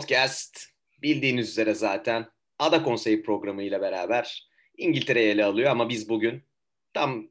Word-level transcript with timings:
Podcast 0.00 0.66
bildiğiniz 1.02 1.48
üzere 1.48 1.74
zaten 1.74 2.26
Ada 2.58 2.82
Konseyi 2.82 3.22
programı 3.22 3.62
ile 3.62 3.80
beraber 3.80 4.48
İngiltere'ye 4.76 5.30
ele 5.30 5.44
alıyor 5.44 5.70
ama 5.70 5.88
biz 5.88 6.08
bugün 6.08 6.42
tam 6.94 7.28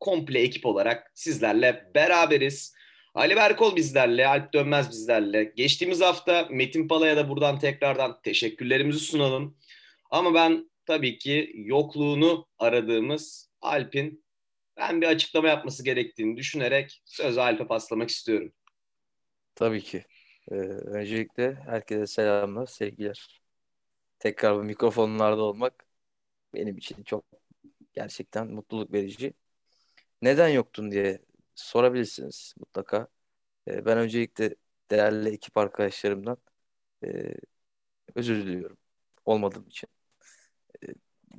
komple 0.00 0.40
ekip 0.40 0.66
olarak 0.66 1.12
sizlerle 1.14 1.90
beraberiz. 1.94 2.74
Ali 3.14 3.36
Berkol 3.36 3.76
bizlerle, 3.76 4.26
Alp 4.26 4.52
Dönmez 4.52 4.90
bizlerle. 4.90 5.52
Geçtiğimiz 5.56 6.00
hafta 6.00 6.48
Metin 6.50 6.88
Pala'ya 6.88 7.16
da 7.16 7.28
buradan 7.28 7.58
tekrardan 7.58 8.20
teşekkürlerimizi 8.22 8.98
sunalım. 8.98 9.58
Ama 10.10 10.34
ben 10.34 10.70
tabii 10.86 11.18
ki 11.18 11.52
yokluğunu 11.54 12.48
aradığımız 12.58 13.50
Alp'in 13.60 14.24
ben 14.76 15.00
bir 15.00 15.06
açıklama 15.06 15.48
yapması 15.48 15.84
gerektiğini 15.84 16.36
düşünerek 16.36 17.02
sözü 17.04 17.40
Alp'e 17.40 17.66
paslamak 17.66 18.10
istiyorum. 18.10 18.52
Tabii 19.54 19.82
ki. 19.82 20.04
Ee, 20.50 20.54
öncelikle 20.54 21.54
herkese 21.54 22.06
selamlar, 22.06 22.66
sevgiler. 22.66 23.42
Tekrar 24.18 24.56
bu 24.56 24.64
mikrofonlarda 24.64 25.42
olmak 25.42 25.86
benim 26.54 26.78
için 26.78 27.04
çok 27.04 27.24
gerçekten 27.94 28.48
mutluluk 28.48 28.92
verici. 28.92 29.34
Neden 30.22 30.48
yoktun 30.48 30.90
diye 30.92 31.22
sorabilirsiniz 31.54 32.54
mutlaka. 32.60 33.08
Ee, 33.68 33.86
ben 33.86 33.98
öncelikle 33.98 34.56
değerli 34.90 35.30
ekip 35.30 35.58
arkadaşlarımdan 35.58 36.38
e, 37.04 37.34
özür 38.14 38.46
diliyorum 38.46 38.78
olmadığım 39.24 39.68
için. 39.68 39.88
E, 40.84 40.88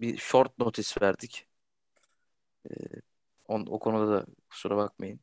bir 0.01 0.17
short 0.17 0.59
notice 0.59 1.01
verdik. 1.01 1.47
O 3.49 3.79
konuda 3.79 4.11
da 4.11 4.25
kusura 4.49 4.77
bakmayın. 4.77 5.19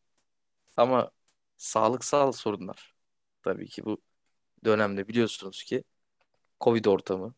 Ama 0.76 1.10
sağlıksal 1.56 2.32
sorunlar 2.32 2.93
tabii 3.44 3.68
ki 3.68 3.84
bu 3.84 4.02
dönemde 4.64 5.08
biliyorsunuz 5.08 5.64
ki 5.64 5.84
Covid 6.60 6.84
ortamı, 6.86 7.34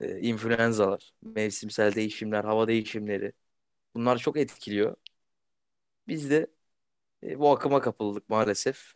e, 0.00 0.20
influenzalar, 0.20 1.12
mevsimsel 1.22 1.94
değişimler, 1.94 2.44
hava 2.44 2.68
değişimleri 2.68 3.32
bunlar 3.94 4.18
çok 4.18 4.36
etkiliyor. 4.36 4.96
Biz 6.08 6.30
de 6.30 6.46
e, 7.24 7.38
bu 7.40 7.50
akıma 7.52 7.80
kapıldık 7.80 8.28
maalesef. 8.30 8.94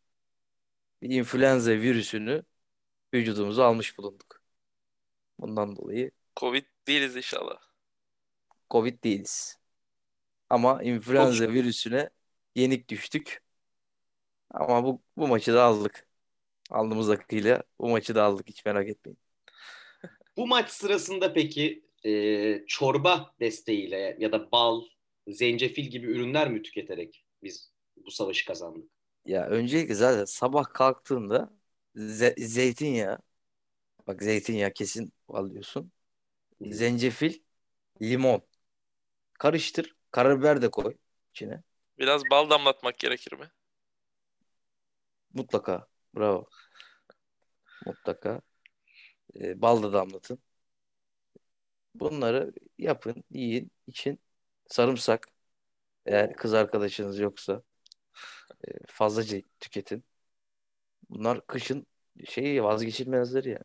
Bir 1.02 1.10
influenza 1.10 1.70
virüsünü 1.72 2.44
vücudumuza 3.14 3.66
almış 3.66 3.98
bulunduk. 3.98 4.42
Bundan 5.38 5.76
dolayı 5.76 6.10
Covid 6.36 6.64
değiliz 6.86 7.16
inşallah. 7.16 7.60
Covid 8.70 9.04
değiliz. 9.04 9.58
Ama 10.50 10.82
influenza 10.82 11.48
virüsüne 11.48 12.10
yenik 12.54 12.88
düştük. 12.88 13.42
Ama 14.50 14.84
bu, 14.84 15.02
bu 15.16 15.28
maçı 15.28 15.54
da 15.54 15.62
aldık. 15.64 16.06
Aldığımız 16.70 17.10
akıyla 17.10 17.62
bu 17.78 17.88
maçı 17.88 18.14
da 18.14 18.24
aldık 18.24 18.48
hiç 18.48 18.64
merak 18.64 18.88
etmeyin. 18.88 19.18
Bu 20.36 20.46
maç 20.46 20.70
sırasında 20.70 21.32
peki 21.32 21.84
e, 22.06 22.64
çorba 22.66 23.34
desteğiyle 23.40 24.16
ya 24.20 24.32
da 24.32 24.52
bal, 24.52 24.82
zencefil 25.28 25.84
gibi 25.84 26.06
ürünler 26.06 26.50
mi 26.50 26.62
tüketerek 26.62 27.24
biz 27.42 27.72
bu 28.06 28.10
savaşı 28.10 28.46
kazandık? 28.46 28.90
Ya 29.24 29.46
öncelikle 29.48 29.94
zaten 29.94 30.24
sabah 30.24 30.64
kalktığında 30.72 31.50
ze- 31.96 32.44
zeytinyağı 32.46 33.18
bak 34.06 34.22
zeytinyağı 34.24 34.72
kesin 34.72 35.12
alıyorsun. 35.28 35.92
Zencefil, 36.62 37.40
limon. 38.02 38.42
Karıştır. 39.34 39.96
Karabiber 40.12 40.62
de 40.62 40.70
koy 40.70 40.96
içine. 41.34 41.62
Biraz 41.98 42.30
bal 42.30 42.50
damlatmak 42.50 42.98
gerekir 42.98 43.32
mi? 43.32 43.50
Mutlaka. 45.34 45.88
Bravo. 46.14 46.48
Mutlaka. 47.86 48.40
Ee, 49.40 49.62
bal 49.62 49.82
da 49.82 49.92
damlatın. 49.92 50.38
Bunları 51.94 52.52
yapın, 52.78 53.24
yiyin, 53.30 53.70
için. 53.86 54.18
Sarımsak. 54.68 55.28
Eğer 56.06 56.32
kız 56.36 56.54
arkadaşınız 56.54 57.18
yoksa 57.18 57.62
e, 58.68 58.70
fazlaca 58.86 59.42
tüketin. 59.60 60.04
Bunlar 61.10 61.46
kışın 61.46 61.86
şeyi 62.28 62.64
vazgeçilmezleri 62.64 63.50
ya. 63.50 63.60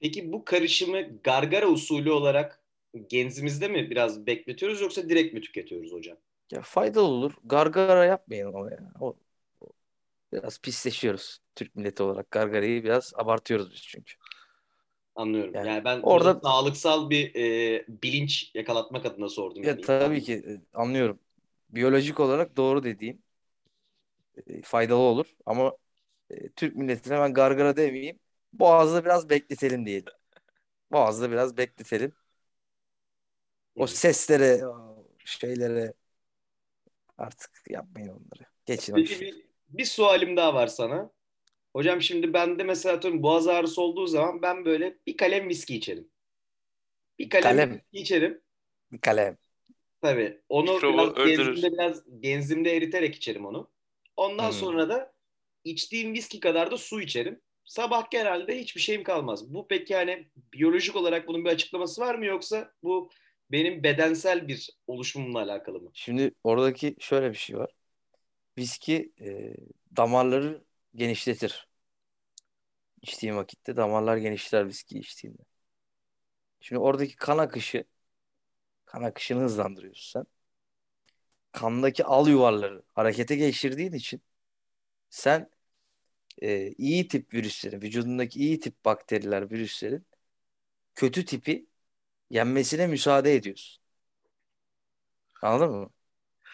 Peki 0.00 0.32
bu 0.32 0.44
karışımı 0.44 1.22
gargara 1.24 1.68
usulü 1.68 2.10
olarak 2.10 2.62
genzimizde 3.06 3.68
mi 3.68 3.90
biraz 3.90 4.26
bekletiyoruz 4.26 4.80
yoksa 4.80 5.08
direkt 5.08 5.34
mi 5.34 5.40
tüketiyoruz 5.40 5.92
hocam? 5.92 6.16
Ya 6.52 6.62
faydalı 6.62 7.04
olur. 7.04 7.32
Gargara 7.44 8.04
yapmayın 8.04 8.46
ama 8.46 8.70
ya. 8.70 8.92
O- 9.00 9.16
biraz 10.32 10.58
pisleşiyoruz 10.60 11.38
Türk 11.54 11.76
milleti 11.76 12.02
olarak. 12.02 12.30
Gargarayı 12.30 12.84
biraz 12.84 13.12
abartıyoruz 13.16 13.72
biz 13.72 13.82
çünkü. 13.82 14.14
Anlıyorum. 15.14 15.54
Yani, 15.54 15.68
Yani 15.68 15.84
ben 15.84 16.00
orada- 16.02 16.40
sağlıksal 16.42 17.10
bir 17.10 17.34
e, 17.34 17.84
bilinç 17.88 18.50
yakalatmak 18.54 19.06
adına 19.06 19.28
sordum. 19.28 19.62
Ya 19.62 19.70
yani. 19.70 19.80
tabii 19.80 20.22
ki 20.22 20.32
e, 20.34 20.78
anlıyorum. 20.78 21.20
Biyolojik 21.70 22.20
olarak 22.20 22.56
doğru 22.56 22.82
dediğin 22.84 23.22
e, 24.46 24.62
faydalı 24.62 24.98
olur 24.98 25.36
ama 25.46 25.72
e, 26.30 26.48
Türk 26.50 26.76
milletine 26.76 27.20
ben 27.20 27.34
gargara 27.34 27.76
demeyeyim. 27.76 28.20
Boğazda 28.52 29.04
biraz 29.04 29.30
bekletelim 29.30 29.86
diyelim. 29.86 30.12
Boğazda 30.92 31.30
biraz 31.30 31.56
bekletelim. 31.56 32.12
O 33.76 33.86
seslere, 33.86 34.66
o 34.66 35.04
şeylere 35.24 35.94
artık 37.18 37.50
yapmayın 37.70 38.08
onları. 38.08 38.46
Geçin 38.66 38.94
Peki 38.94 39.20
bir, 39.20 39.47
bir 39.68 39.84
sualim 39.84 40.36
daha 40.36 40.54
var 40.54 40.66
sana. 40.66 41.10
Hocam 41.76 42.02
şimdi 42.02 42.32
bende 42.32 42.64
mesela 42.64 42.96
atıyorum 42.96 43.22
boğaz 43.22 43.48
ağrısı 43.48 43.82
olduğu 43.82 44.06
zaman 44.06 44.42
ben 44.42 44.64
böyle 44.64 44.98
bir 45.06 45.16
kalem 45.16 45.48
viski 45.48 45.76
içerim. 45.76 46.10
Bir 47.18 47.28
kalem, 47.30 47.56
Kalem. 47.56 47.70
viski 47.70 47.98
içerim. 48.02 48.42
Bir 48.92 48.98
kalem. 49.00 49.36
Tabii. 50.02 50.40
Onu 50.48 50.66
Mikrobu 50.70 50.88
biraz 50.88 51.16
öldürür. 51.16 51.26
genzimde 51.28 51.72
biraz 51.72 52.02
genzimde 52.20 52.76
eriterek 52.76 53.14
içerim 53.14 53.46
onu. 53.46 53.70
Ondan 54.16 54.50
Hmm. 54.50 54.52
sonra 54.52 54.88
da 54.88 55.14
içtiğim 55.64 56.12
viski 56.14 56.40
kadar 56.40 56.70
da 56.70 56.78
su 56.78 57.00
içerim. 57.00 57.40
Sabah 57.64 58.10
genelde 58.10 58.60
hiçbir 58.60 58.80
şeyim 58.80 59.02
kalmaz. 59.02 59.54
Bu 59.54 59.68
peki 59.68 59.92
yani 59.92 60.28
biyolojik 60.36 60.96
olarak 60.96 61.28
bunun 61.28 61.44
bir 61.44 61.50
açıklaması 61.50 62.00
var 62.00 62.14
mı 62.14 62.26
yoksa 62.26 62.72
bu 62.82 63.10
benim 63.50 63.82
bedensel 63.82 64.48
bir 64.48 64.70
oluşumumla 64.86 65.38
alakalı 65.42 65.80
mı? 65.80 65.92
Şimdi 65.92 66.32
oradaki 66.44 66.96
şöyle 67.00 67.30
bir 67.30 67.36
şey 67.36 67.56
var. 67.58 67.70
Viski 68.58 69.12
e, 69.20 69.54
damarları 69.96 70.64
genişletir. 70.96 71.68
İçtiğin 73.02 73.36
vakitte 73.36 73.76
damarlar 73.76 74.16
genişler 74.16 74.68
viski 74.68 74.98
içtiğinde. 74.98 75.42
Şimdi 76.60 76.78
oradaki 76.78 77.16
kan 77.16 77.38
akışı 77.38 77.84
kan 78.86 79.02
akışını 79.02 79.40
hızlandırıyorsun 79.42 80.10
sen. 80.20 80.26
Kandaki 81.52 82.04
al 82.04 82.28
yuvarları 82.28 82.82
harekete 82.94 83.36
geçirdiğin 83.36 83.92
için 83.92 84.22
sen 85.10 85.50
e, 86.42 86.68
iyi 86.78 87.08
tip 87.08 87.34
virüslerin, 87.34 87.82
vücudundaki 87.82 88.40
iyi 88.40 88.60
tip 88.60 88.86
bakteriler, 88.86 89.50
virüslerin 89.52 90.06
kötü 90.96 91.24
tipi 91.24 91.66
yenmesine 92.30 92.86
müsaade 92.86 93.34
ediyorsun. 93.36 93.82
Anladın 95.42 95.70
mı? 95.74 95.90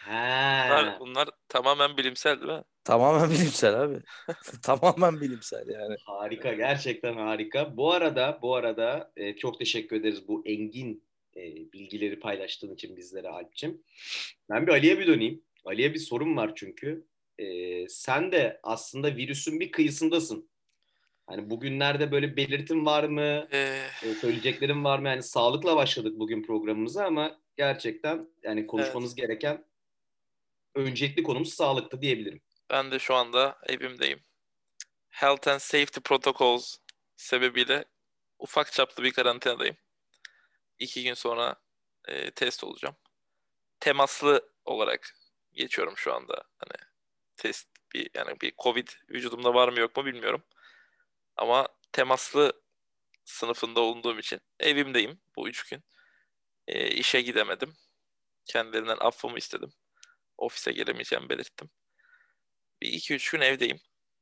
Bunlar, 0.07 0.85
Ha. 0.85 0.97
bunlar 0.99 1.29
tamamen 1.49 1.97
bilimsel 1.97 2.41
değil 2.41 2.51
mi? 2.53 2.63
Tamamen 2.83 3.29
bilimsel 3.29 3.81
abi. 3.81 3.95
Tamamen 4.63 5.21
bilimsel 5.21 5.67
yani. 5.69 5.95
Harika, 6.05 6.53
gerçekten 6.53 7.13
harika. 7.13 7.77
Bu 7.77 7.91
arada, 7.93 8.39
bu 8.41 8.55
arada 8.55 9.11
e, 9.17 9.35
çok 9.35 9.59
teşekkür 9.59 9.95
ederiz 9.95 10.27
bu 10.27 10.43
engin 10.45 11.03
e, 11.37 11.41
bilgileri 11.73 12.19
paylaştığın 12.19 12.73
için 12.73 12.97
bizlere 12.97 13.29
Alp'cim. 13.29 13.81
Ben 14.49 14.67
bir 14.67 14.71
Ali'ye 14.71 14.99
bir 14.99 15.07
döneyim. 15.07 15.41
Ali'ye 15.65 15.93
bir 15.93 15.99
sorum 15.99 16.37
var 16.37 16.51
çünkü. 16.55 17.05
E, 17.37 17.87
sen 17.89 18.31
de 18.31 18.59
aslında 18.63 19.15
virüsün 19.15 19.59
bir 19.59 19.71
kıyısındasın. 19.71 20.49
Hani 21.27 21.49
bugünlerde 21.49 22.11
böyle 22.11 22.37
belirtin 22.37 22.85
var 22.85 23.03
mı? 23.03 23.47
Ee, 23.51 23.57
E, 24.03 24.13
söyleyeceklerin 24.21 24.83
var 24.83 24.99
mı? 24.99 25.07
Yani 25.07 25.23
sağlıkla 25.23 25.75
başladık 25.75 26.13
bugün 26.19 26.43
programımıza 26.43 27.05
ama 27.05 27.39
gerçekten 27.57 28.27
yani 28.43 28.67
konuşmamız 28.67 29.15
gereken 29.15 29.65
öncelikli 30.75 31.23
konumuz 31.23 31.53
sağlıktı 31.53 32.01
diyebilirim. 32.01 32.41
ben 32.69 32.91
de 32.91 32.99
şu 32.99 33.15
anda 33.15 33.59
evimdeyim. 33.67 34.23
Health 35.09 35.47
and 35.47 35.59
Safety 35.59 35.99
Protocols 35.99 36.77
sebebiyle 37.17 37.85
ufak 38.39 38.71
çaplı 38.71 39.03
bir 39.03 39.11
karantinadayım. 39.11 39.77
İki 40.79 41.03
gün 41.03 41.13
sonra 41.13 41.55
e, 42.07 42.31
test 42.31 42.63
olacağım. 42.63 42.95
Temaslı 43.79 44.49
olarak 44.65 45.15
geçiyorum 45.53 45.93
şu 45.97 46.13
anda. 46.13 46.43
Hani 46.57 46.89
test 47.37 47.67
bir 47.93 48.09
yani 48.13 48.41
bir 48.41 48.53
Covid 48.63 48.87
vücudumda 49.09 49.53
var 49.53 49.69
mı 49.69 49.79
yok 49.79 49.97
mu 49.97 50.05
bilmiyorum. 50.05 50.43
Ama 51.37 51.67
temaslı 51.91 52.61
sınıfında 53.25 53.81
olduğum 53.81 54.19
için 54.19 54.39
evimdeyim 54.59 55.21
bu 55.35 55.49
üç 55.49 55.69
gün. 55.69 55.83
E, 56.67 56.87
işe 56.91 57.21
gidemedim. 57.21 57.73
Kendilerinden 58.45 58.97
affımı 58.99 59.37
istedim. 59.37 59.73
Ofise 60.37 60.71
gelemeyeceğimi 60.71 61.29
belirttim. 61.29 61.69
Bir 62.81 62.87
iki 62.93 63.13
üç 63.13 63.31
gün 63.31 63.41
evdeyim. 63.41 63.79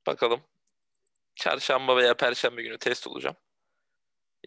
Bakalım 0.08 0.42
çarşamba 1.36 1.98
veya 1.98 2.18
perşembe 2.18 2.64
günü 2.64 2.78
test 2.80 3.08
olacağım. 3.08 3.36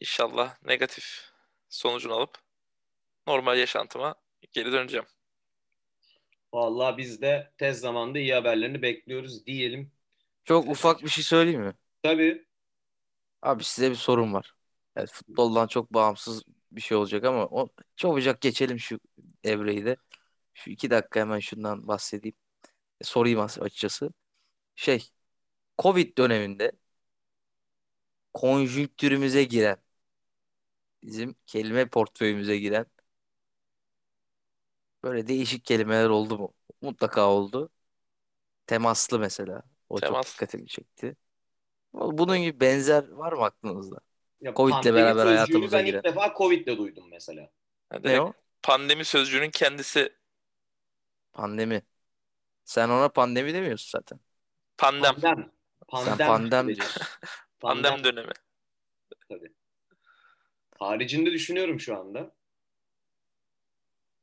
İnşallah 0.00 0.62
negatif 0.62 1.30
sonucunu 1.68 2.14
alıp 2.14 2.38
normal 3.28 3.58
yaşantıma 3.58 4.14
geri 4.52 4.72
döneceğim. 4.72 5.06
Vallahi 6.52 6.96
biz 6.98 7.20
de 7.22 7.52
tez 7.58 7.80
zamanda 7.80 8.18
iyi 8.18 8.34
haberlerini 8.34 8.82
bekliyoruz 8.82 9.46
diyelim. 9.46 9.92
Çok 10.44 10.68
ufak 10.68 11.02
bir 11.02 11.08
şey 11.08 11.24
söyleyeyim 11.24 11.60
mi? 11.62 11.74
Tabii. 12.02 12.46
Abi 13.42 13.64
size 13.64 13.90
bir 13.90 13.94
sorum 13.96 14.34
var. 14.34 14.54
Evet, 14.96 15.10
futboldan 15.12 15.66
çok 15.66 15.94
bağımsız 15.94 16.42
bir 16.72 16.80
şey 16.80 16.96
olacak 16.96 17.24
ama 17.24 17.46
o 17.46 17.68
çabucak 17.96 18.40
geçelim 18.40 18.78
şu 18.80 19.00
evreyi 19.44 19.84
de. 19.84 19.96
Şu 20.56 20.70
iki 20.70 20.90
dakika 20.90 21.20
hemen 21.20 21.40
şundan 21.40 21.88
bahsedeyim. 21.88 22.36
E, 23.02 23.04
sorayım 23.04 23.40
as- 23.40 23.58
açıkçası. 23.60 24.10
Şey, 24.76 25.10
Covid 25.78 26.18
döneminde 26.18 26.72
konjüktürümüze 28.34 29.44
giren, 29.44 29.76
bizim 31.02 31.34
kelime 31.46 31.86
portföyümüze 31.88 32.58
giren 32.58 32.86
böyle 35.04 35.26
değişik 35.28 35.64
kelimeler 35.64 36.08
oldu 36.08 36.38
mu? 36.38 36.54
Mutlaka 36.82 37.28
oldu. 37.30 37.70
Temaslı 38.66 39.18
mesela. 39.18 39.62
O 39.88 40.00
çok 40.00 40.26
Temas. 40.26 40.26
dikkatimi 40.26 40.68
çekti. 40.68 41.16
Bunun 41.94 42.38
gibi 42.38 42.60
benzer 42.60 43.08
var 43.10 43.32
mı 43.34 43.44
aklınızda? 43.44 43.98
Ya 44.40 44.52
Covid'le 44.54 44.94
beraber 44.94 45.26
hayatımıza 45.26 45.72
ben 45.72 45.84
giren. 45.84 46.04
ilk 46.04 46.04
defa 46.04 46.34
Covid'le 46.38 46.78
duydum 46.78 47.04
mesela. 47.10 47.50
Ha, 47.90 47.98
Ne 48.04 48.20
o? 48.20 48.34
pandemi 48.62 49.04
sözcüğünün 49.04 49.50
kendisi 49.50 50.12
Pandemi. 51.36 51.82
Sen 52.64 52.88
ona 52.88 53.08
pandemi 53.08 53.54
demiyorsun 53.54 53.98
zaten. 53.98 54.20
pandem. 54.78 55.14
Pandem. 55.88 56.16
Sen 56.16 56.26
pandem 56.28 56.66
diyorsun. 56.76 57.02
Pandem 57.60 58.04
dönemi. 58.04 58.32
Tabii. 59.28 59.52
Haricinde 60.78 61.32
düşünüyorum 61.32 61.80
şu 61.80 61.98
anda. 61.98 62.34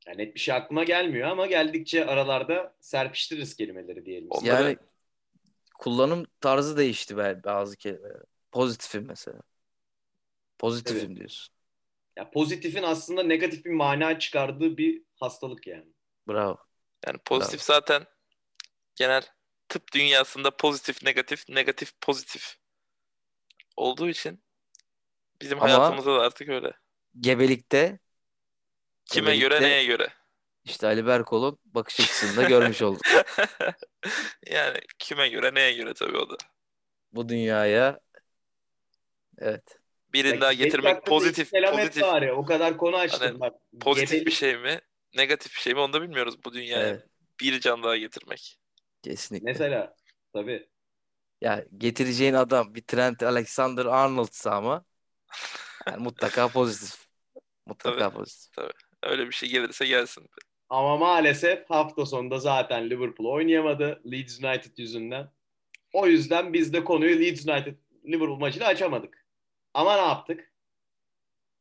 Yani 0.08 0.18
net 0.18 0.36
bir 0.36 0.40
şey 0.40 0.56
aklıma 0.56 0.84
gelmiyor 0.84 1.30
ama 1.30 1.46
geldikçe 1.46 2.06
aralarda 2.06 2.76
serpiştiririz 2.80 3.56
kelimeleri 3.56 4.06
diyelim. 4.06 4.28
Onları- 4.32 4.64
Yani 4.64 4.78
kullanım 5.80 6.26
tarzı 6.42 6.78
değişti 6.78 7.18
be- 7.18 7.42
bazı 7.44 7.78
kelimeler. 7.78 8.22
Pozitifim 8.52 9.06
mesela. 9.08 9.40
Pozitifim 10.60 11.16
diyorsun. 11.16 11.54
Ya 12.16 12.32
pozitifin 12.32 12.84
aslında 12.84 13.24
negatif 13.24 13.66
bir 13.66 13.72
mana 13.72 14.20
çıkardığı 14.20 14.78
bir 14.78 15.04
hastalık 15.16 15.68
yani. 15.68 15.94
Bravo. 16.28 16.58
Yani 17.08 17.18
pozitif 17.18 17.62
zaten 17.62 18.06
genel 18.96 19.24
tıp 19.70 19.94
dünyasında 19.94 20.58
pozitif 20.58 21.04
negatif 21.04 21.50
negatif 21.50 21.92
pozitif 22.02 22.58
olduğu 23.78 24.10
için 24.10 24.44
bizim 25.42 25.58
Ama- 25.58 25.68
hayatımızda 25.68 26.16
da 26.16 26.22
artık 26.22 26.50
öyle. 26.50 26.72
Gebelikte 27.20 28.00
Kime 29.06 29.38
göre 29.38 29.56
Gebelikte- 29.56 29.62
neye 29.70 29.86
göre? 29.86 30.08
işte 30.64 30.88
Ali 30.88 31.06
Berkol'un 31.08 31.60
bakış 31.66 32.00
açısını 32.00 32.38
da 32.38 32.44
görmüş 32.50 32.82
olduk. 32.82 33.02
yani 34.48 34.80
kime 35.00 35.30
göre 35.30 35.54
neye 35.54 35.74
göre 35.74 35.94
tabii 35.94 36.18
o 36.18 36.30
da. 36.30 36.38
Bu 37.12 37.30
dünyaya 37.30 38.00
evet. 39.38 39.80
Birini 40.14 40.42
daha 40.42 40.54
getirmek 40.54 41.06
pozitif 41.06 41.52
pozitif 41.52 42.04
bari. 42.04 42.34
O 42.34 42.46
kadar 42.46 42.78
konu 42.78 42.98
açtım 42.98 43.22
Hani 43.28 43.40
bak. 43.40 43.54
pozitif 43.82 44.10
Gebelik- 44.12 44.26
bir 44.28 44.32
şey 44.32 44.58
mi 44.58 44.82
negatif 45.16 45.56
bir 45.56 45.62
şey 45.62 45.74
mi 45.74 45.80
onu 45.80 45.94
da 45.94 46.02
bilmiyoruz 46.02 46.46
bu 46.46 46.54
dünyaya. 46.54 46.88
Evet. 46.88 47.06
Bir 47.42 47.60
can 47.60 47.84
daha 47.84 47.98
getirmek. 47.98 48.60
Kesinlikle. 49.02 49.46
Mesela 49.46 49.96
tabii. 50.34 50.70
Ya 51.42 51.66
getireceğin 51.78 52.34
adam 52.34 52.76
bir 52.76 52.82
Trent 52.82 53.24
Alexander 53.24 53.86
Arnold'sa 53.86 54.52
ama 54.52 54.86
yani 55.88 56.04
mutlaka 56.04 56.48
pozitif. 56.48 57.08
Mutlaka 57.66 58.00
Tabii. 58.00 58.16
pozitif. 58.16 58.58
Öyle 59.04 59.28
bir 59.28 59.32
şey 59.32 59.50
gelirse 59.50 59.86
gelsin. 59.88 60.30
Ama 60.70 60.98
maalesef 60.98 61.70
hafta 61.70 62.06
sonunda 62.06 62.40
zaten 62.40 62.90
Liverpool 62.90 63.28
oynayamadı 63.28 64.02
Leeds 64.12 64.44
United 64.44 64.78
yüzünden. 64.78 65.32
O 65.94 66.08
yüzden 66.08 66.54
biz 66.54 66.74
de 66.74 66.84
konuyu 66.84 67.20
Leeds 67.20 67.48
United 67.48 67.78
Liverpool 68.06 68.40
maçıyla 68.40 68.68
açamadık. 68.68 69.26
Ama 69.74 69.96
ne 69.96 70.02
yaptık? 70.02 70.54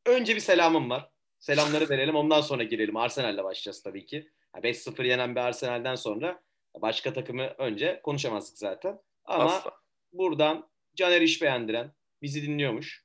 Önce 0.07 0.35
bir 0.37 0.41
selamım 0.41 0.91
var. 0.91 1.12
Selamları 1.43 1.89
verelim 1.89 2.15
ondan 2.15 2.41
sonra 2.41 2.63
girelim. 2.63 2.97
Arsenal'le 2.97 3.45
başlayacağız 3.45 3.83
tabii 3.83 4.07
ki. 4.07 4.29
Ya 4.57 4.63
5-0 4.63 5.07
yenen 5.07 5.35
bir 5.35 5.41
Arsenal'den 5.41 5.95
sonra 5.95 6.43
başka 6.75 7.13
takımı 7.13 7.43
önce 7.43 8.01
konuşamazdık 8.03 8.59
zaten. 8.59 9.01
Ama 9.25 9.45
Asla. 9.45 9.73
buradan 10.13 10.69
Caner 10.95 11.21
iş 11.21 11.43
beğendiren 11.43 11.93
bizi 12.23 12.43
dinliyormuş. 12.43 13.05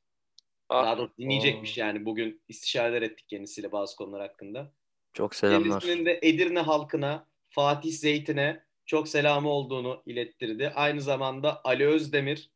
Ah, 0.70 0.84
Daha 0.84 0.98
doğrusu 0.98 1.18
dinleyecekmiş 1.18 1.78
yani. 1.78 2.06
Bugün 2.06 2.42
istişareler 2.48 3.02
ettik 3.02 3.30
kendisiyle 3.30 3.72
bazı 3.72 3.96
konular 3.96 4.22
hakkında. 4.22 4.72
Çok 5.14 5.36
selamlar. 5.36 5.80
Kendisinin 5.80 6.06
de 6.06 6.20
Edirne 6.22 6.60
halkına, 6.60 7.28
Fatih 7.50 7.92
Zeytin'e 7.92 8.64
çok 8.86 9.08
selamı 9.08 9.50
olduğunu 9.50 10.04
ilettirdi. 10.06 10.72
Aynı 10.76 11.02
zamanda 11.02 11.62
Ali 11.64 11.88
Özdemir 11.88 12.52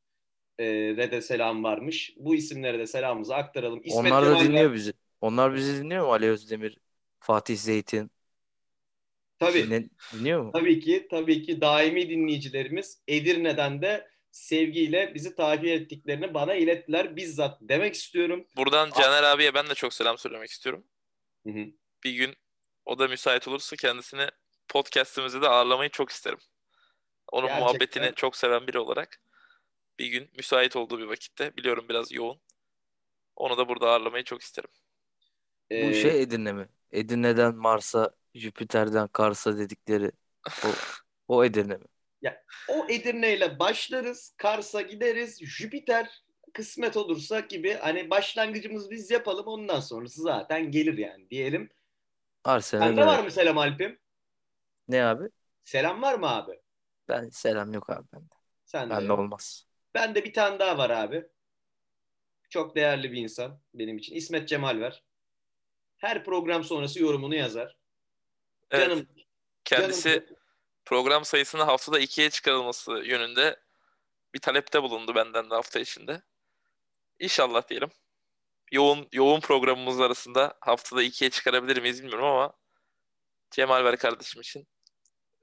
e, 0.59 0.65
de 1.11 1.21
selam 1.21 1.63
varmış. 1.63 2.13
Bu 2.17 2.35
isimlere 2.35 2.79
de 2.79 2.87
selamımızı 2.87 3.35
aktaralım. 3.35 3.81
İsmet 3.83 4.11
Onlar 4.11 4.25
da 4.25 4.37
Cemal 4.37 4.45
dinliyor 4.45 4.73
bizi. 4.73 4.93
Onlar 5.21 5.55
bizi 5.55 5.83
dinliyor 5.83 6.05
mu? 6.05 6.13
Ali 6.13 6.29
Özdemir, 6.29 6.77
Fatih 7.19 7.57
Zeytin. 7.57 8.11
Tabii, 9.39 9.63
Dinle- 9.63 9.89
dinliyor 10.13 10.41
mu? 10.43 10.51
tabii 10.53 10.79
ki, 10.79 11.07
tabii 11.11 11.43
ki 11.43 11.61
daimi 11.61 12.09
dinleyicilerimiz 12.09 13.01
Edirne'den 13.07 13.81
de 13.81 14.07
sevgiyle 14.31 15.11
bizi 15.15 15.35
takip 15.35 15.65
ettiklerini 15.65 16.33
bana 16.33 16.53
ilettiler. 16.55 17.15
Bizzat 17.15 17.57
demek 17.61 17.95
istiyorum. 17.95 18.45
Buradan. 18.57 18.91
Caner 18.99 19.23
abiye 19.23 19.53
ben 19.53 19.69
de 19.69 19.73
çok 19.73 19.93
selam 19.93 20.17
söylemek 20.17 20.49
istiyorum. 20.49 20.83
Hı 21.45 21.49
hı. 21.53 21.65
Bir 22.03 22.13
gün 22.13 22.35
o 22.85 22.99
da 22.99 23.07
müsait 23.07 23.47
olursa 23.47 23.75
kendisini 23.75 24.27
podcast'imize 24.67 25.41
de 25.41 25.47
ağırlamayı 25.47 25.89
çok 25.89 26.09
isterim. 26.09 26.39
Onun 27.31 27.47
Gerçekten. 27.47 27.63
muhabbetini 27.73 28.15
çok 28.15 28.35
seven 28.37 28.67
biri 28.67 28.79
olarak 28.79 29.21
bir 29.99 30.07
gün 30.07 30.29
müsait 30.37 30.75
olduğu 30.75 30.99
bir 30.99 31.05
vakitte 31.05 31.57
biliyorum 31.57 31.85
biraz 31.89 32.11
yoğun. 32.11 32.41
Onu 33.35 33.57
da 33.57 33.67
burada 33.69 33.89
ağırlamayı 33.89 34.23
çok 34.23 34.41
isterim. 34.41 34.69
Bu 35.77 35.93
Ee, 35.93 35.93
şey 35.93 36.21
Edirne 36.21 36.53
mi? 36.53 36.69
Edirne'den 36.91 37.55
Mars'a, 37.55 38.11
Jüpiter'den 38.35 39.07
Kars'a 39.07 39.57
dedikleri 39.57 40.11
o, 40.61 40.67
o 41.27 41.45
Edirne 41.45 41.77
mi? 41.77 41.85
O 42.67 42.85
Edirne 42.89 43.33
ile 43.33 43.59
başlarız, 43.59 44.33
Kars'a 44.37 44.81
gideriz, 44.81 45.39
Jüpiter 45.45 46.23
kısmet 46.53 46.97
olursa 46.97 47.39
gibi 47.39 47.73
hani 47.73 48.09
başlangıcımız 48.09 48.91
biz 48.91 49.11
yapalım 49.11 49.47
ondan 49.47 49.79
sonrası 49.79 50.21
zaten 50.21 50.71
gelir 50.71 50.97
yani 50.97 51.29
diyelim. 51.29 51.69
Arsenal 52.43 52.95
Sende 52.95 53.05
var 53.05 53.23
mı 53.23 53.31
selam 53.31 53.57
Alp'im? 53.57 53.99
Ne 54.87 55.03
abi? 55.03 55.29
Selam 55.63 56.01
var 56.01 56.13
mı 56.15 56.27
abi? 56.27 56.61
Ben 57.07 57.29
selam 57.29 57.73
yok 57.73 57.89
abi 57.89 58.07
bende. 58.13 58.35
Sende 58.65 58.93
Bende 58.95 59.13
yok. 59.13 59.21
olmaz. 59.21 59.67
Bende 59.95 60.25
bir 60.25 60.33
tane 60.33 60.59
daha 60.59 60.77
var 60.77 60.89
abi. 60.89 61.25
Çok 62.49 62.75
değerli 62.75 63.11
bir 63.11 63.17
insan 63.17 63.61
benim 63.73 63.97
için. 63.97 64.15
İsmet 64.15 64.47
Cemal 64.49 64.79
var. 64.79 65.03
Her 66.01 66.23
program 66.23 66.63
sonrası 66.63 67.01
yorumunu 67.01 67.35
yazar. 67.35 67.75
Evet, 68.71 68.89
Canım, 68.89 69.07
kendisi 69.65 70.09
canım. 70.09 70.25
program 70.85 71.25
sayısını 71.25 71.63
haftada 71.63 71.99
ikiye 71.99 72.29
çıkarılması 72.29 72.91
yönünde 72.91 73.59
bir 74.33 74.39
talepte 74.39 74.83
bulundu 74.83 75.15
benden 75.15 75.49
de 75.49 75.55
hafta 75.55 75.79
içinde. 75.79 76.21
İnşallah 77.19 77.69
diyelim. 77.69 77.89
Yoğun 78.71 79.07
yoğun 79.11 79.39
programımız 79.39 80.01
arasında 80.01 80.57
haftada 80.61 81.03
ikiye 81.03 81.29
çıkarabilir 81.29 81.81
miyiz 81.81 82.03
bilmiyorum 82.03 82.25
ama 82.25 82.53
Cemal 83.51 83.83
Ver 83.83 83.97
kardeşim 83.97 84.41
için 84.41 84.67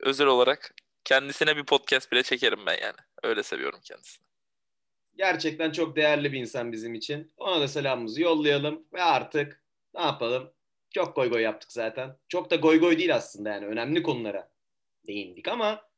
özel 0.00 0.26
olarak 0.26 0.74
kendisine 1.04 1.56
bir 1.56 1.64
podcast 1.66 2.12
bile 2.12 2.22
çekerim 2.22 2.66
ben 2.66 2.78
yani. 2.82 2.96
Öyle 3.22 3.42
seviyorum 3.42 3.80
kendisini. 3.84 4.26
Gerçekten 5.16 5.72
çok 5.72 5.96
değerli 5.96 6.32
bir 6.32 6.38
insan 6.40 6.72
bizim 6.72 6.94
için. 6.94 7.32
Ona 7.36 7.60
da 7.60 7.68
selamımızı 7.68 8.22
yollayalım 8.22 8.86
ve 8.92 9.02
artık 9.02 9.67
ne 9.98 10.04
yapalım? 10.04 10.52
Çok 10.90 11.16
goy 11.16 11.28
goy 11.28 11.42
yaptık 11.42 11.72
zaten. 11.72 12.16
Çok 12.28 12.50
da 12.50 12.56
goy 12.56 12.80
goy 12.80 12.98
değil 12.98 13.14
aslında 13.14 13.50
yani 13.50 13.66
önemli 13.66 14.02
konulara 14.02 14.50
değindik 15.06 15.48
ama 15.48 15.88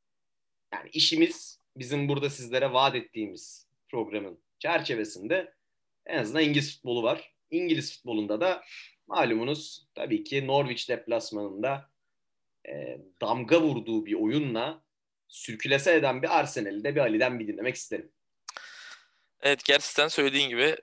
yani 0.73 0.90
işimiz 0.92 1.61
bizim 1.76 2.09
burada 2.09 2.30
sizlere 2.30 2.73
vaat 2.73 2.95
ettiğimiz 2.95 3.69
programın 3.88 4.40
çerçevesinde 4.59 5.54
en 6.07 6.19
azından 6.19 6.42
İngiliz 6.42 6.75
futbolu 6.75 7.02
var. 7.02 7.35
İngiliz 7.50 7.97
futbolunda 7.97 8.40
da 8.40 8.62
malumunuz 9.07 9.87
tabii 9.95 10.25
ki 10.25 10.47
Norwich 10.47 10.88
deplasmanında 10.88 11.90
e, 12.69 12.99
damga 13.21 13.62
vurduğu 13.62 14.07
bir 14.07 14.14
oyunla 14.14 14.83
sürkülese 15.28 15.95
eden 15.95 16.23
bir 16.23 16.38
Arsenal'i 16.38 16.85
de 16.85 16.95
bir 16.95 17.00
Ali'den 17.00 17.38
bir 17.40 17.49
dinlemek 17.49 17.75
isterim. 17.75 18.12
Evet 19.40 19.64
gerçekten 19.64 20.09
söylediğin 20.09 20.49
gibi 20.49 20.76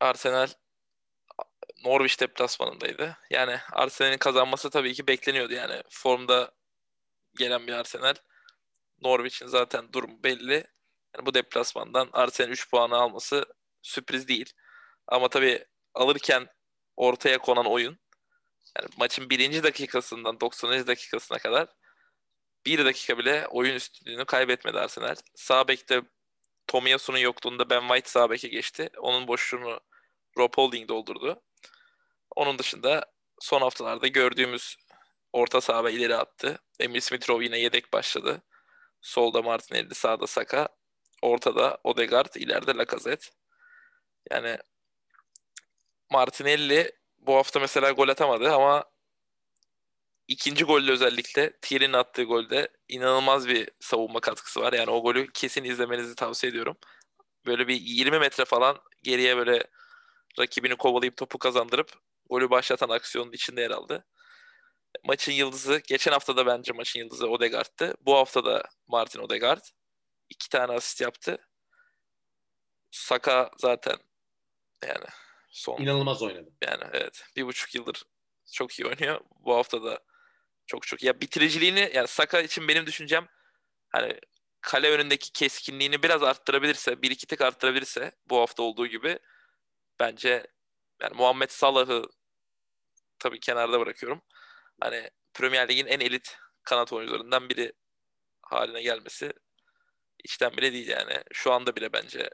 Arsenal 0.00 0.48
Norwich 1.84 2.20
deplasmanındaydı. 2.20 3.16
Yani 3.30 3.58
Arsenal'in 3.72 4.18
kazanması 4.18 4.70
tabii 4.70 4.94
ki 4.94 5.06
bekleniyordu 5.06 5.54
yani. 5.54 5.82
Formda 5.90 6.52
gelen 7.38 7.66
bir 7.66 7.72
Arsenal. 7.72 8.14
Norwich'in 9.02 9.46
zaten 9.46 9.92
durumu 9.92 10.22
belli. 10.22 10.66
Yani 11.16 11.26
bu 11.26 11.34
deplasmandan 11.34 12.10
Arsenal 12.12 12.50
3 12.50 12.70
puanı 12.70 12.96
alması 12.96 13.44
sürpriz 13.82 14.28
değil. 14.28 14.52
Ama 15.06 15.28
tabii 15.28 15.64
alırken 15.94 16.46
ortaya 16.96 17.38
konan 17.38 17.66
oyun 17.66 17.98
yani 18.78 18.88
maçın 18.96 19.30
birinci 19.30 19.62
dakikasından 19.62 20.40
90. 20.40 20.86
dakikasına 20.86 21.38
kadar 21.38 21.68
bir 22.66 22.84
dakika 22.84 23.18
bile 23.18 23.46
oyun 23.46 23.74
üstünlüğünü 23.74 24.24
kaybetmedi 24.24 24.78
Arsenal. 24.78 25.14
Sağ 25.34 25.68
bekte 25.68 26.02
Tomiyasu'nun 26.66 27.18
yokluğunda 27.18 27.70
Ben 27.70 27.80
White 27.80 28.10
sağ 28.10 28.26
geçti. 28.26 28.90
Onun 28.98 29.28
boşluğunu 29.28 29.80
Rob 30.38 30.52
Holding 30.56 30.88
doldurdu. 30.88 31.42
Onun 32.36 32.58
dışında 32.58 33.06
son 33.40 33.60
haftalarda 33.60 34.06
gördüğümüz 34.06 34.76
orta 35.32 35.60
saha 35.60 35.84
ve 35.84 35.92
ileri 35.92 36.16
attı. 36.16 36.58
Emil 36.80 37.00
Smith 37.00 37.30
yine 37.40 37.58
yedek 37.58 37.92
başladı. 37.92 38.42
Solda 39.00 39.42
Martinelli, 39.42 39.94
sağda 39.94 40.26
Saka. 40.26 40.68
Ortada 41.22 41.78
Odegaard, 41.84 42.34
ileride 42.34 42.74
Lacazette. 42.74 43.26
Yani 44.30 44.58
Martinelli 46.10 46.92
bu 47.18 47.34
hafta 47.34 47.60
mesela 47.60 47.90
gol 47.90 48.08
atamadı 48.08 48.52
ama 48.52 48.84
ikinci 50.28 50.64
golde 50.64 50.92
özellikle 50.92 51.52
Thierry'nin 51.62 51.92
attığı 51.92 52.22
golde 52.22 52.68
inanılmaz 52.88 53.48
bir 53.48 53.68
savunma 53.80 54.20
katkısı 54.20 54.60
var. 54.60 54.72
Yani 54.72 54.90
o 54.90 55.02
golü 55.02 55.32
kesin 55.32 55.64
izlemenizi 55.64 56.14
tavsiye 56.14 56.50
ediyorum. 56.50 56.76
Böyle 57.46 57.68
bir 57.68 57.80
20 57.80 58.18
metre 58.18 58.44
falan 58.44 58.78
geriye 59.02 59.36
böyle 59.36 59.64
rakibini 60.38 60.76
kovalayıp 60.76 61.16
topu 61.16 61.38
kazandırıp 61.38 61.92
golü 62.30 62.50
başlatan 62.50 62.88
aksiyonun 62.88 63.32
içinde 63.32 63.60
yer 63.60 63.70
aldı. 63.70 64.06
Maçın 65.04 65.32
yıldızı, 65.32 65.82
geçen 65.88 66.12
hafta 66.12 66.36
da 66.36 66.46
bence 66.46 66.72
maçın 66.72 67.00
yıldızı 67.00 67.28
Odegaard'tı. 67.28 67.94
Bu 68.00 68.16
hafta 68.16 68.44
da 68.44 68.62
Martin 68.86 69.20
Odegaard. 69.20 69.62
iki 70.28 70.48
tane 70.48 70.72
asist 70.72 71.00
yaptı. 71.00 71.38
Saka 72.90 73.50
zaten 73.58 73.96
yani 74.86 75.06
son... 75.50 75.78
İnanılmaz 75.78 76.22
oynadı. 76.22 76.50
Yani 76.62 76.84
evet. 76.92 77.24
Bir 77.36 77.46
buçuk 77.46 77.74
yıldır 77.74 78.04
çok 78.52 78.78
iyi 78.78 78.86
oynuyor. 78.86 79.20
Bu 79.30 79.54
hafta 79.54 79.84
da 79.84 80.00
çok 80.66 80.86
çok. 80.86 81.02
Ya 81.02 81.20
bitiriciliğini 81.20 81.90
yani 81.94 82.08
Saka 82.08 82.40
için 82.40 82.68
benim 82.68 82.86
düşüncem 82.86 83.28
hani 83.88 84.20
kale 84.60 84.90
önündeki 84.90 85.32
keskinliğini 85.32 86.02
biraz 86.02 86.22
arttırabilirse, 86.22 87.02
bir 87.02 87.10
iki 87.10 87.26
tek 87.26 87.40
arttırabilirse 87.40 88.12
bu 88.26 88.38
hafta 88.38 88.62
olduğu 88.62 88.86
gibi 88.86 89.18
bence 90.00 90.46
yani 91.02 91.16
Muhammed 91.16 91.48
Salah'ı 91.50 92.04
tabii 93.18 93.40
kenarda 93.40 93.80
bırakıyorum. 93.80 94.22
Hani 94.80 95.10
Premier 95.34 95.68
Lig'in 95.68 95.86
en 95.86 96.00
elit 96.00 96.36
kanat 96.62 96.92
oyuncularından 96.92 97.48
biri 97.48 97.72
haline 98.42 98.82
gelmesi 98.82 99.32
içten 100.24 100.56
bile 100.56 100.72
değil 100.72 100.88
yani. 100.88 101.22
Şu 101.32 101.52
anda 101.52 101.76
bile 101.76 101.92
bence 101.92 102.30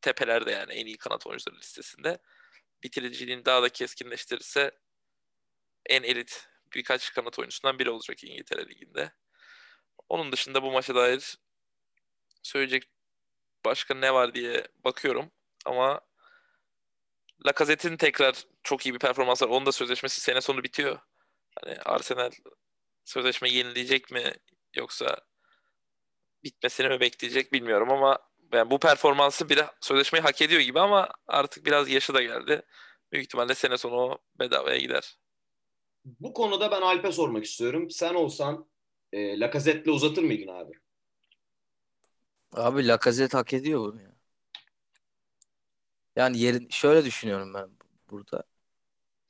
tepelerde 0.00 0.50
yani 0.50 0.72
en 0.72 0.86
iyi 0.86 0.98
kanat 0.98 1.26
oyuncuları 1.26 1.58
listesinde. 1.58 2.18
Bitiriciliğini 2.82 3.44
daha 3.44 3.62
da 3.62 3.68
keskinleştirirse 3.68 4.70
en 5.86 6.02
elit 6.02 6.48
birkaç 6.74 7.12
kanat 7.12 7.38
oyuncusundan 7.38 7.78
biri 7.78 7.90
olacak 7.90 8.24
İngiltere 8.24 8.68
Ligi'nde. 8.68 9.12
Onun 10.08 10.32
dışında 10.32 10.62
bu 10.62 10.72
maça 10.72 10.94
dair 10.94 11.38
söyleyecek 12.42 12.84
başka 13.64 13.94
ne 13.94 14.14
var 14.14 14.34
diye 14.34 14.68
bakıyorum. 14.84 15.32
Ama 15.64 16.00
Lacazette'in 17.46 17.96
tekrar 17.96 18.44
çok 18.62 18.86
iyi 18.86 18.94
bir 18.94 18.98
performans 18.98 19.42
var. 19.42 19.48
Onun 19.48 19.66
da 19.66 19.72
sözleşmesi 19.72 20.20
sene 20.20 20.40
sonu 20.40 20.62
bitiyor. 20.62 20.98
Hani 21.60 21.76
Arsenal 21.78 22.30
sözleşme 23.04 23.50
yenileyecek 23.50 24.10
mi 24.10 24.32
yoksa 24.76 25.16
bitmesini 26.44 26.88
mi 26.88 27.00
bekleyecek 27.00 27.52
bilmiyorum 27.52 27.90
ama 27.90 28.18
yani 28.52 28.70
bu 28.70 28.78
performansı 28.78 29.48
bir 29.48 29.60
sözleşmeyi 29.80 30.22
hak 30.22 30.42
ediyor 30.42 30.60
gibi 30.60 30.80
ama 30.80 31.08
artık 31.26 31.66
biraz 31.66 31.88
yaşı 31.88 32.14
da 32.14 32.22
geldi. 32.22 32.62
Büyük 33.12 33.24
ihtimalle 33.24 33.54
sene 33.54 33.78
sonu 33.78 34.18
bedavaya 34.38 34.78
gider. 34.78 35.18
Bu 36.04 36.32
konuda 36.32 36.70
ben 36.70 36.80
Alp'e 36.80 37.12
sormak 37.12 37.44
istiyorum. 37.44 37.90
Sen 37.90 38.14
olsan 38.14 38.68
e, 39.12 39.40
Lacazette'le 39.40 39.90
uzatır 39.90 40.22
mıydın 40.22 40.48
abi? 40.48 40.72
Abi 42.52 42.88
Lacazette 42.88 43.36
hak 43.36 43.52
ediyor 43.52 43.80
bunu 43.80 44.02
ya. 44.02 44.13
Yani 46.16 46.38
yerin 46.38 46.68
şöyle 46.70 47.04
düşünüyorum 47.04 47.54
ben 47.54 47.70
burada. 48.10 48.42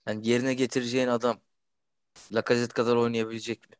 Yani 0.06 0.28
yerine 0.28 0.54
getireceğin 0.54 1.08
adam 1.08 1.40
Lacazette 2.32 2.74
kadar 2.74 2.96
oynayabilecek 2.96 3.70
mi? 3.70 3.76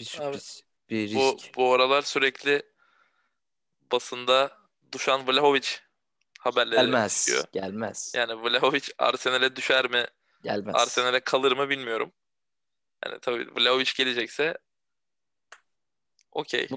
Bir 0.00 0.04
sürpriz, 0.04 0.62
Abi, 0.64 0.90
bir 0.90 1.08
risk. 1.08 1.16
Bu, 1.16 1.38
bu 1.56 1.74
aralar 1.74 2.02
sürekli 2.02 2.62
basında 3.92 4.58
Dušan 4.92 5.26
Vlahovic 5.26 5.68
haberleri 6.40 6.80
gelmez, 6.80 7.18
çıkıyor. 7.18 7.44
Gelmez. 7.52 8.12
Yani 8.16 8.42
Vlahovic 8.42 8.82
Arsenal'e 8.98 9.56
düşer 9.56 9.90
mi? 9.90 10.06
Gelmez. 10.42 10.74
Arsenal'e 10.74 11.20
kalır 11.20 11.52
mı 11.52 11.68
bilmiyorum. 11.68 12.12
Yani 13.06 13.18
tabii 13.20 13.54
Vlahovic 13.56 13.92
gelecekse 13.96 14.58
okey. 16.32 16.68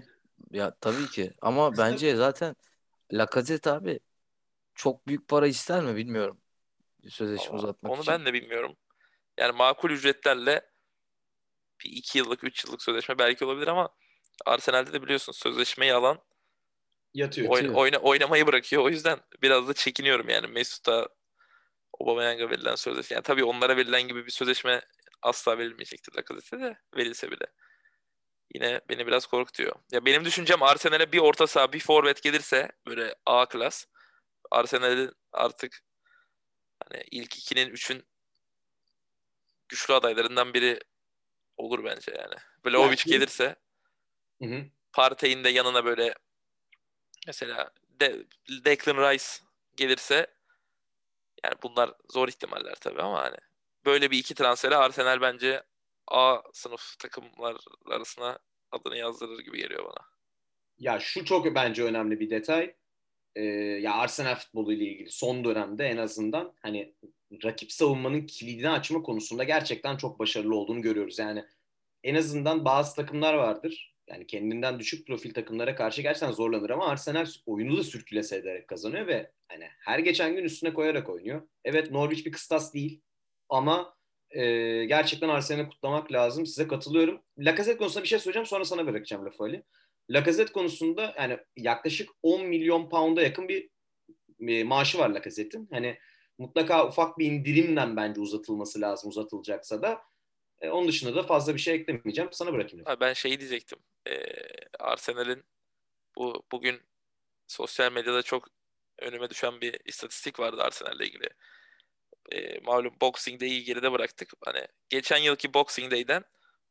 Ya 0.51 0.75
tabii 0.81 1.07
ki 1.07 1.33
ama 1.41 1.77
bence 1.77 2.15
zaten 2.15 2.55
Lacazette 3.13 3.71
abi 3.71 3.99
çok 4.75 5.07
büyük 5.07 5.27
para 5.27 5.47
ister 5.47 5.83
mi 5.83 5.95
bilmiyorum. 5.95 6.41
Sözleşme 7.09 7.49
Ama 7.49 7.57
uzatmak 7.57 7.91
onu 7.91 8.01
için. 8.01 8.13
ben 8.13 8.25
de 8.25 8.33
bilmiyorum. 8.33 8.75
Yani 9.37 9.51
makul 9.57 9.89
ücretlerle 9.91 10.69
bir 11.83 11.89
iki 11.91 12.17
yıllık, 12.17 12.43
üç 12.43 12.65
yıllık 12.65 12.81
sözleşme 12.81 13.17
belki 13.17 13.45
olabilir 13.45 13.67
ama 13.67 13.89
Arsenal'de 14.45 14.93
de 14.93 15.01
biliyorsun 15.01 15.31
sözleşmeyi 15.31 15.93
alan 15.93 16.19
yatıyor. 17.13 17.49
Oyna, 17.49 17.73
oyna, 17.73 17.97
oynamayı 17.97 18.47
bırakıyor. 18.47 18.83
O 18.83 18.89
yüzden 18.89 19.19
biraz 19.41 19.67
da 19.67 19.73
çekiniyorum 19.73 20.29
yani 20.29 20.47
Mesut'a 20.47 21.09
Aubameyang'a 21.99 22.49
verilen 22.49 22.75
sözleşme. 22.75 23.15
Yani 23.15 23.23
tabii 23.23 23.43
onlara 23.43 23.77
verilen 23.77 24.07
gibi 24.07 24.25
bir 24.25 24.31
sözleşme 24.31 24.81
asla 25.21 25.57
verilmeyecektir 25.57 26.13
Lacazette'e 26.15 26.59
de 26.59 26.77
verilse 26.97 27.31
bile. 27.31 27.45
Yine 28.53 28.81
beni 28.89 29.07
biraz 29.07 29.25
korkutuyor. 29.25 29.75
Ya 29.91 30.05
benim 30.05 30.25
düşüncem 30.25 30.63
Arsenal'e 30.63 31.11
bir 31.11 31.19
orta 31.19 31.47
saha, 31.47 31.73
bir 31.73 31.79
forvet 31.79 32.23
gelirse 32.23 32.71
böyle 32.87 33.15
A 33.25 33.45
klas 33.45 33.85
Arsenal'in 34.51 35.11
artık 35.31 35.83
hani 36.83 37.03
ilk 37.11 37.37
ikinin 37.37 37.69
üçün 37.69 38.03
güçlü 39.69 39.93
adaylarından 39.93 40.53
biri 40.53 40.79
olur 41.57 41.83
bence 41.83 42.11
yani. 42.11 42.35
Vlahovic 42.65 42.97
yani, 43.05 43.17
gelirse 43.17 43.55
hı 44.41 44.45
hı. 44.45 44.65
Partey'in 44.93 45.43
de 45.43 45.49
yanına 45.49 45.85
böyle 45.85 46.13
mesela 47.27 47.71
De 47.87 48.25
Declan 48.65 49.11
Rice 49.11 49.25
gelirse 49.75 50.27
yani 51.43 51.55
bunlar 51.63 51.93
zor 52.09 52.27
ihtimaller 52.27 52.75
tabii 52.75 53.01
ama 53.01 53.23
hani 53.23 53.37
böyle 53.85 54.11
bir 54.11 54.17
iki 54.17 54.35
transfere 54.35 54.75
Arsenal 54.75 55.21
bence 55.21 55.63
A 56.07 56.41
sınıf 56.53 56.99
takımlar 56.99 57.57
arasına 57.85 58.39
adını 58.71 58.97
yazdırır 58.97 59.39
gibi 59.39 59.57
geliyor 59.57 59.85
bana. 59.85 60.07
Ya 60.79 60.99
şu 60.99 61.25
çok 61.25 61.55
bence 61.55 61.83
önemli 61.83 62.19
bir 62.19 62.29
detay. 62.29 62.75
Ee, 63.35 63.43
ya 63.81 63.93
Arsenal 63.93 64.35
futbolu 64.35 64.73
ile 64.73 64.83
ilgili 64.83 65.11
son 65.11 65.43
dönemde 65.43 65.85
en 65.85 65.97
azından 65.97 66.53
hani 66.61 66.93
rakip 67.43 67.71
savunmanın 67.71 68.21
kilidini 68.21 68.69
açma 68.69 69.01
konusunda 69.01 69.43
gerçekten 69.43 69.97
çok 69.97 70.19
başarılı 70.19 70.55
olduğunu 70.55 70.81
görüyoruz. 70.81 71.19
Yani 71.19 71.45
en 72.03 72.15
azından 72.15 72.65
bazı 72.65 72.95
takımlar 72.95 73.33
vardır. 73.33 73.95
Yani 74.07 74.27
kendinden 74.27 74.79
düşük 74.79 75.07
profil 75.07 75.33
takımlara 75.33 75.75
karşı 75.75 76.01
gerçekten 76.01 76.31
zorlanır 76.31 76.69
ama 76.69 76.87
Arsenal 76.87 77.25
oyunu 77.45 77.77
da 77.77 77.83
sürkülese 77.83 78.35
ederek 78.35 78.67
kazanıyor 78.67 79.07
ve 79.07 79.31
hani 79.47 79.67
her 79.79 79.99
geçen 79.99 80.35
gün 80.35 80.43
üstüne 80.43 80.73
koyarak 80.73 81.09
oynuyor. 81.09 81.41
Evet 81.63 81.91
Norwich 81.91 82.25
bir 82.25 82.31
kıstas 82.31 82.73
değil 82.73 83.01
ama 83.49 83.95
e, 84.29 84.41
gerçekten 84.85 85.29
Arsenal'i 85.29 85.69
kutlamak 85.69 86.11
lazım. 86.11 86.45
Size 86.45 86.67
katılıyorum. 86.67 87.21
Lacazette 87.37 87.77
konusunda 87.77 88.03
bir 88.03 88.07
şey 88.07 88.19
söyleyeceğim 88.19 88.45
sonra 88.45 88.65
sana 88.65 88.87
bırakacağım 88.87 89.25
lafı 89.25 89.43
Ali. 89.43 89.63
Lacazette 90.09 90.53
konusunda 90.53 91.15
yani 91.17 91.39
yaklaşık 91.57 92.09
10 92.23 92.45
milyon 92.45 92.89
pound'a 92.89 93.21
yakın 93.21 93.47
bir, 93.47 93.69
bir 94.39 94.63
maaşı 94.63 94.97
var 94.97 95.09
Lacazette'in. 95.09 95.67
Hani 95.71 95.97
mutlaka 96.37 96.87
ufak 96.87 97.19
bir 97.19 97.25
indirimden 97.25 97.95
bence 97.95 98.21
uzatılması 98.21 98.81
lazım 98.81 99.09
uzatılacaksa 99.09 99.81
da. 99.81 100.01
E, 100.61 100.69
onun 100.69 100.87
dışında 100.87 101.15
da 101.15 101.23
fazla 101.23 101.53
bir 101.53 101.59
şey 101.59 101.75
eklemeyeceğim. 101.75 102.29
Sana 102.33 102.53
bırakayım. 102.53 102.85
ben 102.99 103.13
şey 103.13 103.39
diyecektim. 103.39 103.79
Ee, 104.07 104.23
Arsenal'in 104.79 105.43
bu 106.17 106.43
bugün 106.51 106.81
sosyal 107.47 107.91
medyada 107.91 108.21
çok 108.21 108.47
önüme 108.99 109.29
düşen 109.29 109.61
bir 109.61 109.79
istatistik 109.85 110.39
vardı 110.39 110.61
Arsenal'le 110.61 110.99
ilgili. 110.99 111.29
Ee, 112.31 112.59
malum 112.59 112.93
Boxing 113.01 113.41
Day'i 113.41 113.63
geride 113.63 113.91
bıraktık. 113.91 114.33
Hani 114.45 114.67
geçen 114.89 115.17
yılki 115.17 115.53
Boxing 115.53 115.91
Day'den 115.91 116.23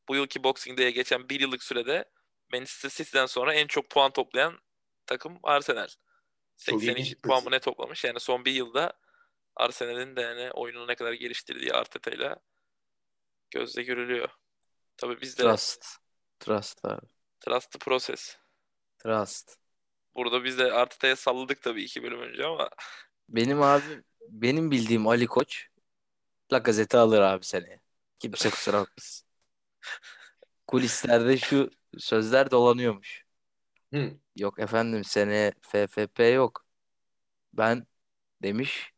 bu 0.09 0.15
yılki 0.15 0.45
Boxing 0.45 0.79
Day'e 0.79 0.91
geçen 0.91 1.29
bir 1.29 1.41
yıllık 1.41 1.63
sürede 1.63 2.05
Manchester 2.55 2.91
City'den 2.91 3.27
sonra 3.27 3.55
en 3.55 3.67
çok 3.67 3.91
puan 3.91 4.13
toplayan 4.13 4.59
takım 5.07 5.39
Arsenal. 5.43 5.89
82 6.57 7.21
puan 7.21 7.45
mı 7.45 7.51
ne 7.51 7.61
toplamış. 7.61 8.05
Yani 8.05 8.21
son 8.21 8.45
bir 8.45 8.53
yılda 8.53 8.93
Arsenal'in 9.57 10.17
de 10.17 10.21
yani 10.21 10.51
oyununu 10.51 10.87
ne 10.87 10.95
kadar 10.95 11.13
geliştirdiği 11.13 11.73
Arteta'yla 11.73 12.37
gözle 13.51 13.83
görülüyor. 13.83 14.29
Tabii 14.97 15.21
biz 15.21 15.39
de 15.39 15.43
Trust. 15.43 15.87
Trust 16.41 16.85
abi. 16.85 17.07
Trust 17.41 17.71
the 17.73 17.79
process. 17.79 18.37
Trust. 18.99 19.57
Burada 20.15 20.45
biz 20.45 20.59
de 20.59 20.73
Arteta'ya 20.73 21.17
salladık 21.17 21.63
tabii 21.63 21.83
iki 21.83 22.03
bölüm 22.03 22.21
önce 22.21 22.45
ama 22.45 22.71
Benim 23.29 23.63
abi 23.63 24.03
benim 24.29 24.71
bildiğim 24.71 25.07
Ali 25.07 25.27
Koç 25.27 25.67
Lacazette 26.53 26.99
alır 26.99 27.21
abi 27.21 27.45
seneye. 27.45 27.81
Kimse 28.19 28.51
kusura 28.51 28.81
bakmasın. 28.81 29.27
Kulislerde 30.75 31.37
şu 31.37 31.71
sözler 31.99 32.51
dolanıyormuş. 32.51 33.25
Hı. 33.93 34.19
Yok 34.37 34.59
efendim 34.59 35.05
seneye 35.05 35.53
FFP 35.63 36.21
yok. 36.21 36.67
Ben 37.53 37.87
demiş 38.43 38.93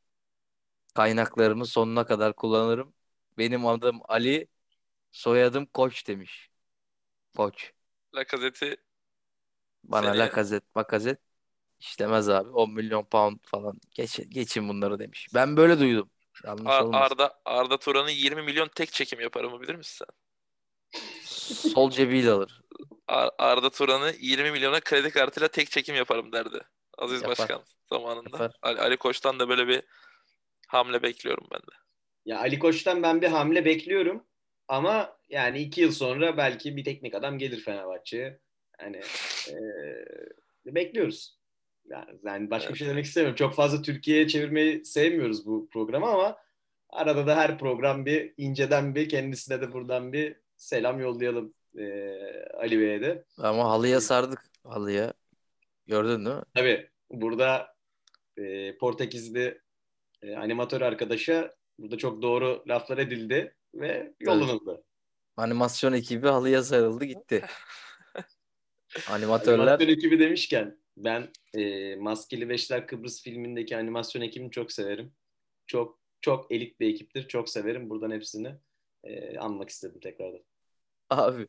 kaynaklarımı 0.95 1.67
sonuna 1.67 2.07
kadar 2.07 2.33
kullanırım. 2.37 2.95
Benim 3.39 3.67
adım 3.67 4.01
Ali, 4.09 4.49
soyadım 5.13 5.67
Koç 5.67 6.09
demiş. 6.09 6.51
Koç. 7.37 7.73
Lacazette'i 8.15 8.77
Bana 9.85 10.07
Seneye- 10.07 10.19
Lacazette, 10.19 10.67
Makazette 10.75 11.23
işlemez 11.81 12.29
abi. 12.29 12.51
10 12.51 12.71
milyon 12.75 13.05
pound 13.05 13.39
falan. 13.43 13.81
Geç, 13.91 14.21
geçin 14.29 14.69
bunları 14.69 14.99
demiş. 14.99 15.29
Ben 15.35 15.57
böyle 15.57 15.79
duydum. 15.79 16.11
Yanlış 16.45 16.67
Ar- 16.67 16.83
olmasın. 16.83 17.15
Arda 17.15 17.41
Arda 17.45 17.79
Turan'ı 17.79 18.11
20 18.11 18.43
milyon 18.43 18.69
tek 18.69 18.93
çekim 18.93 19.21
yaparımı 19.21 19.61
bilir 19.61 19.75
misin 19.75 20.07
sen? 20.07 20.17
Sol 21.55 21.91
cebiyle 21.91 22.31
alır. 22.31 22.63
Ar- 23.09 23.31
Arda 23.39 23.71
Turan'ı 23.71 24.13
20 24.21 24.51
milyona 24.51 24.81
kredi 24.81 25.11
kartıyla 25.11 25.49
tek 25.49 25.71
çekim 25.71 25.95
yaparım 25.95 26.33
derdi. 26.33 26.59
Aziz 26.99 27.23
Yapar. 27.23 27.39
Başkan 27.39 27.63
zamanında. 27.93 28.29
Yapar. 28.33 28.53
Ali, 28.63 28.81
Ali 28.81 28.97
Koç'tan 28.97 29.39
da 29.39 29.49
böyle 29.49 29.69
bir 29.69 29.83
hamle 30.69 31.03
bekliyorum 31.03 31.47
ben 31.53 31.61
de. 31.61 31.75
Ya 32.25 32.39
Ali 32.39 32.59
Koç'tan 32.59 33.03
ben 33.03 33.23
bir 33.23 33.29
hamle 33.29 33.65
bekliyorum. 33.65 34.25
Ama 34.69 35.19
yani 35.29 35.59
iki 35.59 35.81
yıl 35.81 35.93
sonra 35.93 36.37
belki 36.37 36.77
bir 36.77 36.85
teknik 36.85 37.15
adam 37.15 37.39
gelir 37.39 37.61
Fenerbahçe'ye. 37.61 38.41
Yani 38.81 39.01
eee, 39.49 40.05
bekliyoruz. 40.67 41.37
Yani, 41.91 42.19
yani 42.25 42.51
başka 42.51 42.75
bir 42.75 42.79
şey 42.79 42.89
demek 42.89 43.05
istemiyorum. 43.05 43.37
Çok 43.37 43.55
fazla 43.55 43.83
Türkiye'ye 43.83 44.29
çevirmeyi 44.29 44.85
sevmiyoruz 44.85 45.47
bu 45.47 45.69
programı 45.73 46.07
ama 46.07 46.37
arada 46.91 47.27
da 47.27 47.37
her 47.37 47.59
program 47.59 48.07
bir 48.07 48.35
inceden 48.37 48.95
bir 48.95 49.09
kendisine 49.09 49.61
de 49.61 49.73
buradan 49.73 50.13
bir 50.13 50.37
selam 50.57 51.01
yollayalım 51.01 51.55
eee, 51.75 52.49
Ali 52.59 52.81
Bey'e 52.81 53.01
de. 53.01 53.25
Ama 53.39 53.65
halıya 53.71 54.01
sardık. 54.01 54.51
Halıya. 54.65 55.13
Gördün 55.87 56.25
değil 56.25 56.37
mi? 56.37 56.43
Tabii 56.55 56.89
burada 57.11 57.75
e, 58.37 58.77
Portekizli 58.79 59.61
e, 60.23 60.37
animatör 60.37 60.81
arkadaşa 60.81 61.55
burada 61.79 61.99
çok 61.99 62.23
doğru 62.23 62.65
laflar 62.69 62.99
edildi 62.99 63.55
ve 63.75 64.15
yollanıldı. 64.21 64.85
Animasyon 65.37 65.93
ekibi 65.93 66.29
halıya 66.29 66.63
sarıldı 66.63 67.05
gitti. 67.05 67.45
Animatörler 69.11 69.63
Animasyon 69.63 69.89
ekibi 69.89 70.19
demişken 70.19 70.79
ben 70.97 71.29
e, 71.55 71.97
Maskeli 71.97 72.49
Beşler 72.49 72.87
Kıbrıs 72.87 73.23
filmindeki 73.23 73.77
animasyon 73.77 74.23
ekibini 74.23 74.51
çok 74.51 74.73
severim. 74.73 75.13
Çok 75.67 76.01
çok 76.21 76.53
elit 76.53 76.81
bir 76.81 76.89
ekiptir. 76.89 77.29
Çok 77.29 77.49
severim. 77.49 77.91
Buradan 77.91 78.11
hepsini 78.11 78.57
e, 79.07 79.39
anmak 79.39 79.69
istedim 79.71 80.01
tekrardan. 80.01 80.41
abi 81.11 81.49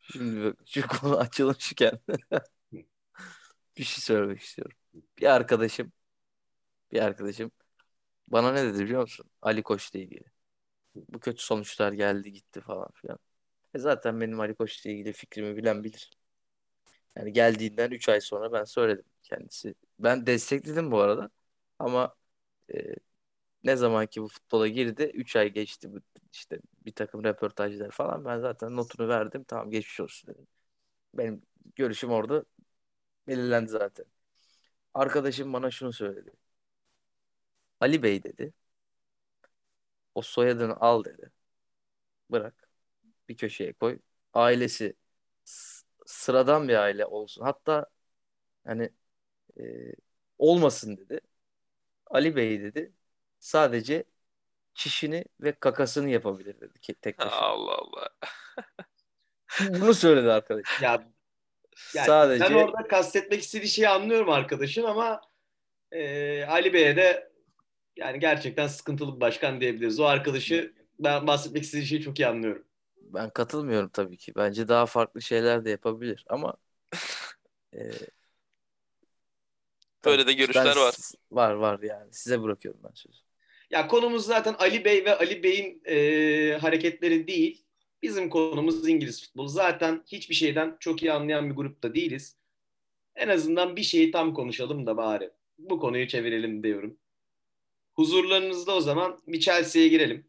şimdi 0.00 0.44
bak, 0.44 0.56
şu 0.66 0.88
konu 0.88 1.18
açılmışken 1.18 2.00
bir 3.78 3.84
şey 3.84 4.02
söylemek 4.02 4.40
istiyorum. 4.40 4.76
Bir 5.18 5.26
arkadaşım 5.26 5.92
bir 6.92 7.00
arkadaşım 7.02 7.50
bana 8.28 8.52
ne 8.52 8.64
dedi 8.64 8.84
biliyor 8.84 9.02
musun? 9.02 9.26
Ali 9.42 9.62
Koç'la 9.62 9.98
ilgili. 9.98 10.24
Bu 10.96 11.20
kötü 11.20 11.44
sonuçlar 11.44 11.92
geldi 11.92 12.32
gitti 12.32 12.60
falan 12.60 12.88
filan. 12.94 13.18
E 13.74 13.78
zaten 13.78 14.20
benim 14.20 14.40
Ali 14.40 14.54
Koç'la 14.54 14.90
ilgili 14.90 15.12
fikrimi 15.12 15.56
bilen 15.56 15.84
bilir. 15.84 16.10
Yani 17.16 17.32
geldiğinden 17.32 17.90
3 17.90 18.08
ay 18.08 18.20
sonra 18.20 18.52
ben 18.52 18.64
söyledim 18.64 19.04
kendisi. 19.22 19.74
Ben 19.98 20.26
destekledim 20.26 20.90
bu 20.90 21.00
arada. 21.00 21.30
Ama 21.78 22.16
e, 22.74 22.94
ne 23.64 23.76
zaman 23.76 24.06
ki 24.06 24.22
bu 24.22 24.28
futbola 24.28 24.68
girdi 24.68 25.02
3 25.14 25.36
ay 25.36 25.48
geçti 25.52 25.92
bu 25.92 25.98
işte 26.32 26.60
bir 26.86 26.92
takım 26.92 27.24
röportajlar 27.24 27.90
falan 27.90 28.24
ben 28.24 28.40
zaten 28.40 28.76
notunu 28.76 29.08
verdim. 29.08 29.44
Tamam 29.48 29.70
geçmiş 29.70 30.00
olsun 30.00 30.34
dedim. 30.34 30.46
Benim 31.14 31.42
görüşüm 31.76 32.10
orada 32.12 32.44
belirlendi 33.28 33.70
zaten. 33.70 34.06
Arkadaşım 34.94 35.52
bana 35.52 35.72
şunu 35.72 35.92
söyledi. 35.94 36.32
Ali 37.80 38.02
Bey 38.02 38.22
dedi. 38.22 38.52
O 40.14 40.22
soyadını 40.22 40.76
al 40.80 41.04
dedi. 41.04 41.30
Bırak. 42.30 42.70
Bir 43.28 43.36
köşeye 43.36 43.74
koy. 43.74 44.00
Ailesi 44.34 44.96
sıradan 46.06 46.68
bir 46.68 46.74
aile 46.74 47.06
olsun. 47.06 47.42
Hatta 47.44 47.86
hani 48.66 48.90
e, 49.60 49.62
olmasın 50.38 50.96
dedi. 50.98 51.20
Ali 52.06 52.36
Bey 52.36 52.62
dedi. 52.62 52.92
Sadece 53.40 54.04
çişini 54.74 55.24
ve 55.40 55.52
kakasını 55.52 56.10
yapabilir 56.10 56.60
dedi 56.60 56.94
tek 57.00 57.18
başına. 57.18 57.40
Allah 57.40 57.72
Allah. 57.72 58.08
Bunu 59.80 59.94
söyledi 59.94 60.32
arkadaş. 60.32 60.82
Ya 60.82 60.90
yani 61.94 62.06
Sadece 62.06 62.44
ben 62.44 62.54
orada 62.54 62.88
kastetmek 62.88 63.42
istediği 63.42 63.68
şeyi 63.68 63.88
anlıyorum 63.88 64.30
arkadaşın 64.30 64.84
ama 64.84 65.20
e, 65.92 66.44
Ali 66.44 66.72
Bey'e 66.72 66.96
de 66.96 67.32
yani 67.96 68.18
gerçekten 68.18 68.66
sıkıntılı 68.66 69.16
bir 69.16 69.20
başkan 69.20 69.60
diyebiliriz. 69.60 70.00
O 70.00 70.04
arkadaşı 70.04 70.72
ben 70.98 71.26
bahsetmek 71.26 71.62
istediği 71.62 71.86
şeyi 71.86 72.02
çok 72.02 72.18
iyi 72.20 72.26
anlıyorum. 72.26 72.64
ben 73.00 73.30
katılmıyorum 73.30 73.88
tabii 73.88 74.16
ki. 74.16 74.32
Bence 74.36 74.68
daha 74.68 74.86
farklı 74.86 75.22
şeyler 75.22 75.64
de 75.64 75.70
yapabilir 75.70 76.24
ama 76.28 76.54
e, 77.74 77.90
Böyle 80.04 80.26
de 80.26 80.32
görüşler 80.32 80.66
ben- 80.66 80.76
var. 80.76 80.94
Var 81.30 81.52
var 81.52 81.80
yani. 81.82 82.12
Size 82.12 82.42
bırakıyorum 82.42 82.80
ben 82.84 82.94
sözü. 82.94 83.27
Ya 83.70 83.88
konumuz 83.88 84.24
zaten 84.24 84.54
Ali 84.58 84.84
Bey 84.84 85.04
ve 85.04 85.16
Ali 85.18 85.42
Bey'in 85.42 85.82
e, 85.86 86.58
hareketleri 86.60 87.26
değil. 87.26 87.64
Bizim 88.02 88.30
konumuz 88.30 88.88
İngiliz 88.88 89.22
futbolu. 89.24 89.48
Zaten 89.48 90.02
hiçbir 90.06 90.34
şeyden 90.34 90.76
çok 90.80 91.02
iyi 91.02 91.12
anlayan 91.12 91.50
bir 91.50 91.54
grupta 91.54 91.94
değiliz. 91.94 92.36
En 93.16 93.28
azından 93.28 93.76
bir 93.76 93.82
şeyi 93.82 94.10
tam 94.10 94.34
konuşalım 94.34 94.86
da 94.86 94.96
bari. 94.96 95.30
Bu 95.58 95.78
konuyu 95.78 96.08
çevirelim 96.08 96.62
diyorum. 96.62 96.98
Huzurlarınızda 97.94 98.74
o 98.74 98.80
zaman 98.80 99.22
bir 99.26 99.40
Chelsea'ye 99.40 99.88
girelim. 99.88 100.28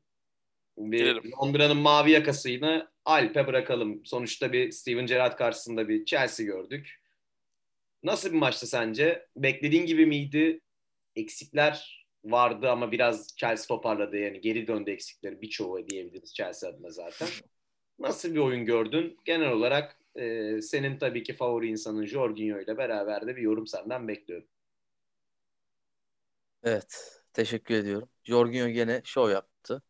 Bir 0.77 0.97
Girelim. 0.97 1.31
Londra'nın 1.31 1.77
mavi 1.77 2.11
yakasını 2.11 2.91
Alp'e 3.05 3.47
bırakalım. 3.47 4.05
Sonuçta 4.05 4.53
bir 4.53 4.71
Steven 4.71 5.05
Gerrard 5.05 5.37
karşısında 5.37 5.89
bir 5.89 6.05
Chelsea 6.05 6.45
gördük. 6.45 7.01
Nasıl 8.03 8.29
bir 8.29 8.37
maçtı 8.37 8.67
sence? 8.67 9.27
Beklediğin 9.35 9.85
gibi 9.85 10.05
miydi? 10.05 10.61
Eksikler 11.15 11.98
vardı 12.23 12.69
ama 12.71 12.91
biraz 12.91 13.27
Chelsea 13.37 13.67
toparladı. 13.67 14.17
Yani 14.17 14.41
geri 14.41 14.67
döndü 14.67 14.91
eksikleri 14.91 15.41
birçoğu 15.41 15.87
diyebiliriz 15.89 16.33
Chelsea 16.35 16.69
adına 16.69 16.89
zaten. 16.91 17.27
Nasıl 17.99 18.33
bir 18.33 18.39
oyun 18.39 18.65
gördün? 18.65 19.17
Genel 19.25 19.51
olarak 19.51 19.97
e, 20.15 20.61
senin 20.61 20.99
tabii 20.99 21.23
ki 21.23 21.33
favori 21.33 21.67
insanın 21.69 22.05
Jorginho 22.05 22.59
ile 22.59 22.77
beraber 22.77 23.27
de 23.27 23.35
bir 23.35 23.41
yorum 23.41 23.67
senden 23.67 24.07
bekliyorum. 24.07 24.47
Evet. 26.63 27.21
Teşekkür 27.33 27.75
ediyorum. 27.75 28.09
Jorginho 28.23 28.67
gene 28.69 29.01
şov 29.05 29.29
yaptı. 29.31 29.81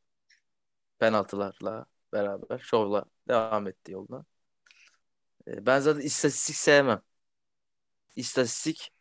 Penaltılarla 1.00 1.86
beraber 2.14 2.60
şovla 2.60 3.06
devam 3.28 3.68
etti 3.68 3.92
yoluna. 3.92 4.26
E, 5.48 5.66
Ben 5.66 5.80
zaten 5.80 6.02
istatistik 6.02 6.56
sevmem. 6.56 7.02
İstatistik 8.16 8.92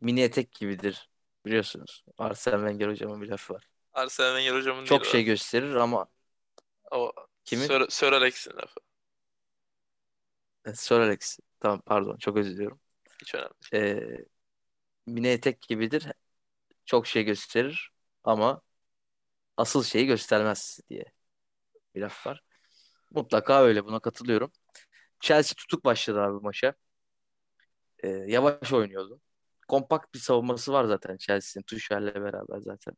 mini 0.00 0.20
etek 0.22 0.52
gibidir. 0.52 1.08
Biliyorsunuz. 1.48 2.04
Arsene 2.18 2.54
Wenger 2.56 2.88
hocamın 2.88 3.22
bir 3.22 3.28
lafı 3.28 3.54
var. 3.54 3.68
Arsene 3.92 4.26
Wenger 4.38 4.58
hocamın 4.60 4.84
Çok 4.84 5.02
değil 5.02 5.12
şey 5.12 5.22
o. 5.22 5.24
gösterir 5.24 5.74
ama 5.74 6.06
O 6.90 7.12
Kimin? 7.44 7.66
Sir, 7.66 7.88
Sir 7.88 8.12
Alex'in 8.12 8.50
lafı. 8.56 8.80
e, 10.66 10.74
Sir 10.74 11.00
Alex. 11.00 11.38
Tamam 11.60 11.80
pardon 11.86 12.16
çok 12.16 12.36
özür 12.36 12.50
diliyorum. 12.50 12.80
Hiç 13.22 13.34
önemli. 13.34 13.52
E, 13.72 14.26
mini 15.06 15.28
etek 15.28 15.60
gibidir. 15.62 16.06
Çok 16.86 17.06
şey 17.06 17.24
gösterir 17.24 17.90
ama 18.24 18.62
asıl 19.56 19.84
şeyi 19.84 20.06
göstermez 20.06 20.80
diye 20.90 21.04
bir 21.94 22.00
laf 22.00 22.26
var. 22.26 22.42
Mutlaka 23.10 23.62
öyle 23.62 23.84
buna 23.84 24.00
katılıyorum. 24.00 24.52
Chelsea 25.20 25.54
tutuk 25.54 25.84
başladı 25.84 26.20
abi 26.20 26.44
maça. 26.44 26.74
E, 27.98 28.08
yavaş 28.08 28.72
oynuyordu. 28.72 29.20
Kompakt 29.68 30.14
bir 30.14 30.18
savunması 30.18 30.72
var 30.72 30.84
zaten 30.84 31.16
Chelsea'nin 31.16 31.64
Tuchel'le 31.66 32.14
beraber 32.14 32.58
zaten. 32.58 32.94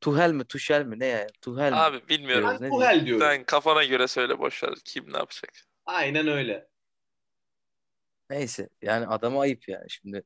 Tuhel 0.00 0.32
mi 0.32 0.44
Tuchel 0.44 0.84
mi 0.86 0.98
ne 0.98 1.06
yani? 1.06 1.28
Tuhel 1.40 1.72
mi? 1.72 1.78
Abi 1.78 2.08
bilmiyorum. 2.08 2.42
Diyoruz, 2.48 2.60
Ben 2.62 2.70
Tuhel 2.70 3.06
diyorum. 3.06 3.26
Sen 3.26 3.44
kafana 3.44 3.84
göre 3.84 4.08
söyle 4.08 4.38
boşver. 4.38 4.74
Kim 4.84 5.12
ne 5.12 5.16
yapacak? 5.16 5.50
Aynen 5.86 6.28
öyle. 6.28 6.68
Neyse 8.30 8.68
yani 8.82 9.06
adama 9.06 9.40
ayıp 9.40 9.68
yani 9.68 9.90
şimdi. 9.90 10.22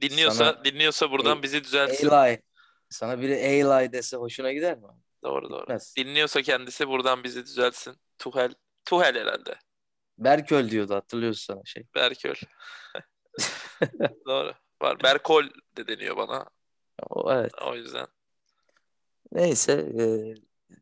Dinliyorsa 0.00 0.44
Sana- 0.44 0.64
dinliyorsa 0.64 1.10
buradan 1.10 1.36
Ey- 1.36 1.42
bizi 1.42 1.64
düzeltsin. 1.64 2.10
Eli. 2.10 2.42
Sana 2.90 3.20
biri 3.20 3.32
Eli 3.32 3.92
dese 3.92 4.16
hoşuna 4.16 4.52
gider 4.52 4.78
mi? 4.78 4.86
Doğru 5.24 5.50
doğru. 5.50 5.60
Gitmez. 5.60 5.94
Dinliyorsa 5.96 6.42
kendisi 6.42 6.88
buradan 6.88 7.24
bizi 7.24 7.44
düzeltsin. 7.46 7.96
Tuhel. 8.18 8.54
Tuhel 8.84 9.14
herhalde. 9.14 9.56
Berköl 10.18 10.70
diyordu 10.70 10.94
hatırlıyorsun 10.94 11.54
sana 11.54 11.64
şey. 11.64 11.84
Berköl. 11.94 12.34
Doğru. 14.26 14.54
Var. 14.82 15.02
Berkol 15.02 15.44
de 15.76 15.86
deniyor 15.86 16.16
bana. 16.16 16.46
O, 17.10 17.32
evet. 17.32 17.52
O 17.62 17.74
yüzden. 17.74 18.06
Neyse 19.32 19.72
e, 19.72 20.04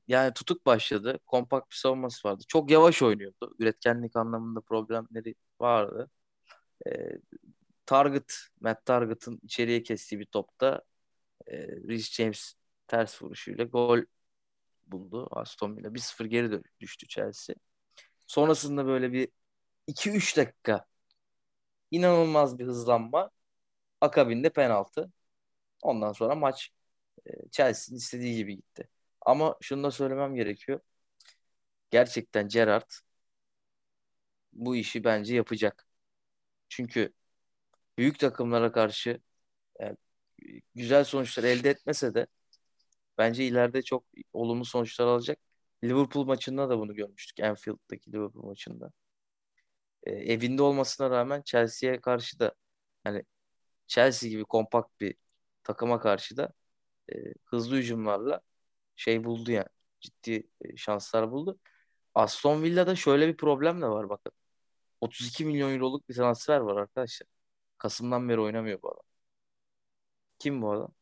yani 0.08 0.32
tutuk 0.34 0.66
başladı. 0.66 1.18
Kompakt 1.26 1.70
bir 1.70 1.76
savunması 1.76 2.28
vardı. 2.28 2.44
Çok 2.48 2.70
yavaş 2.70 3.02
oynuyordu. 3.02 3.54
Üretkenlik 3.58 4.16
anlamında 4.16 4.60
problemleri 4.60 5.34
vardı. 5.60 6.10
E, 6.86 6.90
Target, 7.86 8.34
Matt 8.60 8.84
Target'ın 8.86 9.40
içeriye 9.42 9.82
kestiği 9.82 10.20
bir 10.20 10.26
topta 10.26 10.82
e, 11.46 11.56
Reece 11.68 12.22
James 12.22 12.54
ters 12.88 13.22
vuruşuyla 13.22 13.64
gol 13.64 14.00
buldu 14.86 15.28
Aston 15.30 15.76
Villa. 15.76 15.94
1-0 15.94 16.24
geri 16.26 16.62
düştü 16.80 17.08
Chelsea. 17.08 17.56
Sonrasında 18.26 18.86
böyle 18.86 19.12
bir 19.12 19.28
2-3 19.86 20.36
dakika 20.36 20.86
inanılmaz 21.90 22.58
bir 22.58 22.66
hızlanma. 22.66 23.30
Akabinde 24.00 24.50
penaltı. 24.50 25.12
Ondan 25.82 26.12
sonra 26.12 26.34
maç 26.34 26.70
e, 27.26 27.32
Chelsea'nin 27.50 27.98
istediği 27.98 28.36
gibi 28.36 28.56
gitti. 28.56 28.88
Ama 29.26 29.56
şunu 29.62 29.84
da 29.84 29.90
söylemem 29.90 30.34
gerekiyor. 30.34 30.80
Gerçekten 31.90 32.48
Gerrard 32.48 32.90
bu 34.52 34.76
işi 34.76 35.04
bence 35.04 35.34
yapacak. 35.34 35.86
Çünkü 36.68 37.14
büyük 37.98 38.20
takımlara 38.20 38.72
karşı 38.72 39.20
yani 39.80 39.96
güzel 40.74 41.04
sonuçlar 41.04 41.44
elde 41.44 41.70
etmese 41.70 42.14
de 42.14 42.26
bence 43.18 43.46
ileride 43.46 43.82
çok 43.82 44.04
olumlu 44.32 44.66
sonuçlar 44.66 45.06
alacak. 45.06 45.38
Liverpool 45.84 46.24
maçında 46.26 46.70
da 46.70 46.78
bunu 46.78 46.94
görmüştük. 46.94 47.40
Anfield'daki 47.46 48.12
Liverpool 48.12 48.44
maçında. 48.46 48.92
E, 50.04 50.10
evinde 50.12 50.62
olmasına 50.62 51.10
rağmen 51.10 51.42
Chelsea'ye 51.42 52.00
karşı 52.00 52.38
da 52.38 52.54
yani 53.06 53.24
Chelsea 53.90 54.30
gibi 54.30 54.46
kompakt 54.46 55.02
bir 55.02 55.16
takıma 55.64 56.00
karşı 56.00 56.38
da 56.38 56.54
e, 57.12 57.16
hızlı 57.46 57.76
hücumlarla 57.76 58.42
şey 58.96 59.24
buldu 59.24 59.52
yani. 59.52 59.68
Ciddi 60.00 60.48
e, 60.62 60.78
şanslar 60.78 61.32
buldu. 61.32 61.60
Aston 62.16 62.62
Villa'da 62.64 62.96
şöyle 62.96 63.28
bir 63.28 63.38
problem 63.38 63.82
de 63.82 63.88
var 63.88 64.10
bakın. 64.10 64.32
32 65.02 65.46
milyon 65.46 65.74
euroluk 65.74 66.10
bir 66.10 66.14
transfer 66.14 66.60
var 66.60 66.76
arkadaşlar. 66.76 67.28
Kasım'dan 67.78 68.30
beri 68.30 68.40
oynamıyor 68.40 68.82
bu 68.82 68.88
adam. 68.92 69.02
Kim 70.38 70.62
bu 70.62 70.72
adam? 70.72 70.94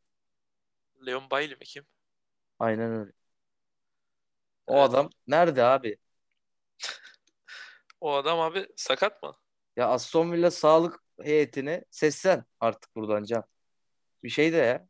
Leon 1.00 1.28
Bailey 1.30 1.56
mi 1.56 1.64
kim? 1.64 1.86
Aynen 2.58 2.92
öyle. 2.92 3.12
O 4.66 4.80
Evet. 4.80 4.82
adam 4.82 5.10
nerede 5.26 5.62
abi? 5.64 5.98
O 8.00 8.14
adam 8.14 8.40
abi 8.40 8.66
sakat 8.76 9.22
mı? 9.22 9.36
Ya 9.76 9.88
Aston 9.88 10.32
Villa 10.32 10.50
sağlık 10.50 11.00
heyetine 11.22 11.84
seslen 11.90 12.44
artık 12.60 12.96
buradan 12.96 13.24
Can. 13.24 13.44
Bir 14.24 14.28
şey 14.28 14.52
de 14.52 14.56
ya. 14.56 14.88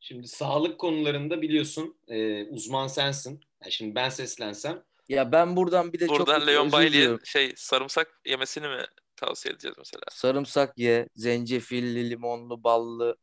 Şimdi 0.00 0.28
sağlık 0.28 0.78
konularında 0.80 1.42
biliyorsun 1.42 1.98
e, 2.08 2.44
uzman 2.44 2.86
sensin. 2.86 3.40
Yani 3.62 3.72
şimdi 3.72 3.94
ben 3.94 4.08
seslensem 4.08 4.84
Ya 5.08 5.32
ben 5.32 5.56
buradan 5.56 5.92
bir 5.92 6.00
de 6.00 6.06
çok 6.06 6.18
Buradan 6.18 6.46
Leon 6.46 6.72
diliyorum. 6.72 7.20
şey 7.24 7.52
sarımsak 7.56 8.20
yemesini 8.26 8.68
mi 8.68 8.82
tavsiye 9.16 9.52
edeceğiz 9.52 9.76
mesela? 9.78 10.02
Sarımsak 10.10 10.78
ye, 10.78 11.08
zencefilli, 11.16 12.10
limonlu, 12.10 12.64
ballı 12.64 13.16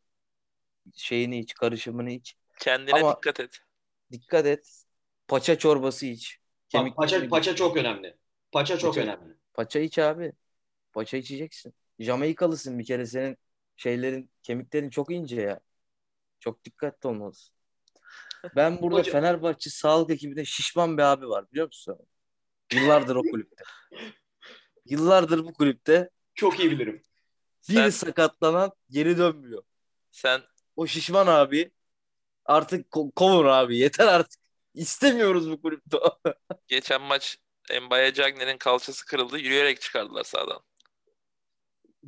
şeyini 0.96 1.40
iç, 1.40 1.54
karışımını 1.54 2.12
iç. 2.12 2.36
Kendine 2.60 2.96
Ama- 3.00 3.16
dikkat 3.16 3.40
et. 3.40 3.58
Dikkat 4.12 4.46
et. 4.46 4.84
Paça 5.28 5.58
çorbası 5.58 6.06
iç. 6.06 6.38
bak, 6.74 6.96
paça, 6.96 7.28
paça 7.30 7.56
çok 7.56 7.78
önemli. 7.78 8.18
Paça 8.52 8.78
çok 8.78 8.96
Paça- 8.96 9.02
önemli. 9.04 9.34
Paça 9.54 9.80
iç 9.80 10.00
abi. 10.00 10.32
Paça 10.94 11.18
içeceksin. 11.18 11.74
Jamaikalısın 12.04 12.80
bir 12.80 12.86
kere 12.86 13.06
senin 13.06 13.38
şeylerin, 13.76 14.32
kemiklerin 14.44 14.90
çok 14.90 15.12
ince 15.12 15.42
ya. 15.42 15.60
Çok 16.40 16.64
dikkatli 16.66 17.08
olmalısın. 17.10 17.56
Ben 18.56 18.82
burada 18.82 19.00
Hocam- 19.00 19.12
Fenerbahçe 19.12 19.70
sağlık 19.70 20.10
ekibinde 20.10 20.46
şişman 20.46 20.98
bir 20.98 21.04
abi 21.04 21.30
var 21.30 21.52
biliyor 21.52 21.66
musun? 21.68 21.98
Yıllardır 22.74 23.16
o 23.16 23.22
kulüpte. 23.22 23.64
Yıllardır 24.86 25.44
bu 25.46 25.54
kulüpte 25.54 26.10
Çok 26.36 26.60
iyi 26.60 26.72
bilirim. 26.72 27.04
biri 27.70 27.76
Sen- 27.78 27.90
sakatlanan 27.90 28.72
geri 28.90 29.18
dönmüyor. 29.18 29.64
Sen 30.12 30.42
O 30.76 30.88
şişman 30.88 31.28
abi 31.28 31.72
artık 32.46 32.88
ko- 32.92 33.12
kovun 33.16 33.46
abi 33.46 33.78
yeter 33.78 34.08
artık. 34.08 34.42
İstemiyoruz 34.74 35.50
bu 35.52 35.62
kulüpte. 35.62 35.98
geçen 36.68 37.02
maç 37.02 37.38
Mbaye 37.82 38.14
Cagney'in 38.14 38.58
kalçası 38.58 39.06
kırıldı. 39.06 39.38
Yürüyerek 39.40 39.82
çıkardılar 39.82 40.24
sağdan. 40.24 40.62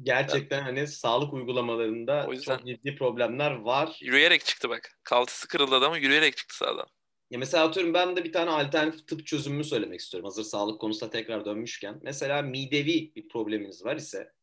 Gerçekten 0.01 0.61
hani 0.61 0.87
sağlık 0.87 1.33
uygulamalarında 1.33 2.25
O 2.29 2.33
yüzden- 2.33 2.57
çok 2.57 2.67
ciddi 2.67 2.95
problemler 2.95 3.51
var. 3.51 3.97
Yürüyerek 4.01 4.45
çıktı 4.45 4.69
bak. 4.69 4.99
Kalçası 5.03 5.47
kırıldı 5.47 5.75
adamı 5.75 5.97
yürüyerek 5.97 6.37
çıktı 6.37 6.57
sağdan. 6.57 6.87
Ya 7.31 7.39
mesela 7.39 7.67
atıyorum 7.67 7.93
ben 7.93 8.15
de 8.15 8.23
bir 8.23 8.33
tane 8.33 8.49
alternatif 8.51 9.07
tıp 9.07 9.27
çözümünü 9.27 9.63
söylemek 9.63 9.99
istiyorum. 9.99 10.25
Hazır 10.25 10.43
sağlık 10.43 10.81
konusuna 10.81 11.09
tekrar 11.09 11.45
dönmüşken. 11.45 11.99
Mesela 12.03 12.41
midevi 12.41 13.15
bir 13.15 13.27
probleminiz 13.27 13.85
var 13.85 13.95
ise 13.95 14.33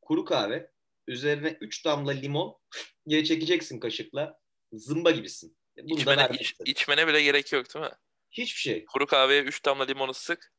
kuru 0.00 0.24
kahve 0.24 0.70
üzerine 1.08 1.58
3 1.60 1.84
damla 1.84 2.10
limon 2.12 2.56
geri 3.06 3.24
çekeceksin 3.24 3.80
kaşıkla. 3.80 4.40
Zımba 4.72 5.10
gibisin. 5.10 5.56
Bunu 5.82 5.96
da 5.96 6.00
İçmene, 6.00 6.28
iç- 6.40 6.54
içmene 6.64 7.06
bile 7.08 7.22
gerek 7.22 7.52
yok 7.52 7.74
değil 7.74 7.84
mi? 7.84 7.92
Hiçbir 8.30 8.60
şey. 8.60 8.84
Kuru 8.84 9.06
kahveye 9.06 9.42
3 9.42 9.64
damla 9.64 9.84
limonu 9.84 10.14
sık. 10.14 10.52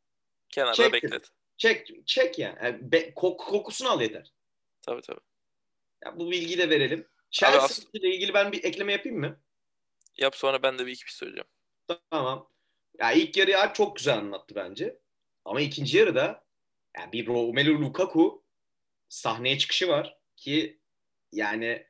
Kenarda 0.50 0.74
Çektim. 0.74 0.94
beklet. 0.94 1.28
Çek, 1.58 1.88
çek 2.08 2.40
yani. 2.40 2.58
yani 2.64 2.92
be- 2.92 3.14
kok- 3.16 3.40
kokusunu 3.40 3.90
al 3.90 4.02
yeter. 4.02 4.32
Tabii 4.82 5.02
tabii. 5.02 5.20
Ya 6.06 6.20
bu 6.20 6.32
bilgiyi 6.32 6.58
de 6.58 6.70
verelim. 6.70 7.08
Chelsea 7.32 7.62
as- 7.62 7.88
ile 7.94 8.16
ilgili 8.16 8.34
ben 8.34 8.52
bir 8.52 8.64
ekleme 8.64 8.92
yapayım 8.92 9.20
mı? 9.20 9.42
Yap 10.18 10.36
sonra 10.36 10.64
ben 10.64 10.80
de 10.80 10.86
bir 10.86 10.92
iki 10.92 11.06
bir 11.06 11.12
söyleyeceğim. 11.12 11.48
Tamam. 12.10 12.50
Ya 13.00 13.12
ilk 13.12 13.38
yarıyı 13.38 13.58
çok 13.74 13.96
güzel 13.96 14.18
anlattı 14.18 14.56
bence. 14.56 15.00
Ama 15.46 15.62
ikinci 15.62 15.98
yarıda 15.98 16.46
yani 16.98 17.12
bir 17.12 17.28
Romelu 17.28 17.82
Lukaku 17.82 18.46
sahneye 19.10 19.58
çıkışı 19.58 19.88
var 19.88 20.18
ki 20.36 20.82
yani, 21.32 21.88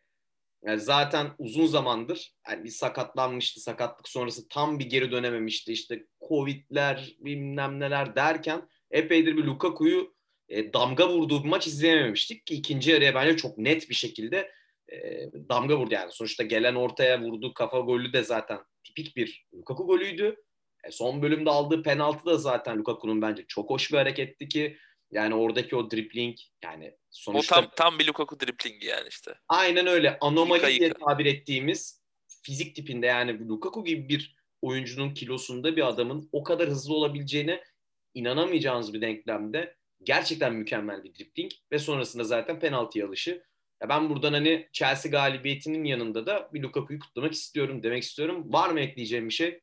yani 0.63 0.79
zaten 0.79 1.35
uzun 1.37 1.65
zamandır 1.65 2.35
yani 2.47 2.63
bir 2.63 2.69
sakatlanmıştı. 2.69 3.59
Sakatlık 3.59 4.09
sonrası 4.09 4.47
tam 4.47 4.79
bir 4.79 4.85
geri 4.85 5.11
dönememişti. 5.11 5.73
İşte 5.73 6.05
Covid'ler 6.27 7.15
bilmem 7.19 7.79
neler 7.79 8.15
derken 8.15 8.69
epeydir 8.91 9.37
bir 9.37 9.43
Lukaku'yu 9.43 10.15
e, 10.51 10.73
damga 10.73 11.09
vurduğu 11.09 11.43
bir 11.43 11.49
maç 11.49 11.67
izleyememiştik 11.67 12.45
ki 12.45 12.55
ikinci 12.55 12.91
yarıya 12.91 13.15
bence 13.15 13.37
çok 13.37 13.57
net 13.57 13.89
bir 13.89 13.95
şekilde 13.95 14.51
e, 14.91 14.97
damga 15.49 15.77
vurdu 15.77 15.93
yani. 15.93 16.11
Sonuçta 16.11 16.43
gelen 16.43 16.75
ortaya 16.75 17.21
vurduğu 17.21 17.53
kafa 17.53 17.79
golü 17.79 18.13
de 18.13 18.23
zaten 18.23 18.59
tipik 18.83 19.15
bir 19.15 19.45
Lukaku 19.53 19.87
golüydü. 19.87 20.35
E, 20.83 20.91
son 20.91 21.21
bölümde 21.21 21.49
aldığı 21.49 21.83
penaltı 21.83 22.25
da 22.25 22.37
zaten 22.37 22.77
Lukaku'nun 22.77 23.21
bence 23.21 23.45
çok 23.47 23.69
hoş 23.69 23.91
bir 23.91 23.97
hareketti 23.97 24.47
ki 24.47 24.77
yani 25.11 25.35
oradaki 25.35 25.75
o 25.75 25.91
dribbling 25.91 26.37
yani 26.63 26.91
O 26.91 26.97
sonuçta 27.11 27.55
tam 27.55 27.71
tam 27.75 27.99
bir 27.99 28.07
Lukaku 28.07 28.39
driplingi 28.39 28.85
yani 28.87 29.07
işte. 29.09 29.35
aynen 29.47 29.87
öyle 29.87 30.17
anomali 30.21 30.57
Yıka 30.57 30.67
diye 30.67 30.87
yıka. 30.87 31.05
tabir 31.05 31.25
ettiğimiz 31.25 32.01
fizik 32.43 32.75
tipinde 32.75 33.05
yani 33.05 33.47
Lukaku 33.47 33.83
gibi 33.83 34.09
bir 34.09 34.35
oyuncunun 34.61 35.13
kilosunda 35.13 35.75
bir 35.75 35.87
adamın 35.87 36.29
o 36.31 36.43
kadar 36.43 36.69
hızlı 36.69 36.93
olabileceğine 36.93 37.63
inanamayacağınız 38.13 38.93
bir 38.93 39.01
denklemde 39.01 39.75
gerçekten 40.03 40.53
mükemmel 40.53 41.03
bir 41.03 41.15
dribbling 41.15 41.51
ve 41.71 41.79
sonrasında 41.79 42.23
zaten 42.23 42.59
penaltı 42.59 43.05
alışı. 43.05 43.43
Ya 43.81 43.89
ben 43.89 44.09
buradan 44.09 44.33
hani 44.33 44.69
Chelsea 44.73 45.11
galibiyetinin 45.11 45.83
yanında 45.83 46.25
da 46.25 46.49
bir 46.53 46.63
Lukaku'yu 46.63 46.99
kutlamak 46.99 47.33
istiyorum 47.33 47.83
demek 47.83 48.03
istiyorum. 48.03 48.53
Var 48.53 48.69
mı 48.69 48.79
ekleyeceğim 48.79 49.29
bir 49.29 49.33
şey? 49.33 49.61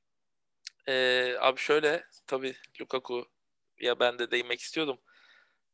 Ee, 0.89 1.35
abi 1.41 1.61
şöyle 1.61 2.05
tabii 2.27 2.57
Lukaku 2.81 3.27
ya 3.81 4.01
ben 4.01 4.19
de 4.19 4.31
değinmek 4.31 4.61
istiyordum. 4.61 4.99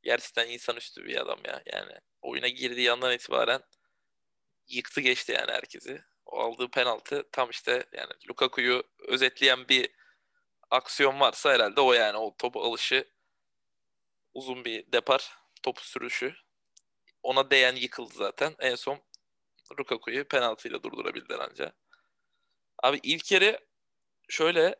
Gerçekten 0.02 0.48
insanüstü 0.48 1.04
bir 1.04 1.20
adam 1.20 1.38
ya. 1.44 1.62
Yani 1.72 1.92
oyuna 2.22 2.48
girdiği 2.48 2.82
yandan 2.82 3.12
itibaren 3.12 3.60
yıktı 4.68 5.00
geçti 5.00 5.32
yani 5.32 5.52
herkesi. 5.52 6.02
O 6.26 6.40
aldığı 6.40 6.70
penaltı 6.70 7.24
tam 7.32 7.50
işte 7.50 7.86
yani 7.92 8.12
Lukaku'yu 8.30 8.82
özetleyen 9.08 9.68
bir 9.68 9.90
aksiyon 10.70 11.20
varsa 11.20 11.52
herhalde 11.52 11.80
o 11.80 11.92
yani 11.92 12.16
o 12.16 12.36
topu 12.36 12.62
alışı 12.62 13.13
uzun 14.34 14.64
bir 14.64 14.92
depar 14.92 15.38
topu 15.62 15.84
sürüşü 15.84 16.34
ona 17.22 17.50
değen 17.50 17.76
yıkıldı 17.76 18.14
zaten. 18.14 18.54
En 18.58 18.74
son 18.74 18.98
Lukaku'yu 19.78 20.28
penaltıyla 20.28 20.82
durdurabildiler 20.82 21.38
anca. 21.38 21.72
Abi 22.82 23.00
ilk 23.02 23.32
yarı 23.32 23.60
şöyle 24.28 24.76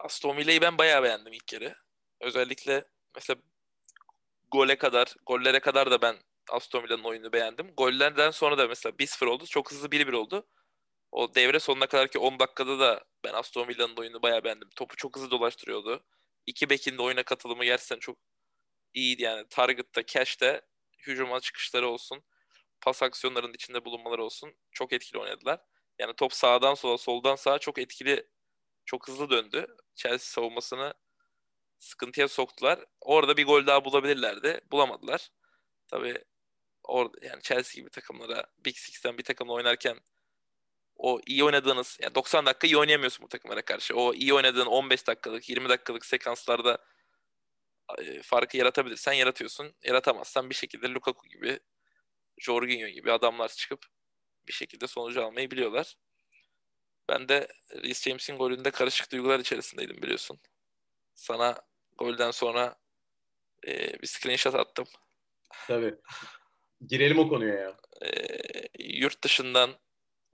Aston 0.00 0.36
Villa'yı 0.36 0.60
ben 0.60 0.78
bayağı 0.78 1.02
beğendim 1.02 1.32
ilk 1.32 1.52
yarı. 1.52 1.76
Özellikle 2.20 2.84
mesela 3.14 3.40
gole 4.50 4.78
kadar, 4.78 5.14
gollere 5.26 5.60
kadar 5.60 5.90
da 5.90 6.02
ben 6.02 6.16
Aston 6.50 6.84
Villa'nın 6.84 7.04
oyununu 7.04 7.32
beğendim. 7.32 7.74
Gollerden 7.76 8.30
sonra 8.30 8.58
da 8.58 8.68
mesela 8.68 8.92
1-0 8.98 9.26
oldu. 9.26 9.46
Çok 9.46 9.70
hızlı 9.70 9.88
1-1 9.88 10.12
oldu. 10.12 10.46
O 11.12 11.34
devre 11.34 11.60
sonuna 11.60 11.86
kadar 11.86 12.08
ki 12.08 12.18
10 12.18 12.38
dakikada 12.38 12.78
da 12.80 13.04
ben 13.24 13.32
Aston 13.32 13.68
Villa'nın 13.68 13.96
oyununu 13.96 14.22
bayağı 14.22 14.44
beğendim. 14.44 14.68
Topu 14.76 14.96
çok 14.96 15.16
hızlı 15.16 15.30
dolaştırıyordu. 15.30 16.04
İki 16.48 16.70
bekin 16.70 16.98
de 16.98 17.02
oyuna 17.02 17.22
katılımı 17.22 17.64
gerçekten 17.64 17.98
çok 17.98 18.18
iyiydi 18.94 19.22
yani. 19.22 19.46
Target'ta, 19.50 20.06
Cash'te 20.06 20.62
hücuma 21.06 21.40
çıkışları 21.40 21.88
olsun, 21.88 22.24
pas 22.80 23.02
aksiyonlarının 23.02 23.54
içinde 23.54 23.84
bulunmaları 23.84 24.24
olsun 24.24 24.56
çok 24.72 24.92
etkili 24.92 25.18
oynadılar. 25.18 25.60
Yani 25.98 26.14
top 26.16 26.32
sağdan 26.32 26.74
sola, 26.74 26.98
soldan 26.98 27.36
sağa 27.36 27.58
çok 27.58 27.78
etkili, 27.78 28.28
çok 28.84 29.08
hızlı 29.08 29.30
döndü. 29.30 29.66
Chelsea 29.94 30.18
savunmasını 30.18 30.94
sıkıntıya 31.78 32.28
soktular. 32.28 32.84
Orada 33.00 33.36
bir 33.36 33.46
gol 33.46 33.66
daha 33.66 33.84
bulabilirlerdi. 33.84 34.60
Bulamadılar. 34.72 35.30
Tabii 35.88 36.24
orada 36.82 37.26
yani 37.26 37.42
Chelsea 37.42 37.80
gibi 37.80 37.90
takımlara 37.90 38.46
Big 38.64 38.76
Six'ten 38.76 39.18
bir 39.18 39.24
takımla 39.24 39.52
oynarken 39.52 40.00
o 40.98 41.20
iyi 41.26 41.44
oynadığınız 41.44 41.98
yani 42.02 42.14
90 42.14 42.46
dakika 42.46 42.66
iyi 42.66 42.76
oynayamıyorsun 42.76 43.24
bu 43.24 43.28
takımlara 43.28 43.62
karşı. 43.62 43.96
O 43.96 44.14
iyi 44.14 44.34
oynadığın 44.34 44.66
15 44.66 45.06
dakikalık 45.06 45.48
20 45.48 45.68
dakikalık 45.68 46.06
sekanslarda 46.06 46.78
e, 47.98 48.22
farkı 48.22 48.56
yaratabilirsen 48.56 49.12
yaratıyorsun. 49.12 49.74
Yaratamazsan 49.82 50.50
bir 50.50 50.54
şekilde 50.54 50.88
Lukaku 50.88 51.28
gibi 51.28 51.60
Jorginho 52.38 52.88
gibi 52.88 53.12
adamlar 53.12 53.48
çıkıp 53.48 53.86
bir 54.48 54.52
şekilde 54.52 54.86
sonucu 54.86 55.24
almayı 55.24 55.50
biliyorlar. 55.50 55.96
Ben 57.08 57.28
de 57.28 57.48
Reece 57.70 58.10
James'in 58.10 58.38
golünde 58.38 58.70
karışık 58.70 59.12
duygular 59.12 59.38
içerisindeydim 59.38 60.02
biliyorsun. 60.02 60.40
Sana 61.14 61.60
golden 61.98 62.30
sonra 62.30 62.76
e, 63.66 64.02
bir 64.02 64.06
screenshot 64.06 64.54
attım. 64.54 64.86
Tabii. 65.66 65.94
Girelim 66.86 67.18
o 67.18 67.28
konuya 67.28 67.54
ya. 67.54 67.76
E, 68.02 68.28
yurt 68.78 69.24
dışından 69.24 69.70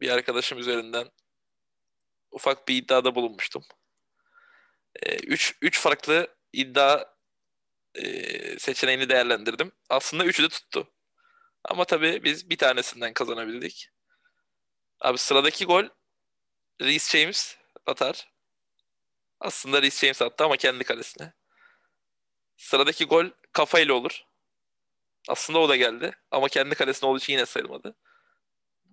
bir 0.05 0.11
arkadaşım 0.11 0.59
üzerinden 0.59 1.11
ufak 2.31 2.69
bir 2.69 2.77
iddiada 2.77 3.15
bulunmuştum. 3.15 3.65
3 5.23 5.51
e, 5.51 5.55
üç 5.67 5.81
farklı 5.81 6.37
iddia 6.53 7.05
e, 7.95 8.59
seçeneğini 8.59 9.09
değerlendirdim. 9.09 9.73
Aslında 9.89 10.25
üçü 10.25 10.43
de 10.43 10.49
tuttu. 10.49 10.93
Ama 11.65 11.85
tabii 11.85 12.25
biz 12.25 12.51
bir 12.51 12.59
tanesinden 12.59 13.13
kazanabildik. 13.13 13.91
Abi 15.01 15.19
sıradaki 15.19 15.65
gol 15.65 15.85
Reece 16.81 17.19
James 17.19 17.57
atar. 17.87 18.33
Aslında 19.41 19.83
Reece 19.83 19.97
James 19.97 20.23
attı 20.23 20.45
ama 20.45 20.57
kendi 20.57 20.85
kalesine. 20.85 21.33
Sıradaki 22.57 23.05
gol 23.05 23.27
kafayla 23.53 23.95
olur. 23.95 24.25
Aslında 25.29 25.59
o 25.59 25.69
da 25.69 25.77
geldi. 25.77 26.13
Ama 26.31 26.49
kendi 26.49 26.75
kalesine 26.75 27.09
olduğu 27.09 27.19
için 27.19 27.33
yine 27.33 27.47
sayılmadı. 27.47 27.97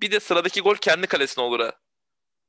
Bir 0.01 0.11
de 0.11 0.19
sıradaki 0.19 0.61
gol 0.61 0.75
kendi 0.75 1.07
kalesine 1.07 1.43
olur'a 1.43 1.79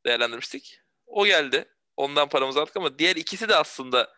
değerlendirmiştik. 0.06 0.80
O 1.06 1.26
geldi. 1.26 1.68
Ondan 1.96 2.28
paramızı 2.28 2.60
aldık 2.60 2.76
ama 2.76 2.98
diğer 2.98 3.16
ikisi 3.16 3.48
de 3.48 3.56
aslında 3.56 4.14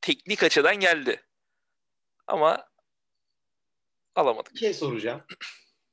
teknik 0.00 0.42
açıdan 0.42 0.76
geldi. 0.76 1.22
Ama 2.26 2.68
alamadık. 4.14 4.54
Bir 4.54 4.58
şey 4.58 4.74
soracağım. 4.74 5.22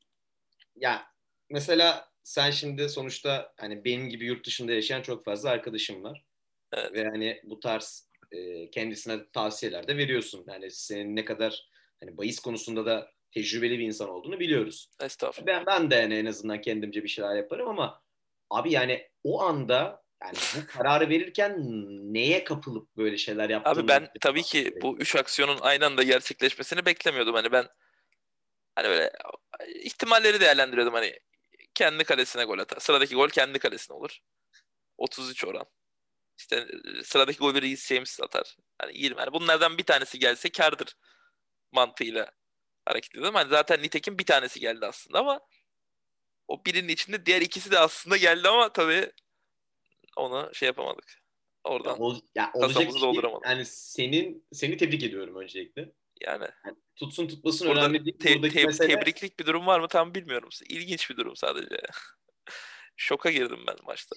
ya 0.75 1.07
mesela 1.49 2.11
sen 2.23 2.51
şimdi 2.51 2.89
sonuçta 2.89 3.53
hani 3.57 3.85
benim 3.85 4.09
gibi 4.09 4.25
yurt 4.25 4.45
dışında 4.45 4.73
yaşayan 4.73 5.01
çok 5.01 5.25
fazla 5.25 5.49
arkadaşım 5.49 6.03
var. 6.03 6.25
Evet. 6.73 6.93
Ve 6.93 7.03
hani 7.03 7.41
bu 7.43 7.59
tarz 7.59 8.09
e, 8.31 8.69
kendisine 8.69 9.29
tavsiyeler 9.29 9.87
de 9.87 9.97
veriyorsun. 9.97 10.45
Yani 10.47 10.71
senin 10.71 11.15
ne 11.15 11.25
kadar 11.25 11.69
hani 11.99 12.17
bahis 12.17 12.39
konusunda 12.39 12.85
da 12.85 13.11
tecrübeli 13.31 13.79
bir 13.79 13.85
insan 13.85 14.09
olduğunu 14.09 14.39
biliyoruz. 14.39 14.89
Estağfurullah. 15.01 15.47
Ben, 15.47 15.65
ben 15.65 15.91
de 15.91 15.95
yani 15.95 16.15
en 16.15 16.25
azından 16.25 16.61
kendimce 16.61 17.03
bir 17.03 17.09
şeyler 17.09 17.35
yaparım 17.35 17.67
ama 17.67 18.01
abi 18.49 18.71
yani 18.71 19.09
o 19.23 19.41
anda 19.41 20.03
yani 20.23 20.37
bu 20.55 20.67
kararı 20.67 21.09
verirken 21.09 21.55
neye 22.13 22.43
kapılıp 22.43 22.97
böyle 22.97 23.17
şeyler 23.17 23.49
yaptığını... 23.49 23.73
Abi 23.73 23.87
ben 23.87 24.09
tabii 24.21 24.43
ki 24.43 24.73
bu 24.81 24.97
üç 24.97 25.15
aksiyonun 25.15 25.57
aynı 25.61 25.85
anda 25.85 26.03
gerçekleşmesini 26.03 26.85
beklemiyordum. 26.85 27.35
Hani 27.35 27.51
ben 27.51 27.67
hani 28.75 28.87
böyle 28.87 29.11
ihtimalleri 29.83 30.39
değerlendiriyordum. 30.39 30.93
Hani 30.93 31.19
kendi 31.73 32.03
kalesine 32.03 32.43
gol 32.43 32.59
atar. 32.59 32.79
Sıradaki 32.79 33.15
gol 33.15 33.29
kendi 33.29 33.59
kalesine 33.59 33.97
olur. 33.97 34.19
33 34.97 35.45
oran. 35.45 35.65
İşte 36.37 36.67
sıradaki 37.03 37.39
golü 37.39 37.61
Reece 37.61 37.95
James 37.95 38.21
atar. 38.21 38.57
Hani 38.79 38.97
20. 38.97 39.19
Yani 39.19 39.33
bunlardan 39.33 39.77
bir 39.77 39.83
tanesi 39.83 40.19
gelse 40.19 40.49
kardır 40.49 40.95
mantığıyla 41.71 42.31
hareket 42.89 43.11
ediyorum. 43.11 43.35
Hani 43.35 43.49
zaten 43.49 43.81
nitekim 43.81 44.19
bir 44.19 44.25
tanesi 44.25 44.59
geldi 44.59 44.85
aslında 44.85 45.19
ama 45.19 45.39
o 46.47 46.65
birinin 46.65 46.87
içinde 46.87 47.25
diğer 47.25 47.41
ikisi 47.41 47.71
de 47.71 47.79
aslında 47.79 48.17
geldi 48.17 48.47
ama 48.47 48.73
tabii 48.73 49.11
onu 50.17 50.49
şey 50.53 50.67
yapamadık. 50.67 51.21
Oradan 51.63 51.91
ya, 51.91 51.97
ol, 51.97 52.19
ya 52.35 52.51
kasamızı 52.51 53.01
dolduramadık. 53.01 53.47
Yani 53.47 53.65
senin 53.65 54.47
seni 54.51 54.77
tebrik 54.77 55.03
ediyorum 55.03 55.35
öncelikle. 55.35 55.91
Yani, 56.21 56.47
yani 56.65 56.77
tutsun 56.95 57.27
tutmasın 57.27 57.67
Burada 57.67 57.81
önemli 57.81 58.05
değil. 58.05 58.17
Te- 58.19 58.49
te- 58.49 58.65
mesele... 58.65 58.95
Tebriklik 58.95 59.39
bir 59.39 59.45
durum 59.45 59.67
var 59.67 59.79
mı 59.79 59.87
tam 59.87 60.15
bilmiyorum. 60.15 60.49
İlginç 60.69 61.09
bir 61.09 61.17
durum 61.17 61.35
sadece. 61.35 61.77
Şoka 62.95 63.31
girdim 63.31 63.59
ben 63.67 63.75
maçta. 63.83 64.15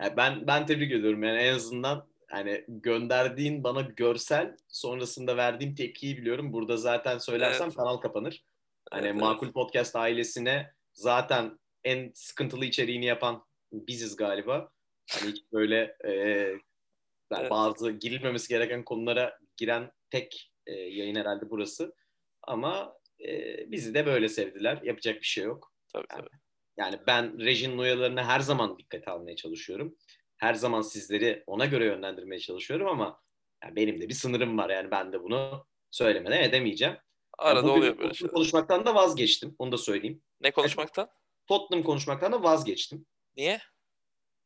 Yani 0.00 0.16
ben 0.16 0.46
ben 0.46 0.66
tebrik 0.66 0.92
ediyorum 0.92 1.22
yani 1.22 1.38
en 1.38 1.54
azından 1.54 2.08
yani 2.32 2.64
gönderdiğin 2.68 3.64
bana 3.64 3.80
görsel 3.80 4.56
sonrasında 4.68 5.36
verdiğim 5.36 5.74
tepkiyi 5.74 6.16
biliyorum. 6.16 6.52
Burada 6.52 6.76
zaten 6.76 7.18
söylersem 7.18 7.66
evet. 7.66 7.76
kanal 7.76 7.96
kapanır. 7.96 8.44
Hani 8.90 9.06
evet, 9.06 9.20
Makul 9.20 9.46
evet. 9.46 9.54
Podcast 9.54 9.96
ailesine 9.96 10.72
zaten 10.92 11.58
en 11.84 12.10
sıkıntılı 12.14 12.64
içeriğini 12.64 13.04
yapan 13.04 13.44
biziz 13.72 14.16
galiba. 14.16 14.70
Hani 15.10 15.30
hiç 15.30 15.52
böyle 15.52 15.96
e, 16.04 16.10
evet. 16.10 17.50
bazı 17.50 17.90
girilmemesi 17.90 18.48
gereken 18.48 18.84
konulara 18.84 19.38
giren 19.56 19.92
tek 20.10 20.52
e, 20.66 20.72
yayın 20.72 21.14
herhalde 21.14 21.50
burası. 21.50 21.94
Ama 22.42 22.96
e, 23.20 23.56
bizi 23.70 23.94
de 23.94 24.06
böyle 24.06 24.28
sevdiler. 24.28 24.80
Yapacak 24.82 25.20
bir 25.20 25.26
şey 25.26 25.44
yok. 25.44 25.72
Tabii 25.92 26.06
yani, 26.10 26.20
tabii. 26.20 26.36
Yani 26.76 26.98
ben 27.06 27.40
rejinin 27.40 27.78
uyarılarına 27.78 28.24
her 28.24 28.40
zaman 28.40 28.78
dikkate 28.78 29.10
almaya 29.10 29.36
çalışıyorum. 29.36 29.96
Her 30.36 30.54
zaman 30.54 30.82
sizleri 30.82 31.44
ona 31.46 31.66
göre 31.66 31.84
yönlendirmeye 31.84 32.40
çalışıyorum 32.40 32.86
ama 32.86 33.20
yani 33.64 33.76
benim 33.76 34.00
de 34.00 34.08
bir 34.08 34.14
sınırım 34.14 34.58
var. 34.58 34.70
Yani 34.70 34.90
ben 34.90 35.12
de 35.12 35.22
bunu 35.22 35.66
söylemeden 35.90 36.42
edemeyeceğim. 36.42 36.96
Arada 37.38 37.66
yani 37.66 37.78
oluyor 37.78 37.98
böyle 37.98 38.14
şeyler. 38.14 38.34
Konuşmaktan 38.34 38.86
da 38.86 38.94
vazgeçtim. 38.94 39.56
Onu 39.58 39.72
da 39.72 39.78
söyleyeyim. 39.78 40.22
Ne 40.40 40.50
konuşmaktan? 40.50 41.02
Yani, 41.02 41.10
Tottenham 41.46 41.84
konuşmaktan 41.84 42.32
da 42.32 42.42
vazgeçtim. 42.42 43.06
Niye? 43.36 43.60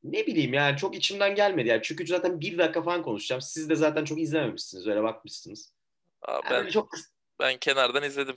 Ne 0.03 0.27
bileyim 0.27 0.55
yani 0.55 0.77
çok 0.77 0.97
içimden 0.97 1.35
gelmedi. 1.35 1.69
Yani 1.69 1.81
çünkü 1.83 2.07
zaten 2.07 2.41
bir 2.41 2.59
dakika 2.59 2.83
falan 2.83 3.03
konuşacağım. 3.03 3.43
Siz 3.43 3.71
de 3.71 3.75
zaten 3.77 4.05
çok 4.05 4.21
izlememişsiniz. 4.21 4.87
Öyle 4.87 5.03
bakmışsınız. 5.03 5.75
Aa, 6.23 6.41
ben 6.51 6.55
yani 6.55 6.71
çok 6.71 6.93
ben 7.41 7.59
kenardan 7.59 8.03
izledim. 8.03 8.37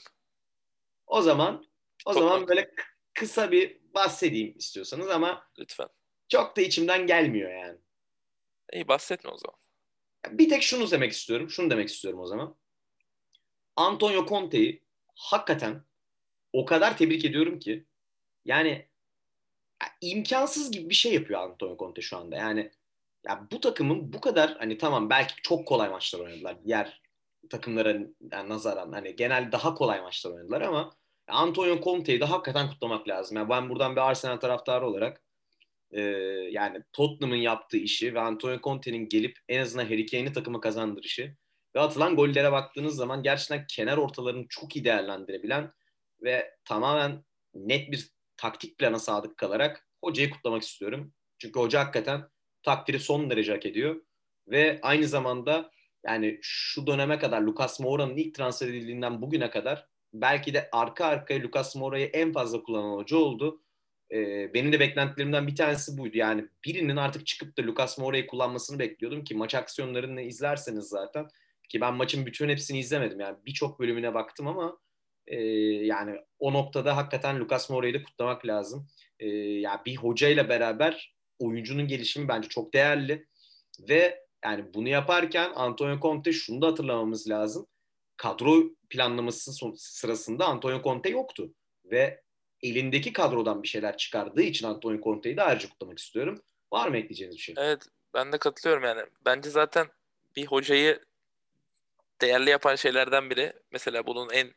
O 1.08 1.22
zaman 1.22 1.66
o 2.06 2.14
Toplam. 2.14 2.30
zaman 2.30 2.48
böyle 2.48 2.72
kısa 3.14 3.52
bir 3.52 3.82
bahsedeyim 3.94 4.58
istiyorsanız 4.58 5.10
ama 5.10 5.48
lütfen. 5.60 5.88
Çok 6.34 6.58
da 6.58 6.62
içimden 6.62 7.08
gelmiyor 7.08 7.52
yani. 7.52 7.78
İyi 8.74 8.88
bahsetme 8.88 9.30
o 9.30 9.38
zaman. 9.38 9.56
Bir 10.30 10.50
tek 10.50 10.64
şunu 10.64 10.92
demek 10.92 11.12
istiyorum. 11.12 11.50
Şunu 11.50 11.70
demek 11.70 11.90
istiyorum 11.90 12.20
o 12.20 12.26
zaman. 12.26 12.56
Antonio 13.76 14.26
Conte'yi 14.26 14.84
hakikaten 15.16 15.84
o 16.54 16.66
kadar 16.66 16.98
tebrik 16.98 17.26
ediyorum 17.26 17.60
ki 17.60 17.86
yani 18.46 18.88
imkansız 20.02 20.72
gibi 20.72 20.90
bir 20.90 20.96
şey 20.96 21.14
yapıyor 21.14 21.40
Antonio 21.40 21.78
Conte 21.78 22.02
şu 22.02 22.18
anda. 22.18 22.36
Yani 22.36 22.72
ya 23.28 23.48
bu 23.52 23.60
takımın 23.60 24.14
bu 24.14 24.22
kadar 24.22 24.58
hani 24.58 24.78
tamam 24.78 25.10
belki 25.10 25.36
çok 25.44 25.68
kolay 25.68 25.90
maçlar 25.90 26.20
oynadılar. 26.20 26.66
Diğer 26.66 27.02
takımlara 27.50 27.90
yani 28.32 28.50
nazaran 28.50 28.92
hani 28.92 29.16
genel 29.16 29.52
daha 29.52 29.74
kolay 29.74 30.02
maçlar 30.02 30.32
oynadılar 30.32 30.62
ama 30.62 30.96
Antonio 31.28 31.82
Conte'yi 31.82 32.22
de 32.22 32.26
hakikaten 32.26 32.70
kutlamak 32.70 33.08
lazım. 33.08 33.38
Yani 33.38 33.50
ben 33.50 33.70
buradan 33.70 33.96
bir 33.96 34.02
Arsenal 34.02 34.38
taraftarı 34.38 34.88
olarak 34.88 35.23
e, 35.94 36.02
yani 36.52 36.84
Tottenham'ın 36.94 37.36
yaptığı 37.36 37.78
işi 37.78 38.14
ve 38.14 38.20
Antonio 38.20 38.60
Conte'nin 38.64 39.10
gelip 39.10 39.38
en 39.50 39.60
azından 39.62 39.86
Harry 39.86 40.06
Kane'i 40.06 40.34
takıma 40.34 40.60
kazandırışı 40.60 41.36
ve 41.76 41.80
atılan 41.80 42.16
gollere 42.16 42.52
baktığınız 42.52 42.96
zaman 42.96 43.24
gerçekten 43.24 43.68
kenar 43.68 43.98
ortalarını 43.98 44.46
çok 44.50 44.76
iyi 44.76 44.86
değerlendirebilen 44.86 45.72
ve 46.24 46.56
tamamen 46.66 47.24
net 47.54 47.92
bir 47.92 48.10
taktik 48.38 48.78
plana 48.78 49.00
sadık 49.00 49.38
kalarak 49.38 49.88
hocayı 50.04 50.30
kutlamak 50.30 50.64
istiyorum. 50.64 51.14
Çünkü 51.38 51.60
hoca 51.60 51.80
hakikaten 51.80 52.30
takdiri 52.64 53.00
son 53.00 53.30
derece 53.30 53.52
hak 53.52 53.66
ediyor. 53.66 54.02
Ve 54.48 54.80
aynı 54.82 55.08
zamanda 55.08 55.72
yani 56.06 56.40
şu 56.42 56.88
döneme 56.88 57.20
kadar 57.20 57.42
Lucas 57.42 57.80
Moura'nın 57.80 58.18
ilk 58.18 58.36
transfer 58.36 58.68
edildiğinden 58.68 59.22
bugüne 59.22 59.50
kadar 59.50 59.88
belki 60.14 60.54
de 60.54 60.70
arka 60.72 61.06
arkaya 61.06 61.44
Lucas 61.44 61.76
Moura'yı 61.76 62.06
en 62.06 62.34
fazla 62.34 62.64
kullanan 62.64 62.96
hoca 62.96 63.18
oldu. 63.18 63.62
Ee, 64.14 64.54
benim 64.54 64.72
de 64.72 64.80
beklentilerimden 64.80 65.48
bir 65.48 65.56
tanesi 65.56 65.98
buydu. 65.98 66.18
Yani 66.18 66.46
birinin 66.66 66.96
artık 66.96 67.28
çıkıp 67.28 67.58
da 67.58 67.64
Lucas 67.64 67.98
Moura'yı 67.98 68.28
kullanmasını 68.28 68.80
bekliyordum 68.80 69.24
ki 69.24 69.36
maç 69.36 69.56
aksiyonlarını 69.56 70.22
izlerseniz 70.22 70.86
zaten 70.86 71.28
ki 71.70 71.82
ben 71.82 71.94
maçın 71.94 72.26
bütün 72.26 72.50
hepsini 72.50 72.80
izlemedim. 72.80 73.20
Yani 73.20 73.38
birçok 73.46 73.80
bölümüne 73.80 74.14
baktım 74.14 74.48
ama 74.48 74.78
e, 75.28 75.42
yani 75.86 76.18
o 76.40 76.54
noktada 76.54 76.98
hakikaten 76.98 77.40
Lucas 77.40 77.70
Moura'yı 77.70 77.94
da 77.94 78.04
kutlamak 78.04 78.46
lazım. 78.46 78.88
E, 79.20 79.28
yani 79.38 79.80
bir 79.86 79.96
hocayla 79.96 80.50
beraber 80.50 81.16
oyuncunun 81.40 81.88
gelişimi 81.88 82.28
bence 82.28 82.50
çok 82.50 82.74
değerli 82.74 83.28
ve 83.90 84.24
yani 84.46 84.74
bunu 84.74 84.90
yaparken 84.90 85.52
Antonio 85.56 86.00
Conte 86.00 86.34
şunu 86.34 86.62
da 86.62 86.68
hatırlamamız 86.68 87.30
lazım. 87.30 87.68
kadro 88.18 88.64
planlaması 88.90 89.54
sırasında 89.78 90.46
Antonio 90.46 90.84
Conte 90.84 91.10
yoktu. 91.10 91.54
Ve 91.86 92.23
elindeki 92.64 93.14
kadrodan 93.14 93.64
bir 93.64 93.68
şeyler 93.68 93.98
çıkardığı 93.98 94.42
için 94.42 94.68
Antonio 94.68 95.04
Conte'yi 95.04 95.38
de 95.38 95.44
ayrıca 95.44 95.70
kutlamak 95.70 96.00
istiyorum. 96.00 96.42
Var 96.72 96.88
mı 96.88 96.98
ekleyeceğiniz 96.98 97.38
bir 97.38 97.42
şey? 97.42 97.56
Evet 97.58 97.84
ben 98.14 98.32
de 98.32 98.38
katılıyorum 98.38 98.84
yani. 98.84 99.02
Bence 99.26 99.50
zaten 99.50 99.88
bir 100.36 100.46
hocayı 100.46 101.00
değerli 102.22 102.50
yapan 102.50 102.76
şeylerden 102.76 103.30
biri 103.30 103.54
mesela 103.72 104.06
bunun 104.06 104.30
en 104.30 104.54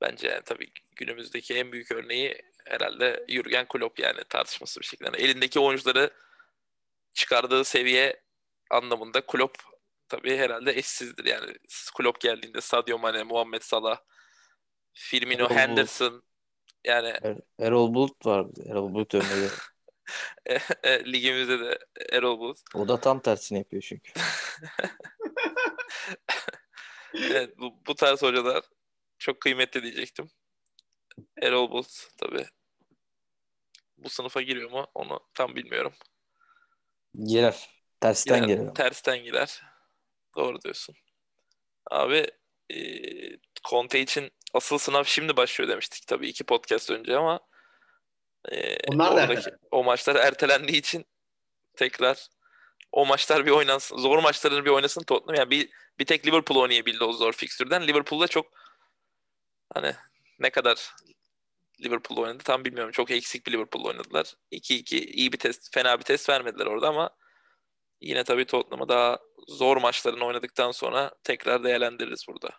bence 0.00 0.28
yani 0.28 0.42
tabii 0.44 0.70
günümüzdeki 0.96 1.54
en 1.54 1.72
büyük 1.72 1.92
örneği 1.92 2.42
herhalde 2.64 3.24
Jurgen 3.28 3.68
Klopp 3.68 3.98
yani 3.98 4.24
tartışması 4.28 4.80
bir 4.80 4.86
şekilde. 4.86 5.08
Yani 5.08 5.16
elindeki 5.16 5.60
oyuncuları 5.60 6.10
çıkardığı 7.14 7.64
seviye 7.64 8.22
anlamında 8.70 9.20
Klopp 9.20 9.62
tabii 10.08 10.36
herhalde 10.36 10.72
eşsizdir 10.72 11.24
yani. 11.24 11.54
Klopp 11.96 12.20
geldiğinde 12.20 12.60
Sadio 12.60 12.98
Mane, 12.98 13.22
Muhammed 13.22 13.62
Salah, 13.62 14.00
Firmino. 14.92 15.50
Henderson 15.50 16.22
yani 16.84 17.12
Er- 17.22 17.40
Erol 17.58 17.94
Bulut 17.94 18.26
var. 18.26 18.46
Erol 18.66 18.94
Bulut 18.94 19.14
örneği. 19.14 19.48
e, 20.82 21.12
ligimizde 21.12 21.60
de 21.60 21.78
Erol 22.12 22.38
Bulut. 22.38 22.58
O 22.74 22.88
da 22.88 23.00
tam 23.00 23.20
tersini 23.22 23.58
yapıyor 23.58 23.82
çünkü. 23.82 24.12
Evet, 27.14 27.58
bu, 27.58 27.86
bu 27.86 27.94
tarz 27.94 28.22
hocalar 28.22 28.64
çok 29.18 29.40
kıymetli 29.40 29.82
diyecektim. 29.82 30.30
Erol 31.42 31.70
Bulut 31.70 32.08
tabii. 32.18 32.46
Bu 33.98 34.08
sınıfa 34.08 34.42
giriyor 34.42 34.70
mu 34.70 34.86
onu 34.94 35.20
tam 35.34 35.56
bilmiyorum. 35.56 35.92
Girer. 37.14 37.68
Tersten 38.00 38.46
Girer, 38.46 38.56
girer. 38.58 38.74
tersten 38.74 39.24
girer. 39.24 39.62
Doğru 40.36 40.60
diyorsun. 40.60 40.94
Abi 41.90 42.26
e, 42.74 42.76
Conte 43.68 44.00
için 44.00 44.30
asıl 44.54 44.78
sınav 44.78 45.04
şimdi 45.04 45.36
başlıyor 45.36 45.70
demiştik 45.70 46.06
tabii 46.06 46.28
iki 46.28 46.44
podcast 46.44 46.90
önce 46.90 47.16
ama 47.16 47.40
e, 48.52 48.76
Onlar 48.88 49.10
da 49.10 49.14
oradaki- 49.14 49.50
o 49.70 49.84
maçlar 49.84 50.16
ertelendiği 50.16 50.78
için 50.78 51.06
tekrar 51.76 52.26
o 52.92 53.06
maçlar 53.06 53.46
bir 53.46 53.50
oynansın. 53.50 53.96
Zor 53.98 54.18
maçlarını 54.18 54.64
bir 54.64 54.70
oynasın 54.70 55.02
Tottenham. 55.02 55.34
Yani 55.40 55.50
bir, 55.50 55.70
bir 55.98 56.06
tek 56.06 56.26
Liverpool 56.26 56.58
oynayabildi 56.58 57.04
o 57.04 57.12
zor 57.12 57.32
fikstürden. 57.32 57.86
Liverpool'da 57.86 58.26
çok 58.28 58.46
hani 59.74 59.94
ne 60.38 60.50
kadar 60.50 60.94
Liverpool 61.84 62.18
oynadı 62.18 62.42
tam 62.44 62.64
bilmiyorum. 62.64 62.92
Çok 62.92 63.10
eksik 63.10 63.46
bir 63.46 63.52
Liverpool 63.52 63.84
oynadılar. 63.84 64.34
2-2 64.52 64.96
iyi 64.98 65.32
bir 65.32 65.38
test, 65.38 65.74
fena 65.74 65.98
bir 65.98 66.04
test 66.04 66.28
vermediler 66.28 66.66
orada 66.66 66.88
ama 66.88 67.10
yine 68.00 68.24
tabii 68.24 68.44
Tottenham'a 68.44 68.88
daha 68.88 69.18
zor 69.48 69.76
maçlarını 69.76 70.24
oynadıktan 70.24 70.70
sonra 70.70 71.10
tekrar 71.24 71.64
değerlendiririz 71.64 72.24
burada. 72.28 72.50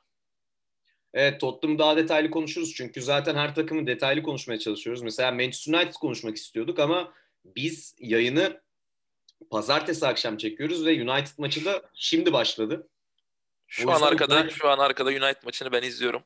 Evet 1.14 1.40
Tottenham 1.40 1.80
daha 1.80 1.98
detaylı 1.98 2.32
konuşuruz 2.32 2.74
çünkü 2.76 3.02
zaten 3.02 3.36
her 3.36 3.56
takımı 3.56 3.88
detaylı 3.88 4.24
konuşmaya 4.24 4.60
çalışıyoruz. 4.60 5.02
Mesela 5.02 5.32
Manchester 5.32 5.74
United 5.74 5.94
konuşmak 5.94 6.38
istiyorduk 6.38 6.80
ama 6.80 7.14
biz 7.46 7.96
yayını 8.00 8.62
pazartesi 9.50 10.08
akşam 10.08 10.38
çekiyoruz 10.38 10.86
ve 10.86 10.92
United 10.92 11.38
maçı 11.38 11.66
da 11.66 11.90
şimdi 11.94 12.34
başladı. 12.34 12.88
Şu 13.68 13.92
an 13.92 14.02
arkada 14.02 14.40
United- 14.40 14.52
şu 14.52 14.70
an 14.70 14.80
arkada 14.80 15.10
United 15.10 15.44
maçını 15.44 15.72
ben 15.72 15.84
izliyorum. 15.84 16.24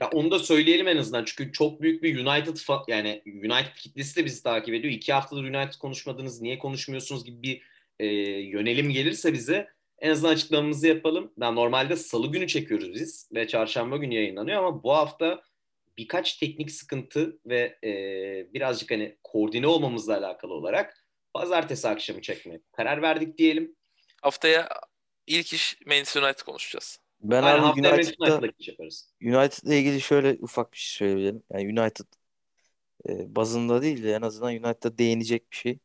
Ya 0.00 0.10
onu 0.10 0.30
da 0.30 0.38
söyleyelim 0.38 0.88
en 0.88 0.96
azından 0.96 1.24
çünkü 1.24 1.52
çok 1.52 1.82
büyük 1.82 2.02
bir 2.02 2.26
United 2.26 2.56
yani 2.88 3.22
United 3.26 3.74
kitlesi 3.76 4.16
de 4.16 4.24
bizi 4.24 4.42
takip 4.42 4.74
ediyor. 4.74 4.94
İki 4.94 5.12
haftadır 5.12 5.44
United 5.44 5.78
konuşmadınız, 5.78 6.40
niye 6.40 6.58
konuşmuyorsunuz 6.58 7.24
gibi 7.24 7.42
bir 7.42 7.62
e, 8.00 8.06
yönelim 8.40 8.90
gelirse 8.90 9.32
bize 9.32 9.68
en 10.02 10.10
azından 10.10 10.32
açıklamamızı 10.32 10.86
yapalım. 10.86 11.32
Yani 11.40 11.56
normalde 11.56 11.96
salı 11.96 12.32
günü 12.32 12.46
çekiyoruz 12.46 12.94
biz 12.94 13.28
ve 13.34 13.48
çarşamba 13.48 13.96
günü 13.96 14.14
yayınlanıyor 14.14 14.64
ama 14.64 14.82
bu 14.82 14.92
hafta 14.92 15.42
birkaç 15.98 16.36
teknik 16.36 16.70
sıkıntı 16.70 17.38
ve 17.46 17.78
e, 17.84 17.90
birazcık 18.54 18.90
hani 18.90 19.18
koordine 19.22 19.66
olmamızla 19.66 20.18
alakalı 20.18 20.54
olarak 20.54 21.06
pazartesi 21.34 21.88
akşamı 21.88 22.22
çekmeye 22.22 22.60
karar 22.72 23.02
verdik 23.02 23.38
diyelim. 23.38 23.76
Haftaya 24.22 24.68
ilk 25.26 25.52
iş 25.52 25.80
Manchester 25.86 26.22
United 26.22 26.44
konuşacağız. 26.44 26.98
Ben 27.20 27.42
Aynen 27.42 27.62
abi 27.62 27.80
United'da 27.80 28.24
United'la 28.24 28.52
iş 28.58 28.68
yaparız. 28.68 29.14
United'la 29.22 29.74
ilgili 29.74 30.00
şöyle 30.00 30.36
ufak 30.40 30.72
bir 30.72 30.78
şey 30.78 30.98
söyleyebilirim. 30.98 31.42
Yani 31.52 31.80
United 31.80 32.06
e, 33.08 33.36
bazında 33.36 33.82
değil 33.82 34.02
de 34.02 34.12
en 34.12 34.22
azından 34.22 34.52
United'a 34.52 34.98
değinecek 34.98 35.50
bir 35.50 35.56
şey. 35.56 35.78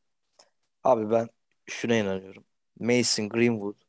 Abi 0.83 1.11
ben 1.11 1.29
şuna 1.65 1.95
inanıyorum. 1.95 2.43
Mason 2.79 3.29
Greenwood 3.29 3.86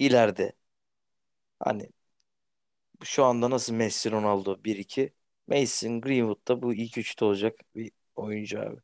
ileride 0.00 0.52
hani 1.60 1.90
şu 3.04 3.24
anda 3.24 3.50
nasıl 3.50 3.74
Messi 3.74 4.10
Ronaldo 4.10 4.64
1-2 4.64 5.12
Mason 5.46 6.00
Greenwood 6.00 6.48
da 6.48 6.62
bu 6.62 6.74
ilk 6.74 6.98
üçte 6.98 7.24
olacak 7.24 7.60
bir 7.74 7.92
oyuncu 8.16 8.60
abi. 8.60 8.80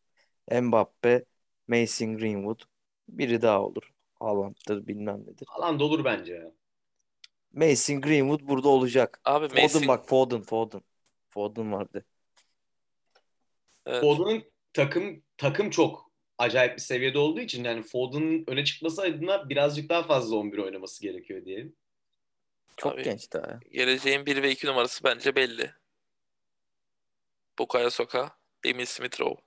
Mbappe, 0.63 1.25
Mason 1.69 2.17
Greenwood 2.19 2.61
biri 3.09 3.43
daha 3.43 3.63
olur. 3.63 3.91
Haaland'dır 4.15 4.87
bilmem 4.87 5.21
nedir. 5.27 5.49
Alan 5.49 5.81
da 5.81 5.85
olur 5.85 6.05
bence 6.05 6.35
ya. 6.35 6.53
Mason 7.53 8.01
Greenwood 8.01 8.41
burada 8.43 8.69
olacak. 8.69 9.21
Abi 9.25 9.49
Foden 9.49 9.63
Mason 9.63 9.89
bak 9.89 10.09
Foden 10.09 10.43
Foden. 10.43 10.83
Foden 11.31 11.73
vardı. 11.73 12.05
evet. 13.87 14.01
Foden'ın 14.01 14.43
takım 14.73 15.23
takım 15.37 15.71
çok 15.71 16.06
acayip 16.39 16.77
bir 16.77 16.83
seviyede 16.83 17.19
olduğu 17.19 17.41
için 17.41 17.65
yani 17.65 17.83
Foden'ın 17.83 18.45
öne 18.47 18.65
çıkması 18.65 19.03
adına 19.03 19.49
birazcık 19.49 19.89
daha 19.89 20.03
fazla 20.03 20.37
11 20.37 20.59
oynaması 20.59 21.03
gerekiyor 21.03 21.45
diyelim. 21.45 21.77
Çok 22.77 22.93
Abi, 22.93 23.03
genç 23.03 23.33
daha. 23.33 23.61
Geleceğin 23.73 24.27
1 24.27 24.43
ve 24.43 24.51
2 24.51 24.67
numarası 24.67 25.05
bence 25.05 25.37
belli. 25.37 25.75
Bukayo 27.59 27.91
Saka, 27.91 28.39
Emil 28.65 28.87
Smith 28.87 29.21
Rowe. 29.21 29.43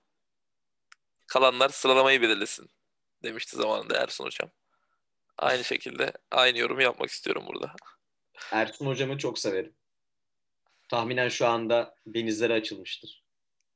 Kalanlar 1.27 1.69
sıralamayı 1.69 2.21
belirlesin 2.21 2.69
demişti 3.23 3.55
zamanında 3.55 3.97
Ersun 3.97 4.25
Hocam. 4.25 4.49
Aynı 5.37 5.63
şekilde 5.63 6.13
aynı 6.31 6.57
yorumu 6.57 6.81
yapmak 6.81 7.09
istiyorum 7.09 7.43
burada. 7.47 7.73
Ersun 8.51 8.85
hocamı 8.85 9.17
çok 9.17 9.39
severim. 9.39 9.75
Tahminen 10.89 11.29
şu 11.29 11.47
anda 11.47 11.95
denizlere 12.07 12.53
açılmıştır. 12.53 13.23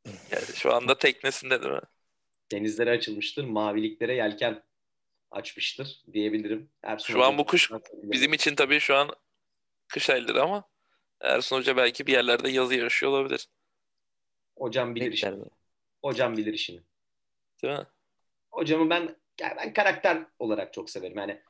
Yani 0.05 0.45
şu 0.55 0.73
anda 0.73 0.97
teknesinde 0.97 1.61
değil 1.61 1.73
mi? 1.73 1.81
Denizlere 2.53 2.91
açılmıştır. 2.91 3.43
Maviliklere 3.43 4.15
yelken 4.15 4.63
açmıştır 5.31 6.03
diyebilirim. 6.13 6.69
Ersun 6.83 7.13
Şu 7.13 7.23
an 7.23 7.37
bu 7.37 7.45
kuş 7.45 7.71
Bizim 8.03 8.33
için 8.33 8.55
tabii 8.55 8.79
şu 8.79 8.95
an 8.95 9.09
kış 9.87 10.09
ayları 10.09 10.41
ama 10.41 10.63
Ersun 11.21 11.57
Hoca 11.57 11.77
belki 11.77 12.07
bir 12.07 12.11
yerlerde 12.11 12.49
yazı 12.49 12.75
yaşıyor 12.75 13.11
olabilir. 13.11 13.47
Hocam 14.57 14.95
bilir 14.95 15.11
işini. 15.11 15.31
Bekler. 15.31 15.47
Hocam 16.03 16.37
bilir 16.37 16.53
işini. 16.53 16.81
Değil 17.63 17.79
mi? 17.79 17.87
Hocamı 18.51 18.89
ben 18.89 19.15
yani 19.41 19.53
ben 19.57 19.73
karakter 19.73 20.25
olarak 20.39 20.73
çok 20.73 20.89
severim. 20.89 21.17
Yani 21.17 21.41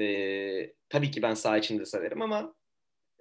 e, 0.00 0.74
tabii 0.88 1.10
ki 1.10 1.22
ben 1.22 1.34
saha 1.34 1.58
içinde 1.58 1.84
severim 1.86 2.22
ama 2.22 2.54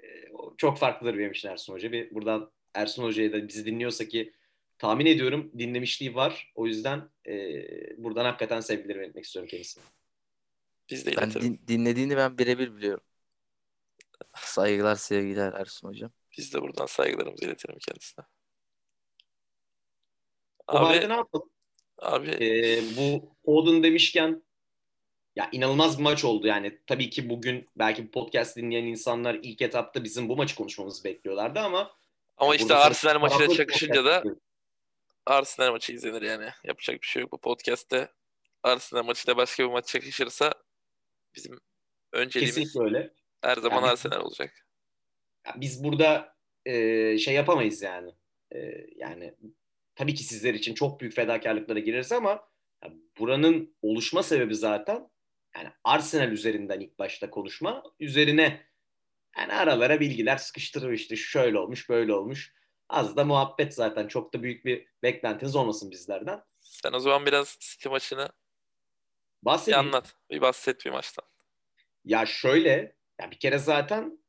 e, 0.03 0.31
o 0.31 0.55
çok 0.57 0.77
farklıdır 0.77 1.17
benim 1.17 1.31
için 1.31 1.49
Ersun 1.49 1.73
Hoca. 1.73 1.91
Bir 1.91 2.15
buradan 2.15 2.51
Ersun 2.73 3.03
Hoca'ya 3.03 3.33
da 3.33 3.47
bizi 3.47 3.65
dinliyorsa 3.65 4.05
ki 4.05 4.33
tahmin 4.77 5.05
ediyorum 5.05 5.51
dinlemişliği 5.57 6.15
var. 6.15 6.51
O 6.55 6.67
yüzden 6.67 7.09
e, 7.27 7.33
buradan 8.03 8.25
hakikaten 8.25 8.59
sevgilerimi 8.59 9.05
iletmek 9.05 9.25
istiyorum 9.25 9.49
kendisine. 9.51 9.83
Biz 10.89 11.05
de 11.05 11.11
Ben 11.17 11.25
iletelim. 11.25 11.53
din- 11.53 11.61
dinlediğini 11.67 12.17
ben 12.17 12.37
birebir 12.37 12.75
biliyorum. 12.75 13.03
Saygılar 14.35 14.95
sevgiler 14.95 15.53
Ersun 15.53 15.87
hocam. 15.87 16.11
Biz 16.37 16.53
de 16.53 16.61
buradan 16.61 16.85
saygılarımızı 16.85 17.45
iletelim 17.45 17.77
kendisine. 17.79 18.25
O 20.67 20.79
halde 20.79 20.99
Abi, 20.99 21.09
ne 21.09 21.13
yapalım? 21.13 21.49
abi 21.97 22.29
E, 22.29 22.81
bu 22.97 23.35
Foden 23.45 23.83
demişken 23.83 24.43
ya 25.35 25.49
inanılmaz 25.51 25.97
bir 25.97 26.03
maç 26.03 26.25
oldu 26.25 26.47
yani. 26.47 26.79
Tabii 26.87 27.09
ki 27.09 27.29
bugün 27.29 27.69
belki 27.75 28.07
bu 28.07 28.11
podcast 28.11 28.57
dinleyen 28.57 28.83
insanlar 28.85 29.33
ilk 29.43 29.61
etapta 29.61 30.03
bizim 30.03 30.29
bu 30.29 30.37
maçı 30.37 30.55
konuşmamızı 30.55 31.03
bekliyorlardı 31.03 31.59
ama 31.59 31.91
ama 32.37 32.55
işte 32.55 32.75
Arsenal 32.75 33.19
maçıyla 33.19 33.47
çakışınca 33.55 34.05
da. 34.05 34.23
Arsenal 35.25 35.71
maçı 35.71 35.93
izlenir 35.93 36.21
yani. 36.21 36.49
Yapacak 36.63 37.01
bir 37.01 37.07
şey 37.07 37.21
yok. 37.21 37.31
Bu 37.31 37.37
podcast'te 37.37 38.11
Arsenal 38.63 39.03
maçıyla 39.03 39.37
başka 39.37 39.63
bir 39.63 39.69
maç 39.69 39.87
çakışırsa 39.87 40.53
bizim 41.35 41.59
önceliğimiz 42.13 42.55
kesinlikle 42.55 42.83
öyle. 42.83 43.13
her 43.41 43.55
zaman 43.55 43.75
Yani- 43.81 43.87
Arsenal 43.87 44.21
olacak. 44.21 44.67
Biz 45.55 45.83
burada 45.83 46.35
e, 46.65 47.17
şey 47.17 47.33
yapamayız 47.33 47.81
yani. 47.81 48.15
E, 48.55 48.57
yani 48.95 49.35
tabii 49.95 50.13
ki 50.13 50.23
sizler 50.23 50.53
için 50.53 50.73
çok 50.73 50.99
büyük 50.99 51.13
fedakarlıklara 51.15 51.79
gireriz 51.79 52.11
ama 52.11 52.49
ya 52.83 52.93
buranın 53.19 53.75
oluşma 53.81 54.23
sebebi 54.23 54.55
zaten 54.55 55.09
yani 55.55 55.69
Arsenal 55.83 56.31
üzerinden 56.31 56.79
ilk 56.79 56.99
başta 56.99 57.29
konuşma 57.29 57.83
üzerine 57.99 58.67
yani 59.37 59.53
aralara 59.53 59.99
bilgiler 59.99 60.37
sıkıştırıyor 60.37 60.93
işte 60.93 61.15
şöyle 61.15 61.59
olmuş 61.59 61.89
böyle 61.89 62.13
olmuş. 62.13 62.53
Az 62.89 63.15
da 63.17 63.23
muhabbet 63.25 63.73
zaten 63.73 64.07
çok 64.07 64.33
da 64.33 64.43
büyük 64.43 64.65
bir 64.65 64.87
beklentiniz 65.03 65.55
olmasın 65.55 65.91
bizlerden. 65.91 66.43
Sen 66.59 66.93
o 66.93 66.99
zaman 66.99 67.25
biraz 67.25 67.57
City 67.59 67.89
maçını 67.89 68.23
bir 68.25 69.45
Bahsedeyim. 69.45 69.79
anlat. 69.87 70.15
Bir 70.29 70.41
bahset 70.41 70.85
bir 70.85 70.91
maçtan. 70.91 71.25
Ya 72.05 72.25
şöyle 72.25 72.95
Ya 73.21 73.31
bir 73.31 73.39
kere 73.39 73.57
zaten 73.57 74.19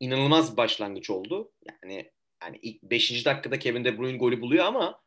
inanılmaz 0.00 0.52
bir 0.52 0.56
başlangıç 0.56 1.10
oldu. 1.10 1.52
Yani 1.82 2.12
yani 2.42 2.58
ilk 2.62 2.82
5. 2.82 3.24
dakikada 3.26 3.58
Kevin 3.58 3.84
De 3.84 3.98
Bruyne 3.98 4.18
golü 4.18 4.40
buluyor 4.40 4.64
ama 4.64 5.02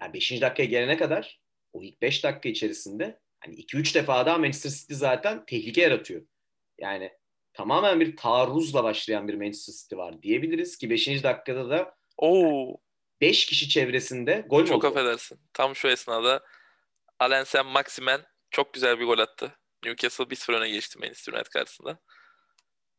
yani 0.00 0.12
5. 0.14 0.30
dakikaya 0.40 0.68
gelene 0.68 0.96
kadar 0.96 1.40
o 1.72 1.82
ilk 1.82 2.02
5 2.02 2.24
dakika 2.24 2.48
içerisinde 2.48 3.20
hani 3.40 3.54
2-3 3.54 3.94
defa 3.94 4.26
daha 4.26 4.38
Manchester 4.38 4.70
City 4.70 4.94
zaten 4.94 5.44
tehlike 5.46 5.80
yaratıyor. 5.80 6.22
Yani 6.78 7.12
tamamen 7.52 8.00
bir 8.00 8.16
taarruzla 8.16 8.84
başlayan 8.84 9.28
bir 9.28 9.34
Manchester 9.34 9.72
City 9.74 9.96
var 9.96 10.22
diyebiliriz 10.22 10.78
ki 10.78 10.90
5. 10.90 11.22
dakikada 11.22 11.70
da 11.70 11.94
Oo, 12.20 12.76
5 13.20 13.46
kişi 13.46 13.68
çevresinde 13.68 14.44
gol 14.48 14.66
çok 14.66 14.84
oldu. 14.84 14.86
affedersin. 14.86 15.38
Tam 15.54 15.76
şu 15.76 15.88
esnada 15.88 16.42
Alain 17.18 17.44
Saint 17.44 17.66
Maximen 17.72 18.20
çok 18.50 18.74
güzel 18.74 18.98
bir 19.00 19.04
gol 19.04 19.18
attı. 19.18 19.52
Newcastle 19.84 20.24
1-0 20.24 20.52
öne 20.56 20.70
geçti 20.70 20.98
Manchester 20.98 21.32
United 21.32 21.50
karşısında. 21.52 21.98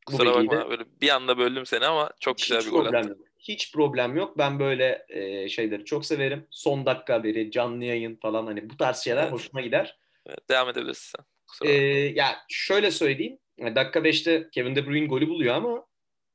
Kusura 0.06 0.34
bakma 0.34 0.70
böyle 0.70 0.84
bir 1.02 1.10
anda 1.10 1.38
böldüm 1.38 1.66
seni 1.66 1.86
ama 1.86 2.12
çok 2.20 2.40
Hiç 2.40 2.48
güzel 2.48 2.66
bir 2.66 2.72
gol 2.72 2.86
attı. 2.86 3.10
yok. 3.10 3.18
Hiç 3.40 3.74
problem 3.74 4.18
yok. 4.18 4.38
Ben 4.38 4.60
böyle 4.60 5.06
e, 5.10 5.50
şeyleri 5.50 5.86
çok 5.86 6.06
severim. 6.06 6.48
Son 6.52 6.86
dakika 6.86 7.14
haberi, 7.14 7.52
canlı 7.52 7.86
yayın 7.86 8.16
falan 8.22 8.46
hani 8.46 8.70
bu 8.70 8.78
tarz 8.78 8.98
şeyler 8.98 9.22
Evet. 9.24 9.32
hoşuma 9.32 9.62
gider. 9.62 9.98
Evet, 10.26 10.50
devam 10.50 10.70
edebilirsin 10.70 11.12
sen. 11.18 11.26
Kusura 11.48 11.70
Ee, 11.70 12.06
bakma. 12.10 12.22
ya 12.22 12.38
şöyle 12.50 12.92
söyleyeyim. 12.92 13.38
Dakika 13.60 14.00
5'te 14.00 14.50
Kevin 14.52 14.76
De 14.76 14.86
Bruyne 14.88 15.06
golü 15.08 15.28
buluyor 15.28 15.56
ama 15.56 15.86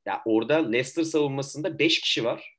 ya 0.05 0.21
orada 0.25 0.55
Leicester 0.69 1.03
savunmasında 1.03 1.79
5 1.79 2.01
kişi 2.01 2.23
var. 2.25 2.56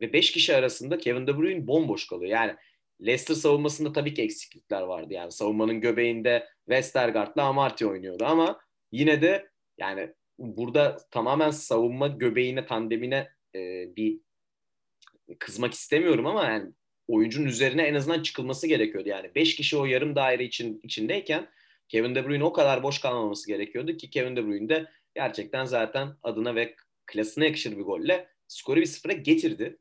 Ve 0.00 0.12
5 0.12 0.32
kişi 0.32 0.56
arasında 0.56 0.98
Kevin 0.98 1.26
De 1.26 1.38
Bruyne 1.38 1.66
bomboş 1.66 2.06
kalıyor. 2.06 2.30
Yani 2.30 2.54
Leicester 3.00 3.34
savunmasında 3.34 3.92
tabii 3.92 4.14
ki 4.14 4.22
eksiklikler 4.22 4.82
vardı. 4.82 5.14
Yani 5.14 5.32
savunmanın 5.32 5.80
göbeğinde 5.80 6.48
Westergaard'la 6.64 7.42
Amartey 7.42 7.88
oynuyordu 7.88 8.24
ama 8.24 8.60
yine 8.92 9.22
de 9.22 9.48
yani 9.78 10.12
burada 10.38 10.96
tamamen 11.10 11.50
savunma 11.50 12.08
göbeğine, 12.08 12.66
tandemine 12.66 13.28
e, 13.54 13.88
bir 13.96 14.20
kızmak 15.38 15.74
istemiyorum 15.74 16.26
ama 16.26 16.44
yani 16.44 16.72
oyuncunun 17.08 17.46
üzerine 17.46 17.82
en 17.82 17.94
azından 17.94 18.22
çıkılması 18.22 18.66
gerekiyordu. 18.66 19.08
Yani 19.08 19.34
5 19.34 19.56
kişi 19.56 19.76
o 19.76 19.84
yarım 19.84 20.16
daire 20.16 20.44
için 20.44 20.80
içindeyken 20.82 21.48
Kevin 21.88 22.14
De 22.14 22.24
Bruyne 22.24 22.44
o 22.44 22.52
kadar 22.52 22.82
boş 22.82 22.98
kalmaması 22.98 23.48
gerekiyordu 23.48 23.96
ki 23.96 24.10
Kevin 24.10 24.36
De 24.36 24.46
Bruyne 24.46 24.68
de 24.68 24.86
gerçekten 25.14 25.64
zaten 25.64 26.08
adına 26.22 26.54
ve 26.54 26.74
klasına 27.06 27.44
yakışır 27.44 27.76
bir 27.76 27.82
golle 27.82 28.28
skoru 28.48 28.80
bir 28.80 28.86
sıfıra 28.86 29.12
getirdi. 29.12 29.78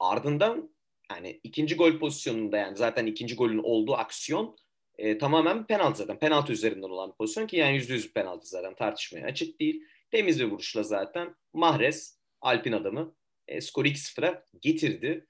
Ardından 0.00 0.74
yani 1.10 1.40
ikinci 1.44 1.76
gol 1.76 1.98
pozisyonunda 1.98 2.56
yani 2.56 2.76
zaten 2.76 3.06
ikinci 3.06 3.36
golün 3.36 3.58
olduğu 3.58 3.94
aksiyon 3.94 4.56
e, 4.98 5.18
tamamen 5.18 5.66
penaltı 5.66 5.98
zaten. 5.98 6.18
Penaltı 6.18 6.52
üzerinden 6.52 6.88
olan 6.88 7.14
pozisyon 7.16 7.46
ki 7.46 7.56
yani 7.56 7.74
yüzde 7.76 7.92
yüz 7.94 8.12
penaltı 8.12 8.48
zaten 8.48 8.74
tartışmaya 8.74 9.26
açık 9.26 9.60
değil. 9.60 9.82
Temiz 10.10 10.40
bir 10.40 10.44
vuruşla 10.44 10.82
zaten 10.82 11.34
Mahrez 11.52 12.20
Alp'in 12.40 12.72
adamı 12.72 13.14
e, 13.48 13.60
skoru 13.60 13.88
2-0'a 13.88 14.44
getirdi. 14.60 15.26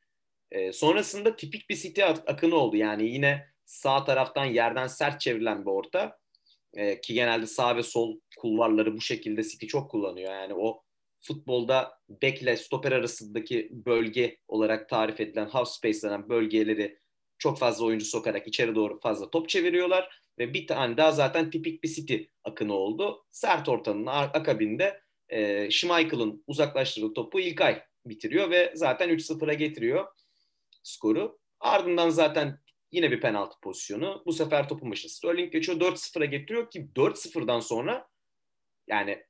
E, 0.50 0.72
sonrasında 0.72 1.36
tipik 1.36 1.70
bir 1.70 1.76
City 1.76 2.04
ak- 2.04 2.28
akını 2.28 2.54
oldu. 2.54 2.76
Yani 2.76 3.08
yine 3.08 3.46
sağ 3.64 4.04
taraftan 4.04 4.44
yerden 4.44 4.86
sert 4.86 5.20
çevrilen 5.20 5.62
bir 5.62 5.70
orta. 5.70 6.18
E, 6.74 7.00
ki 7.00 7.14
genelde 7.14 7.46
sağ 7.46 7.76
ve 7.76 7.82
sol 7.82 8.20
kulvarları 8.38 8.96
bu 8.96 9.00
şekilde 9.00 9.42
City 9.42 9.66
çok 9.66 9.90
kullanıyor. 9.90 10.32
Yani 10.32 10.54
o 10.54 10.82
futbolda 11.20 11.98
back 12.08 12.42
ile 12.42 12.56
stoper 12.56 12.92
arasındaki 12.92 13.68
bölge 13.72 14.38
olarak 14.48 14.88
tarif 14.88 15.20
edilen 15.20 15.46
half 15.46 15.68
space 15.68 16.02
denen 16.02 16.28
bölgeleri 16.28 16.98
çok 17.38 17.58
fazla 17.58 17.84
oyuncu 17.84 18.04
sokarak 18.04 18.46
içeri 18.46 18.74
doğru 18.74 19.00
fazla 19.00 19.30
top 19.30 19.48
çeviriyorlar. 19.48 20.20
Ve 20.38 20.54
bir 20.54 20.66
tane 20.66 20.96
daha 20.96 21.12
zaten 21.12 21.50
tipik 21.50 21.84
bir 21.84 21.88
City 21.88 22.16
akını 22.44 22.74
oldu. 22.74 23.24
Sert 23.30 23.68
ortanın 23.68 24.06
akabinde 24.06 25.00
e, 25.28 25.70
Schmeichel'ın 25.70 26.44
uzaklaştırdığı 26.46 27.14
topu 27.14 27.40
İlkay 27.40 27.82
bitiriyor 28.06 28.50
ve 28.50 28.72
zaten 28.74 29.08
3-0'a 29.08 29.54
getiriyor 29.54 30.06
skoru. 30.82 31.38
Ardından 31.60 32.10
zaten 32.10 32.58
yine 32.92 33.10
bir 33.10 33.20
penaltı 33.20 33.56
pozisyonu. 33.62 34.22
Bu 34.26 34.32
sefer 34.32 34.68
topun 34.68 34.90
başına 34.90 35.08
Sterling 35.08 35.52
geçiyor. 35.52 35.80
4-0'a 35.80 36.24
getiriyor 36.24 36.70
ki 36.70 36.88
4-0'dan 36.96 37.60
sonra 37.60 38.08
yani, 38.86 39.24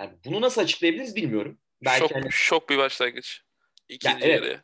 yani 0.00 0.12
bunu 0.24 0.40
nasıl 0.40 0.60
açıklayabiliriz 0.60 1.16
bilmiyorum. 1.16 1.58
Belki 1.84 1.98
şok, 1.98 2.14
hani- 2.14 2.32
şok 2.32 2.68
bir 2.68 2.78
başlangıç. 2.78 3.42
İkinci 3.88 4.24
evet. 4.24 4.34
yarıya. 4.34 4.62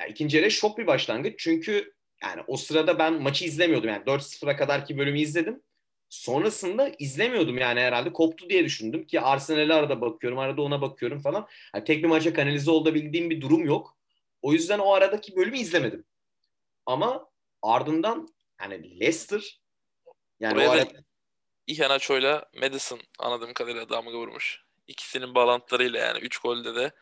yani 0.00 0.10
ikinci 0.10 0.36
yarı 0.36 0.50
şok 0.50 0.78
bir 0.78 0.86
başlangıç. 0.86 1.34
Çünkü 1.38 1.94
yani 2.22 2.42
o 2.46 2.56
sırada 2.56 2.98
ben 2.98 3.22
maçı 3.22 3.44
izlemiyordum. 3.44 3.88
Yani 3.88 4.04
4-0'a 4.04 4.56
kadarki 4.56 4.98
bölümü 4.98 5.20
izledim. 5.20 5.62
Sonrasında 6.08 6.92
izlemiyordum 6.98 7.58
yani 7.58 7.80
herhalde 7.80 8.12
koptu 8.12 8.50
diye 8.50 8.64
düşündüm 8.64 9.06
ki 9.06 9.20
Arsenal'e 9.20 9.74
arada 9.74 10.00
bakıyorum, 10.00 10.38
arada 10.38 10.62
ona 10.62 10.80
bakıyorum 10.80 11.18
falan. 11.18 11.48
Yani 11.74 11.84
tek 11.84 12.02
bir 12.02 12.08
maça 12.08 12.32
kanalize 12.32 12.70
olabildiğim 12.70 13.30
bir 13.30 13.40
durum 13.40 13.64
yok. 13.64 13.98
O 14.42 14.52
yüzden 14.52 14.78
o 14.78 14.92
aradaki 14.92 15.36
bölümü 15.36 15.58
izlemedim. 15.58 16.04
Ama 16.86 17.30
ardından 17.62 18.28
yani 18.60 19.00
Leicester 19.00 19.60
yani 20.40 20.54
Oraya 20.54 20.70
o 20.70 20.76
da 20.76 20.80
arada, 20.80 21.04
Iheanacho'yla 21.66 22.50
Madison 22.60 23.00
anladığım 23.18 23.52
kadarıyla 23.52 23.88
damga 23.88 24.18
vurmuş. 24.18 24.67
İkisinin 24.88 25.34
bağlantılarıyla 25.34 25.98
yani 25.98 26.18
3 26.18 26.38
golde 26.38 26.74
de 26.74 26.92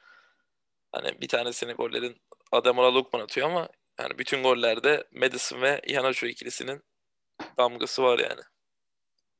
hani 0.93 1.21
bir 1.21 1.29
tanesini 1.29 1.73
gollerin 1.73 2.17
Ademola 2.53 2.95
Lookman 2.95 3.21
atıyor 3.21 3.51
ama 3.51 3.69
yani 4.01 4.19
bütün 4.19 4.43
gollerde 4.43 5.09
Madison 5.13 5.63
ve 5.63 5.81
Iheanacho 5.87 6.27
ikilisinin 6.27 6.83
damgası 7.59 8.03
var 8.03 8.19
yani. 8.19 8.41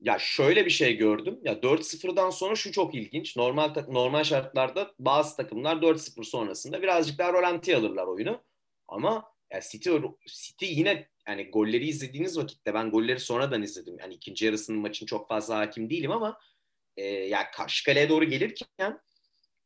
Ya 0.01 0.19
şöyle 0.19 0.65
bir 0.65 0.71
şey 0.71 0.97
gördüm. 0.97 1.41
Ya 1.43 1.53
4-0'dan 1.53 2.31
sonra 2.31 2.55
şu 2.55 2.73
çok 2.73 2.95
ilginç. 2.95 3.37
Normal 3.37 3.75
normal 3.89 4.25
şartlarda 4.25 4.95
bazı 4.99 5.37
takımlar 5.37 5.77
4-0 5.77 6.25
sonrasında 6.25 6.83
birazcık 6.83 7.19
daha 7.19 7.33
rolantiye 7.33 7.77
alırlar 7.77 8.07
oyunu. 8.07 8.43
Ama 8.89 9.33
ya 9.53 9.61
City 9.61 9.91
City 10.27 10.67
yine 10.67 11.09
yani 11.29 11.51
golleri 11.51 11.89
izlediğiniz 11.89 12.39
vakitte 12.39 12.75
ben 12.75 12.91
golleri 12.91 13.21
sonradan 13.21 13.63
izledim. 13.63 13.97
Yani 14.01 14.15
ikinci 14.15 14.47
yarısının 14.47 14.81
maçın 14.81 15.07
çok 15.07 15.29
fazla 15.29 15.59
hakim 15.59 15.91
değilim 15.91 16.11
ama 16.11 16.39
e, 16.97 17.05
ya 17.07 17.51
karşı 17.51 17.85
kaleye 17.85 18.09
doğru 18.09 18.25
gelirken 18.25 19.01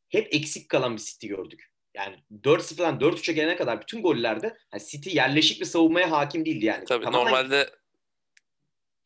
hep 0.09 0.35
eksik 0.35 0.69
kalan 0.69 0.95
bir 0.95 1.01
City 1.01 1.27
gördük. 1.27 1.71
Yani 1.93 2.15
4-0'dan 2.43 2.99
4-3'e 2.99 3.33
gelene 3.33 3.55
kadar 3.55 3.81
bütün 3.81 4.01
gollerde 4.01 4.57
yani 4.73 4.83
City 4.87 5.09
yerleşik 5.15 5.61
bir 5.61 5.65
savunmaya 5.65 6.11
hakim 6.11 6.45
değildi 6.45 6.65
yani. 6.65 6.85
Tabii 6.85 7.05
Tamamen- 7.05 7.25
normalde 7.25 7.69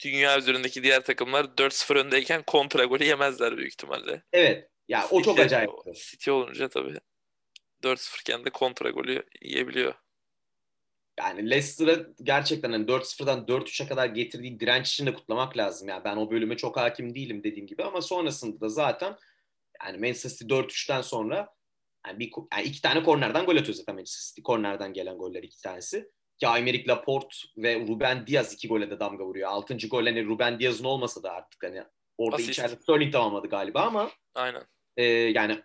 dünya 0.04 0.38
üzerindeki 0.38 0.84
diğer 0.84 1.02
takımlar 1.02 1.46
4-0 1.46 1.96
öndeyken 1.96 2.44
kontra 2.44 2.86
golü 2.86 3.04
yemezler 3.04 3.58
büyük 3.58 3.74
ihtimalle. 3.74 4.24
Evet. 4.34 4.70
Ya 4.88 5.08
o 5.12 5.22
çok 5.22 5.40
acayip. 5.40 5.70
City 5.96 6.32
olunca 6.32 6.68
tabii 6.68 6.98
4-0 7.84 8.22
iken 8.22 8.46
de 8.46 8.50
kontra 8.50 8.90
golü 8.90 9.24
yiyebiliyor. 9.42 9.94
Yani 11.20 11.49
Leicester'a 11.49 12.05
gerçekten 12.24 12.72
hani 12.72 12.86
4-0'dan 12.86 13.39
4-3'e 13.39 13.88
kadar 13.88 14.05
getirdiği 14.05 14.59
direnç 14.59 14.89
için 14.89 15.05
de 15.05 15.13
kutlamak 15.13 15.57
lazım. 15.57 15.88
Yani 15.88 16.03
ben 16.03 16.18
o 16.18 16.32
bölüme 16.32 16.57
çok 16.57 16.78
hakim 16.78 17.16
değilim 17.16 17.43
dediğim 17.43 17.68
gibi 17.68 17.84
ama 17.84 18.01
sonrasında 18.01 18.61
da 18.61 18.70
zaten 18.70 19.16
yani 19.84 19.97
Manchester 19.97 20.30
City 20.30 20.53
4-3'ten 20.53 21.01
sonra 21.01 21.55
yani, 22.07 22.20
bir, 22.20 22.32
yani 22.53 22.66
iki 22.66 22.82
tane 22.82 23.03
kornerden 23.03 23.45
gol 23.45 23.57
atıyor 23.57 23.74
zaten 23.74 23.95
Manchester 23.95 24.28
City. 24.28 24.41
Kornerden 24.41 24.93
gelen 24.93 25.18
goller 25.18 25.43
iki 25.43 25.61
tanesi. 25.61 26.11
Ki 26.39 26.47
Aymeric 26.47 26.88
Laporte 26.88 27.36
ve 27.57 27.80
Ruben 27.80 28.28
Diaz 28.28 28.53
iki 28.53 28.68
gole 28.68 28.89
de 28.89 28.99
damga 28.99 29.26
vuruyor. 29.26 29.49
Altıncı 29.49 29.88
gol 29.88 30.05
hani 30.05 30.26
Ruben 30.26 30.59
Diaz'ın 30.59 30.84
olmasa 30.84 31.24
da 31.24 31.32
artık 31.32 31.63
hani 31.63 31.84
orada 32.18 32.36
Asist. 32.36 32.49
içeride 32.49 32.76
Sterling 32.76 33.13
tamamladı 33.13 33.47
galiba 33.47 33.82
ama 33.82 34.11
Aynen. 34.36 34.63
e, 34.97 35.03
yani 35.05 35.63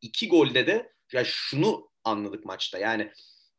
iki 0.00 0.28
golde 0.28 0.66
de 0.66 0.92
ya 1.12 1.24
şunu 1.24 1.90
anladık 2.04 2.44
maçta. 2.44 2.78
Yani 2.78 3.12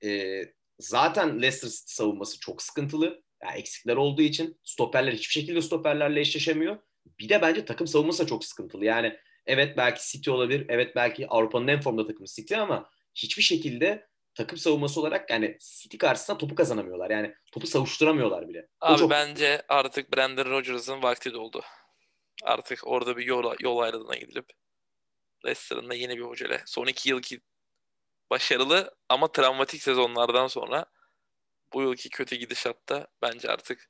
e, 0.03 0.41
zaten 0.83 1.41
Leicester 1.41 1.69
savunması 1.69 2.39
çok 2.39 2.61
sıkıntılı. 2.61 3.23
Yani 3.43 3.59
eksikler 3.59 3.95
olduğu 3.95 4.21
için 4.21 4.59
stoperler 4.63 5.13
hiçbir 5.13 5.33
şekilde 5.33 5.61
stoperlerle 5.61 6.19
eşleşemiyor. 6.19 6.77
Bir 7.19 7.29
de 7.29 7.41
bence 7.41 7.65
takım 7.65 7.87
savunması 7.87 8.23
da 8.23 8.27
çok 8.27 8.45
sıkıntılı. 8.45 8.85
Yani 8.85 9.17
evet 9.45 9.77
belki 9.77 10.11
City 10.11 10.29
olabilir. 10.31 10.65
Evet 10.69 10.95
belki 10.95 11.27
Avrupa'nın 11.27 11.67
en 11.67 11.81
formda 11.81 12.07
takımı 12.07 12.27
City 12.27 12.55
ama 12.55 12.89
hiçbir 13.15 13.43
şekilde 13.43 14.07
takım 14.35 14.57
savunması 14.57 14.99
olarak 15.01 15.29
yani 15.29 15.57
City 15.61 15.97
karşısında 15.97 16.37
topu 16.37 16.55
kazanamıyorlar. 16.55 17.09
Yani 17.09 17.35
topu 17.51 17.67
savuşturamıyorlar 17.67 18.49
bile. 18.49 18.67
O 18.81 18.85
Abi 18.85 18.99
çok- 18.99 19.11
bence 19.11 19.61
artık 19.69 20.15
Brandon 20.15 20.45
Rodgers'ın 20.45 21.03
vakti 21.03 21.33
doldu. 21.33 21.61
Artık 22.43 22.87
orada 22.87 23.17
bir 23.17 23.25
yol, 23.25 23.53
yol 23.59 23.77
ayrılığına 23.77 24.15
gidilip 24.15 24.45
Leicester'ın 25.45 25.89
da 25.89 25.93
yeni 25.93 26.17
bir 26.17 26.23
hocayla 26.23 26.59
son 26.65 26.85
iki 26.87 27.09
yılki 27.09 27.39
başarılı 28.33 28.95
ama 29.09 29.31
travmatik 29.31 29.81
sezonlardan 29.83 30.47
sonra 30.47 30.85
bu 31.73 31.81
yılki 31.81 32.09
kötü 32.09 32.35
gidişatta 32.35 33.07
bence 33.21 33.49
artık 33.49 33.89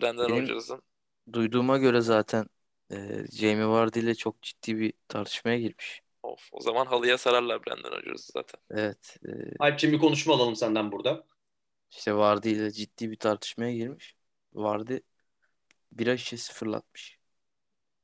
Brandon 0.00 0.28
Benim- 0.28 0.42
Rodgers'ın 0.42 0.82
Duyduğuma 1.32 1.78
göre 1.78 2.00
zaten 2.00 2.46
e, 2.92 2.96
Jamie 3.32 3.66
Vardy 3.66 3.98
ile 4.00 4.14
çok 4.14 4.42
ciddi 4.42 4.78
bir 4.78 4.92
tartışmaya 5.08 5.58
girmiş. 5.58 6.00
of 6.22 6.48
o 6.52 6.60
zaman 6.60 6.86
halıya 6.86 7.18
sararlar 7.18 7.66
Brandon 7.66 7.92
Rodgers'ı 7.92 8.32
zaten. 8.32 8.60
Evet. 8.70 9.16
E, 9.26 9.28
Alpçin 9.58 9.92
bir 9.92 9.98
konuşma 9.98 10.34
alalım 10.34 10.56
senden 10.56 10.92
burada. 10.92 11.24
işte 11.90 12.14
Vardy 12.14 12.52
ile 12.52 12.70
ciddi 12.70 13.10
bir 13.10 13.16
tartışmaya 13.18 13.72
girmiş. 13.72 14.14
Vardy 14.52 14.98
bira 15.92 16.16
şişesi 16.16 16.52
fırlatmış. 16.52 17.18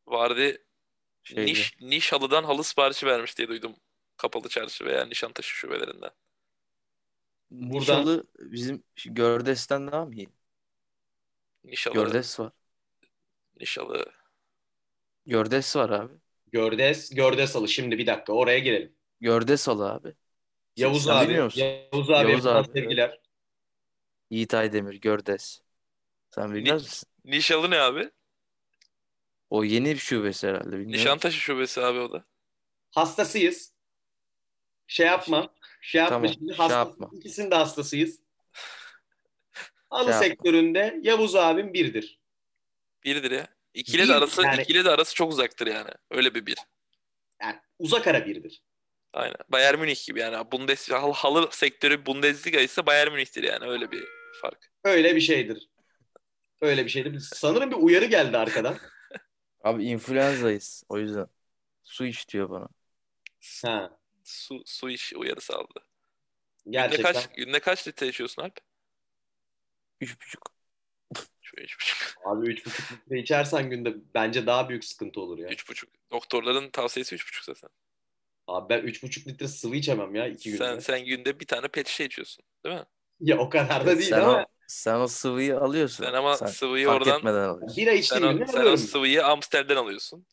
Vardy 0.07 0.57
Şeyde. 1.23 1.45
Niş, 1.45 1.77
niş 1.81 2.13
halıdan 2.13 2.45
halı 2.45 2.65
siparişi 2.65 3.07
vermiş 3.07 3.39
diye 3.39 3.49
duydum. 3.49 3.77
Kapalı 4.17 4.49
çarşı 4.49 4.85
veya 4.85 5.05
Nişantaşı 5.05 5.49
şubelerinden. 5.55 6.11
Buradan- 7.51 8.01
Nişalı 8.01 8.25
bizim 8.39 8.85
Gördes'ten 9.05 9.93
daha 9.93 10.05
mı 10.05 10.15
iyi? 10.15 10.29
Niş 11.65 11.87
halı, 11.87 11.95
Gördes 11.95 12.41
var. 12.41 12.53
niş 13.61 13.79
halı. 13.79 14.13
Gördes 15.27 15.77
var 15.77 15.91
abi. 15.91 16.15
Gördes, 16.47 17.11
Gördes 17.15 17.57
alı. 17.57 17.69
Şimdi 17.69 17.99
bir 17.99 18.07
dakika 18.07 18.33
oraya 18.33 18.59
gelelim. 18.59 18.97
Gördes 19.21 19.69
alı 19.69 19.93
abi. 19.93 20.15
Yavuz 20.77 21.05
Sen 21.05 21.15
abi, 21.15 21.25
bilmiyor 21.27 21.45
musun? 21.45 21.61
Yavuz 21.61 22.11
abi, 22.11 22.31
Yavuz 22.31 22.47
abi, 22.47 22.73
sevgiler. 22.73 23.21
Yiğit 24.31 24.55
Aydemir 24.55 24.95
Gördes. 24.95 25.61
Sen 26.31 26.55
bilmez 26.55 26.83
Ni- 26.83 26.87
misin? 26.87 27.09
Niş 27.25 27.51
halı 27.51 27.71
ne 27.71 27.81
abi? 27.81 28.11
O 29.51 29.65
yeni 29.65 29.91
bir 29.91 29.97
şubesi 29.99 30.49
herhalde 30.49 30.67
bilmiyorum. 30.67 30.93
Nişantaşı 30.93 31.39
şubesi 31.39 31.81
abi 31.81 31.99
o 31.99 32.13
da. 32.13 32.25
Hastasıyız. 32.91 33.74
Şey 34.87 35.07
yapma. 35.07 35.55
Şey 35.81 35.99
yapma 36.01 36.17
Tamam, 36.17 36.29
şimdi. 36.35 36.47
şey 36.49 36.57
Hastası, 36.57 36.89
yapma. 36.91 37.11
İkisinin 37.19 37.51
de 37.51 37.55
hastasıyız. 37.55 38.21
Halı 39.91 40.05
Şey 40.05 40.13
yapma. 40.13 40.29
sektöründe 40.29 41.01
Yavuz 41.03 41.37
abim 41.37 41.75
birdir. 41.75 42.21
Biridir 43.05 43.31
ya. 43.31 43.47
İkili 43.75 44.03
Bir, 44.03 44.09
de 44.09 44.15
arası 44.15 44.43
yani- 44.43 44.63
ikili 44.63 44.85
de 44.85 44.91
arası 44.91 45.15
çok 45.15 45.33
uzaktır 45.33 45.67
yani. 45.67 45.91
Öyle 46.11 46.35
bir 46.35 46.47
bir. 46.47 46.57
Yani 47.43 47.61
uzak 47.79 48.07
ara 48.07 48.27
birdir. 48.27 48.63
Aynen. 49.13 49.37
Bayern 49.49 49.79
Münih 49.79 50.07
gibi 50.07 50.21
yani. 50.21 50.51
Bundes 50.53 50.91
halı, 50.91 51.13
halı 51.13 51.49
sektörü 51.53 52.07
Bundesliga 52.07 52.61
ise 52.61 52.87
Bayern 52.87 53.13
Münih'tir 53.13 53.43
yani. 53.43 53.67
Öyle 53.67 53.91
bir 53.91 54.05
fark. 54.41 54.71
Öyle 54.85 55.17
bir 55.17 55.21
şeydir. 55.21 55.69
Öyle 56.61 56.85
bir 56.85 56.91
şeydir. 56.91 57.21
Sanırım 57.21 57.71
bir 57.71 57.77
uyarı 57.77 58.05
geldi 58.05 58.39
arkadan. 58.39 58.77
Abi 59.65 59.85
influenza'yız 59.85 60.85
o 60.89 60.99
yüzden. 60.99 61.27
Su 61.83 62.07
iç 62.07 62.29
diyor 62.29 62.51
bana. 62.51 62.69
Ha, 63.65 63.99
Su, 64.25 64.63
su 64.67 64.91
iş 64.91 65.13
uyarısı 65.17 65.57
aldı. 65.57 65.81
Günde 66.65 66.73
gerçekten. 66.73 67.13
kaç, 67.13 67.29
günde 67.37 67.61
kaç 67.61 67.89
litre 67.89 68.09
içiyorsun 68.09 68.43
Alp? 68.43 68.59
Üç 70.01 70.21
buçuk. 70.21 70.55
Şu 71.43 71.57
üç 71.57 71.77
buçuk. 71.81 72.27
Abi 72.27 72.47
3,5 72.47 72.93
litre 72.93 73.19
içersen 73.19 73.71
günde 73.71 73.95
bence 74.15 74.47
daha 74.47 74.69
büyük 74.69 74.85
sıkıntı 74.85 75.21
olur 75.21 75.39
ya. 75.39 75.49
Üç 75.49 75.69
buçuk. 75.69 75.91
Doktorların 76.11 76.71
tavsiyesi 76.71 77.15
üç 77.15 77.29
buçuk 77.29 77.45
zaten. 77.45 77.71
Abi 78.47 78.69
ben 78.69 78.81
3,5 78.81 79.29
litre 79.29 79.49
sıvı 79.49 79.77
içemem 79.77 80.15
ya 80.15 80.27
2 80.27 80.51
günde. 80.51 80.65
Sen, 80.65 80.79
sen 80.79 81.05
günde 81.05 81.41
bir 81.41 81.47
tane 81.47 81.69
pet 81.69 81.89
şişe 81.89 82.05
içiyorsun. 82.05 82.45
Değil 82.65 82.75
mi? 82.77 82.85
Ya 83.21 83.39
o 83.39 83.49
kadar 83.51 83.87
da 83.87 83.99
değil 83.99 84.11
sen 84.11 84.21
ama 84.21 84.43
o, 84.43 84.47
sen 84.67 84.95
o 85.01 85.09
sıvıyı 85.09 85.59
alıyorsun. 85.59 86.05
Sen 86.05 86.13
ama 86.13 86.37
Sen 86.37 86.47
sıvıyı 86.47 86.87
fark 86.87 87.01
oradan 87.01 87.19
etmeden 87.19 87.49
alıyorsun. 87.49 87.77
bira 87.77 87.91
sen 87.91 88.01
içtiğim 88.01 88.25
o, 88.25 88.33
günde 88.33 88.47
sen 88.47 88.67
o 88.67 88.77
sıvıyı 88.77 89.27
Amstel'den 89.27 89.77
alıyorsun. 89.77 90.27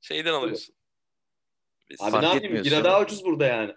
Şeyden 0.00 0.32
alıyorsun. 0.32 0.74
Biz, 1.90 2.00
Abi 2.02 2.22
ne 2.22 2.26
yapayım? 2.26 2.64
Bira 2.64 2.84
daha 2.84 3.02
ucuz 3.02 3.24
burada 3.24 3.46
yani. 3.46 3.74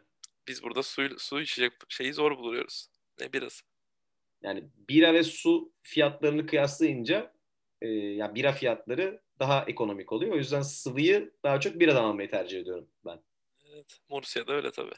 biz 0.48 0.64
burada 0.64 0.84
su, 0.84 1.20
su 1.20 1.42
içecek 1.42 1.74
şeyi 1.90 2.14
zor 2.14 2.38
buluyoruz. 2.38 2.88
Ne 3.20 3.34
birası? 3.34 3.66
Yani 4.42 4.70
bira 4.90 5.14
ve 5.14 5.24
su 5.24 5.74
fiyatlarını 5.82 6.48
kıyaslayınca 6.48 7.34
e, 7.82 7.88
ya 7.90 8.36
bira 8.36 8.52
fiyatları 8.52 9.22
daha 9.40 9.66
ekonomik 9.66 10.12
oluyor. 10.12 10.34
O 10.34 10.38
yüzden 10.38 10.62
sıvıyı 10.62 11.34
daha 11.44 11.60
çok 11.60 11.80
biradan 11.80 12.04
almayı 12.04 12.30
tercih 12.30 12.60
ediyorum 12.60 12.88
ben. 13.06 13.24
Evet. 13.74 14.00
Mursia'da 14.10 14.54
öyle 14.54 14.72
tabii. 14.72 14.96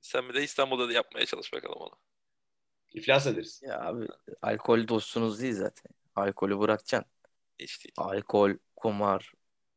Sen 0.00 0.28
bir 0.28 0.34
de 0.34 0.42
İstanbul'da 0.42 0.88
da 0.88 0.92
yapmaya 0.92 1.26
çalış 1.26 1.52
bakalım 1.52 1.78
onu. 1.78 1.98
İflas 2.92 3.26
ederiz. 3.26 3.60
Ya 3.64 3.80
abi 3.80 4.06
alkol 4.42 4.88
dostunuz 4.88 5.40
değil 5.40 5.54
zaten. 5.54 5.92
Alkolü 6.16 6.58
bırakacaksın. 6.58 7.12
Hiç 7.58 7.84
değil. 7.84 7.94
Alkol, 7.96 8.50
kumar. 8.76 9.32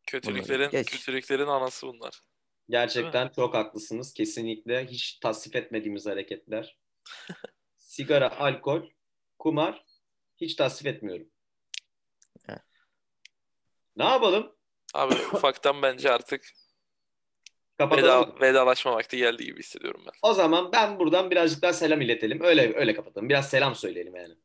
Kötülüklerin, 0.07 0.70
kötülüklerin 0.70 1.47
anası 1.47 1.88
bunlar. 1.88 2.22
Gerçekten 2.70 3.30
çok 3.36 3.53
haklısınız. 3.53 4.13
Kesinlikle 4.13 4.86
hiç 4.86 5.20
tasvip 5.20 5.55
etmediğimiz 5.55 6.05
hareketler. 6.05 6.78
Sigara, 7.78 8.39
alkol, 8.39 8.82
kumar 9.39 9.86
hiç 10.38 10.55
tasvip 10.55 10.88
etmiyorum. 10.88 11.28
Evet. 12.49 12.61
Ne 13.95 14.03
yapalım? 14.03 14.55
Abi 14.93 15.13
ufaktan 15.34 15.82
bence 15.82 16.11
artık 16.11 16.45
Kapatalım. 17.78 18.30
veda, 18.34 18.41
vedalaşma 18.41 18.93
vakti 18.93 19.18
geldi 19.18 19.45
gibi 19.45 19.59
hissediyorum 19.59 20.01
ben. 20.05 20.13
O 20.22 20.34
zaman 20.34 20.72
ben 20.72 20.99
buradan 20.99 21.32
birazcık 21.32 21.61
daha 21.61 21.74
selam 21.74 22.01
iletelim. 22.01 22.41
Öyle 22.41 22.76
öyle 22.76 22.95
kapatalım. 22.95 23.30
Biraz 23.30 23.49
selam 23.49 23.76
söyleyelim 23.76 24.16
yani. 24.16 24.36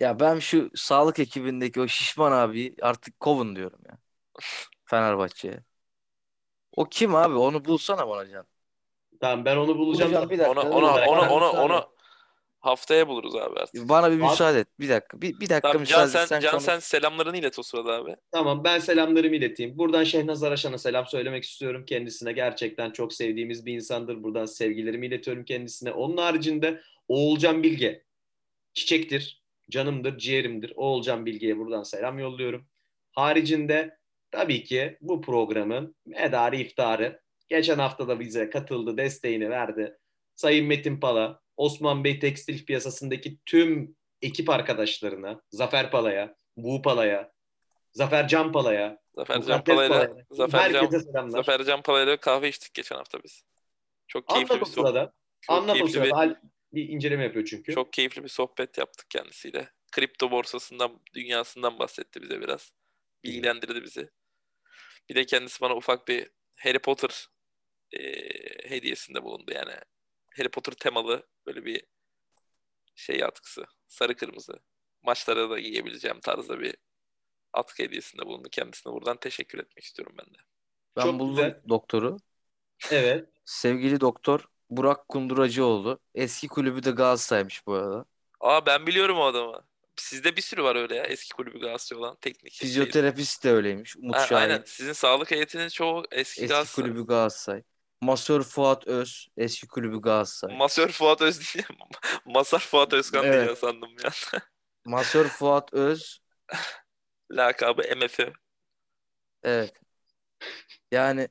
Ya 0.00 0.20
ben 0.20 0.38
şu 0.38 0.70
sağlık 0.74 1.18
ekibindeki 1.18 1.80
o 1.80 1.88
şişman 1.88 2.32
abi 2.32 2.74
artık 2.82 3.20
kovun 3.20 3.56
diyorum 3.56 3.80
ya. 3.88 3.98
Fenerbahçe'ye. 4.84 5.60
O 6.76 6.84
kim 6.84 7.14
abi? 7.14 7.34
Onu 7.34 7.64
bulsana 7.64 8.08
bana 8.08 8.28
Can. 8.28 8.46
Tamam 9.20 9.44
ben 9.44 9.56
onu 9.56 9.78
bulacağım. 9.78 10.10
Bulacağım, 10.10 10.30
bir 10.30 10.38
dakika. 10.38 10.60
Ona, 10.60 10.70
ona, 10.70 11.30
ona, 11.30 11.52
ona, 11.64 11.88
haftaya 12.60 13.08
buluruz 13.08 13.36
abi 13.36 13.60
artık. 13.60 13.88
Bana 13.88 14.10
bir 14.10 14.16
Abi- 14.16 14.22
müsaade 14.22 14.58
et. 14.60 14.68
Bir 14.80 14.88
dakika. 14.88 15.22
Bir, 15.22 15.40
bir 15.40 15.48
dakika 15.48 15.60
Tamam, 15.72 15.84
Can 15.84 16.00
müsaade 16.08 16.26
sen, 16.26 16.36
et. 16.36 16.42
Can 16.42 16.50
konuş. 16.50 16.64
sen 16.64 16.78
selamlarını 16.78 17.36
ilet 17.36 17.58
o 17.58 17.62
sırada 17.62 17.92
abi. 17.92 18.16
Tamam 18.32 18.64
ben 18.64 18.78
selamlarımı 18.78 19.36
ileteyim. 19.36 19.78
Buradan 19.78 20.04
Şehnaz 20.04 20.42
Araşan'a 20.42 20.78
selam 20.78 21.06
söylemek 21.06 21.44
istiyorum. 21.44 21.84
Kendisine 21.86 22.32
gerçekten 22.32 22.90
çok 22.90 23.12
sevdiğimiz 23.12 23.66
bir 23.66 23.74
insandır. 23.74 24.22
Buradan 24.22 24.46
sevgilerimi 24.46 25.06
iletiyorum 25.06 25.44
kendisine. 25.44 25.92
Onun 25.92 26.16
haricinde 26.16 26.80
Oğulcan 27.08 27.62
Bilge. 27.62 28.04
Çiçektir, 28.74 29.42
canımdır, 29.70 30.18
ciğerimdir. 30.18 30.72
Oğulcan 30.76 31.26
Bilge'ye 31.26 31.58
buradan 31.58 31.82
selam 31.82 32.18
yolluyorum. 32.18 32.66
Haricinde 33.12 33.98
tabii 34.30 34.64
ki 34.64 34.98
bu 35.00 35.20
programın 35.20 35.96
medarı 36.06 36.56
iftarı. 36.56 37.20
Geçen 37.48 37.78
hafta 37.78 38.08
da 38.08 38.20
bize 38.20 38.50
katıldı, 38.50 38.96
desteğini 38.96 39.50
verdi. 39.50 39.96
Sayın 40.34 40.66
Metin 40.66 41.00
Pala, 41.00 41.40
Osman 41.56 42.04
Bey 42.04 42.18
tekstil 42.18 42.64
piyasasındaki 42.64 43.38
tüm 43.46 43.96
ekip 44.22 44.50
arkadaşlarına, 44.50 45.42
Zafer 45.50 45.90
Pala'ya, 45.90 46.36
Bu 46.56 46.82
Pala'ya, 46.82 47.32
Zafer 47.92 48.28
Can 48.28 48.52
Pala'ya, 48.52 48.98
Zafer 49.14 49.42
Can 49.42 49.64
Pala'yla 49.64 49.98
Pala'ya. 49.98 50.24
Zafer 50.30 50.72
Can. 50.72 51.28
Zafer 51.28 51.64
Can 51.64 51.82
Pala'yla 51.82 52.16
kahve 52.16 52.48
içtik 52.48 52.74
geçen 52.74 52.96
hafta 52.96 53.22
biz. 53.22 53.44
Çok 54.08 54.28
keyifli 54.28 54.54
Anlat 54.54 54.66
bir 54.66 54.72
sohbet. 54.72 55.08
Anlat 55.48 55.76
keyifli 55.76 56.02
bir, 56.02 56.36
bir 56.72 56.88
inceleme 56.88 57.24
yapıyor 57.24 57.44
çünkü. 57.44 57.74
çok 57.74 57.92
keyifli 57.92 58.24
bir 58.24 58.28
sohbet 58.28 58.78
yaptık 58.78 59.10
kendisiyle. 59.10 59.68
Kripto 59.92 60.30
borsasından, 60.30 61.00
dünyasından 61.14 61.78
bahsetti 61.78 62.22
bize 62.22 62.40
biraz. 62.40 62.72
Bilgilendirdi 63.24 63.82
bizi. 63.82 64.10
Bir 65.08 65.14
de 65.14 65.26
kendisi 65.26 65.60
bana 65.60 65.76
ufak 65.76 66.08
bir 66.08 66.30
Harry 66.56 66.78
Potter 66.78 67.26
eee, 67.92 68.70
hediyesinde 68.70 69.24
bulundu 69.24 69.52
yani. 69.54 69.72
Harry 70.36 70.48
Potter 70.50 70.72
temalı 70.74 71.28
böyle 71.46 71.64
bir 71.64 71.84
şey 72.94 73.24
atkısı. 73.24 73.64
Sarı 73.88 74.16
kırmızı. 74.16 74.52
Maçlara 75.02 75.50
da 75.50 75.60
giyebileceğim 75.60 76.20
tarzda 76.20 76.60
bir 76.60 76.74
atkı 77.52 77.82
hediyesinde 77.82 78.26
bulundu. 78.26 78.48
Kendisine 78.52 78.92
buradan 78.92 79.16
teşekkür 79.20 79.58
etmek 79.58 79.84
istiyorum 79.84 80.16
ben 80.18 80.34
de. 80.34 80.38
Ben 80.96 81.02
Çok 81.04 81.18
buldum 81.18 81.30
güzel. 81.30 81.62
doktoru. 81.68 82.16
Evet. 82.90 83.28
Sevgili 83.44 84.00
doktor 84.00 84.44
Burak 84.70 85.08
Kunduracıoğlu. 85.08 85.98
Eski 86.14 86.48
kulübü 86.48 86.82
de 86.82 86.90
Galatasaray'mış 86.90 87.66
bu 87.66 87.74
arada. 87.74 88.04
Aa 88.40 88.66
ben 88.66 88.86
biliyorum 88.86 89.18
o 89.18 89.24
adamı. 89.24 89.66
Sizde 89.96 90.36
bir 90.36 90.42
sürü 90.42 90.62
var 90.62 90.76
öyle 90.76 90.94
ya. 90.94 91.04
Eski 91.04 91.28
kulübü 91.34 91.60
Galatasaray 91.60 92.00
olan 92.02 92.16
teknik 92.20 92.52
şey. 92.52 92.68
Fizyoterapist 92.68 93.44
de 93.44 93.50
öyleymiş. 93.50 93.96
Umut 93.96 94.16
Ha, 94.16 94.26
Şahin. 94.26 94.42
aynen. 94.50 94.62
Sizin 94.66 94.92
sağlık 94.92 95.30
heyetinin 95.30 95.68
çoğu 95.68 96.04
eski, 96.10 96.20
Eski 96.42 96.46
Galatasaray. 96.46 96.88
kulübü 96.90 97.06
Galatasaray. 97.06 97.62
Masör 98.00 98.42
Fuat 98.42 98.86
Öz. 98.86 99.28
Eski 99.36 99.66
kulübü 99.68 100.00
Galatasaray. 100.00 100.56
Masör 100.56 100.88
Fuat 100.88 101.22
Öz 101.22 101.40
değil. 101.54 101.66
Masar 102.24 102.58
Fuat 102.58 102.92
Özkan 102.92 103.24
Evet. 103.24 103.32
diyeceğim 103.34 103.56
sandım 103.56 103.90
ya. 104.04 104.10
Masör 104.84 105.28
Fuat 105.28 105.74
Öz. 105.74 106.20
Lakabı 107.30 107.82
MF. 107.96 108.20
Evet. 109.42 109.72
Yani 110.92 111.28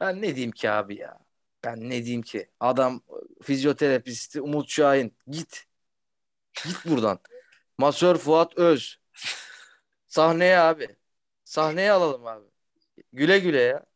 ben 0.00 0.22
ne 0.22 0.34
diyeyim 0.34 0.50
ki 0.52 0.70
abi 0.70 0.96
ya? 0.96 1.18
Ben 1.64 1.90
ne 1.90 2.04
diyeyim 2.04 2.22
ki? 2.22 2.50
Adam 2.60 3.02
fizyoterapisti 3.42 4.40
Umut 4.40 4.68
Şahin. 4.70 5.16
Git. 5.26 5.64
Git 6.64 6.84
buradan. 6.86 7.18
Masör 7.82 8.16
Fuat 8.18 8.58
Öz. 8.58 8.96
Sahneye 10.06 10.58
abi. 10.58 10.88
Sahneye 11.44 11.92
alalım 11.92 12.26
abi. 12.26 12.46
Güle 13.12 13.38
güle 13.38 13.60
ya. 13.60 13.86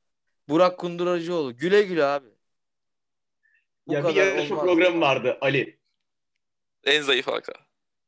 Burak 0.49 0.79
Kunduracıoğlu. 0.79 1.57
Güle 1.57 1.83
güle 1.83 2.05
abi. 2.05 2.29
Bu 3.87 3.95
ya 3.95 4.09
bir 4.09 4.15
yarışma 4.15 4.61
programı 4.61 5.01
vardı 5.01 5.39
Ali. 5.41 5.79
En 6.85 7.03
zayıf 7.03 7.27
halka. 7.27 7.53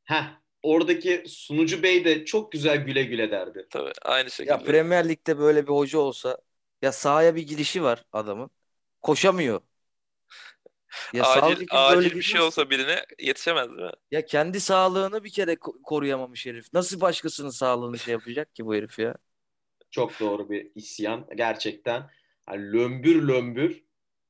Heh. 0.03 0.23
Oradaki 0.63 1.23
sunucu 1.27 1.83
bey 1.83 2.05
de 2.05 2.25
çok 2.25 2.51
güzel 2.51 2.77
güle 2.77 3.03
güle 3.03 3.31
derdi. 3.31 3.67
Tabii 3.69 3.91
aynı 4.01 4.31
şekilde. 4.31 4.51
Ya 4.53 4.63
Premier 4.63 5.09
Lig'de 5.09 5.39
böyle 5.39 5.67
bir 5.67 5.71
hoca 5.71 5.99
olsa 5.99 6.37
ya 6.81 6.91
sahaya 6.91 7.35
bir 7.35 7.47
gidişi 7.47 7.83
var 7.83 8.05
adamın. 8.13 8.49
Koşamıyor. 9.01 9.61
Ya 11.13 11.23
sağlık 11.23 11.57
acil 11.71 12.07
acil 12.07 12.15
bir 12.15 12.21
şey 12.21 12.39
ki. 12.39 12.45
olsa 12.45 12.69
birine 12.69 13.05
yetişemez 13.19 13.69
mi? 13.69 13.91
Ya 14.11 14.25
kendi 14.25 14.59
sağlığını 14.59 15.23
bir 15.23 15.29
kere 15.31 15.53
ko- 15.53 15.81
koruyamamış 15.83 16.45
herif. 16.45 16.73
Nasıl 16.73 17.01
başkasının 17.01 17.49
sağlığını 17.49 17.99
şey 17.99 18.11
yapacak 18.11 18.55
ki 18.55 18.65
bu 18.65 18.75
herif 18.75 18.99
ya? 18.99 19.15
çok 19.91 20.19
doğru 20.19 20.49
bir 20.49 20.71
isyan 20.75 21.27
gerçekten. 21.35 22.09
Yani 22.49 22.73
lömbür 22.73 23.27
lömbür 23.27 23.83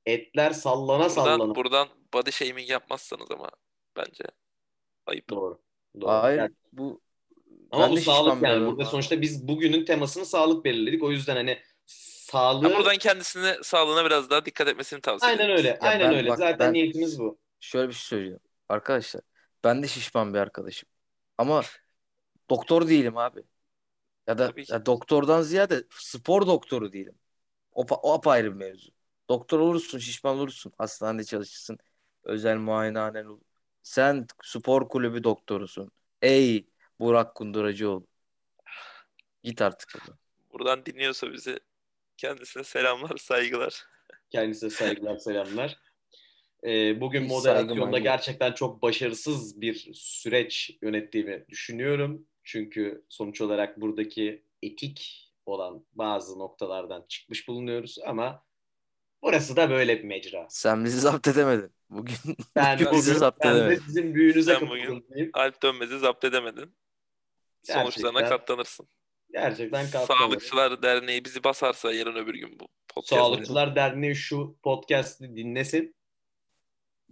etler 0.06 0.52
sallana 0.52 1.10
sallana. 1.10 1.40
Buradan, 1.40 1.56
buradan 1.56 1.88
body 2.14 2.32
shaming 2.32 2.70
yapmazsanız 2.70 3.32
ama 3.32 3.50
bence 3.98 4.24
ayıp. 5.06 5.30
Doğru. 5.30 5.62
doğru. 6.02 6.10
Hayır 6.12 6.38
Yani- 6.38 6.54
bu 6.74 7.02
ama 7.72 7.84
ben 7.88 7.92
bu 7.92 7.98
sağlık 7.98 8.44
yani. 8.44 8.66
Burada 8.68 8.86
sonuçta 8.86 9.22
biz 9.22 9.48
bugünün 9.48 9.86
temasını 9.86 10.26
sağlık 10.26 10.66
belirledik. 10.66 11.04
O 11.04 11.12
yüzden 11.12 11.36
hani 11.36 11.60
sağlığı 12.32 12.68
Ha, 12.74 12.78
buradan 12.80 12.98
kendisine 12.98 13.58
sağlığına 13.64 14.06
biraz 14.06 14.30
daha 14.30 14.46
dikkat 14.46 14.68
etmesini 14.68 15.02
tavsiye 15.02 15.32
aynen 15.32 15.44
ederim. 15.44 15.58
öyle. 15.58 15.68
Ya 15.68 15.78
aynen 15.82 16.10
ben- 16.12 16.18
öyle. 16.18 16.30
bak 16.30 16.38
Zaten 16.38 16.60
ben- 16.60 16.74
niyetimiz 16.74 17.20
bu. 17.20 17.38
şöyle 17.60 17.88
bir 17.90 17.94
şey 17.94 18.02
söyleyeceğim. 18.04 18.40
Arkadaşlar 18.70 19.22
ben 19.64 19.84
de 19.84 19.88
şişman 19.88 20.34
bir 20.34 20.40
arkadaşım. 20.40 20.90
Ama 21.38 21.62
doktor 22.50 22.88
değilim 22.88 23.18
abi. 23.18 23.44
Ya 24.28 24.38
da 24.38 24.54
ya 24.68 24.86
doktordan 24.86 25.42
ziyade 25.42 25.84
spor 25.92 26.48
doktoru 26.48 26.94
değilim. 26.94 27.16
O, 27.74 27.86
o 27.90 28.14
apayrı 28.14 28.52
bir 28.52 28.58
mevzu. 28.58 28.90
Doktor 29.30 29.60
olursun, 29.60 30.00
şişman 30.00 30.38
olursun. 30.38 30.72
Hastanede 30.78 31.24
çalışırsın. 31.24 31.78
Özel 32.24 32.58
muayenehanen 32.58 33.26
olur. 33.26 33.42
Sen 33.84 34.28
spor 34.44 34.90
kulübü 34.90 35.24
doktorusun. 35.24 35.92
Ey 36.22 36.68
Burak 37.00 37.36
Kunduracıoğlu. 37.36 38.08
Git 39.44 39.62
artık 39.62 39.94
buradan. 39.96 40.20
Buradan 40.52 40.86
dinliyorsa 40.86 41.32
bizi 41.34 41.60
kendisine 42.20 42.64
selamlar, 42.64 43.18
saygılar. 43.18 43.86
Kendisine 44.30 44.70
saygılar, 44.70 45.18
selamlar. 45.18 45.78
Ee, 46.64 47.02
bugün 47.02 47.24
Hiç 47.24 47.30
moderasyonda 47.32 48.00
gerçekten 48.00 48.52
çok 48.54 48.82
başarısız 48.82 49.62
bir 49.62 49.94
süreç 49.94 50.78
yönettiğimi 50.82 51.46
düşünüyorum. 51.50 52.28
Çünkü 52.44 53.06
sonuç 53.10 53.42
olarak 53.42 53.82
buradaki 53.82 54.44
etik 54.64 55.26
olan 55.46 55.86
bazı 55.94 56.40
noktalardan 56.40 57.06
çıkmış 57.10 57.48
bulunuyoruz 57.48 57.98
ama 58.06 58.44
burası 59.22 59.56
da 59.56 59.70
böyle 59.70 60.00
bir 60.00 60.04
mecra. 60.04 60.48
Sen 60.50 60.86
bizi 60.86 61.00
zapt 61.00 61.28
edemedin. 61.28 61.72
Bugün, 61.90 62.16
Ben, 62.56 62.80
bugün 62.80 62.92
bizi 62.92 63.14
zapt 63.14 63.44
ben 63.44 63.56
de 63.56 63.60
edemedin. 63.60 63.82
sizin 63.86 64.16
büyüğünüze 64.16 64.56
Sen 64.56 64.70
bugün-. 64.70 65.30
Alp 65.34 65.64
Dönmez'i 65.64 66.00
zapt 66.00 66.24
edemedin. 66.24 66.76
Sonuçlarına 67.64 68.20
Gerçekten. 68.20 68.38
katlanırsın. 68.38 68.88
Gerçekten 69.32 69.86
katlanırım. 69.90 70.30
Sağlıkçılar 70.30 70.82
Derneği 70.82 71.26
bizi 71.26 71.44
basarsa 71.44 71.94
yarın 71.94 72.16
öbür 72.16 72.34
gün 72.34 72.60
bu 72.60 72.68
podcast. 72.88 73.22
Sağlıkçılar 73.22 73.76
Derneği 73.76 74.16
şu 74.16 74.56
podcast'i 74.64 75.36
dinlesin. 75.36 75.96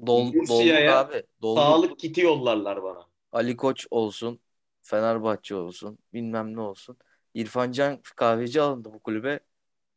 Dol, 0.06 0.34
Rusya'ya 0.34 1.00
abi. 1.00 1.24
Dolduk. 1.42 1.64
Sağlık 1.64 2.00
kiti 2.00 2.22
yollarlar 2.22 2.84
bana. 2.84 3.06
Ali 3.32 3.58
Koç 3.58 3.88
olsun, 3.92 4.40
Fenerbahçe 4.82 5.56
olsun, 5.56 6.00
bilmem 6.14 6.54
ne 6.56 6.62
olsun. 6.62 6.98
İrfan 7.34 7.72
Can 7.72 8.02
Kahveci 8.16 8.62
alındı 8.62 8.94
bu 8.94 9.00
kulübe. 9.00 9.40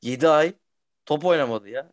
7 0.02 0.28
ay 0.28 0.52
top 1.06 1.24
oynamadı 1.24 1.68
ya. 1.68 1.92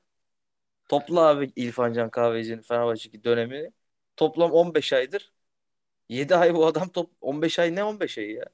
Topla 0.89 1.21
abi 1.21 1.51
İrfan 1.55 1.93
Can 1.93 2.09
Kahveci'nin 2.09 2.61
Fenerbahçe'deki 2.61 3.23
dönemini. 3.23 3.71
Toplam 4.15 4.51
15 4.51 4.93
aydır. 4.93 5.33
7 6.09 6.35
ay 6.35 6.55
bu 6.55 6.65
adam 6.65 6.89
top 6.89 7.11
15 7.21 7.59
ay 7.59 7.75
ne 7.75 7.83
15 7.83 8.17
ayı 8.17 8.31
ya? 8.31 8.45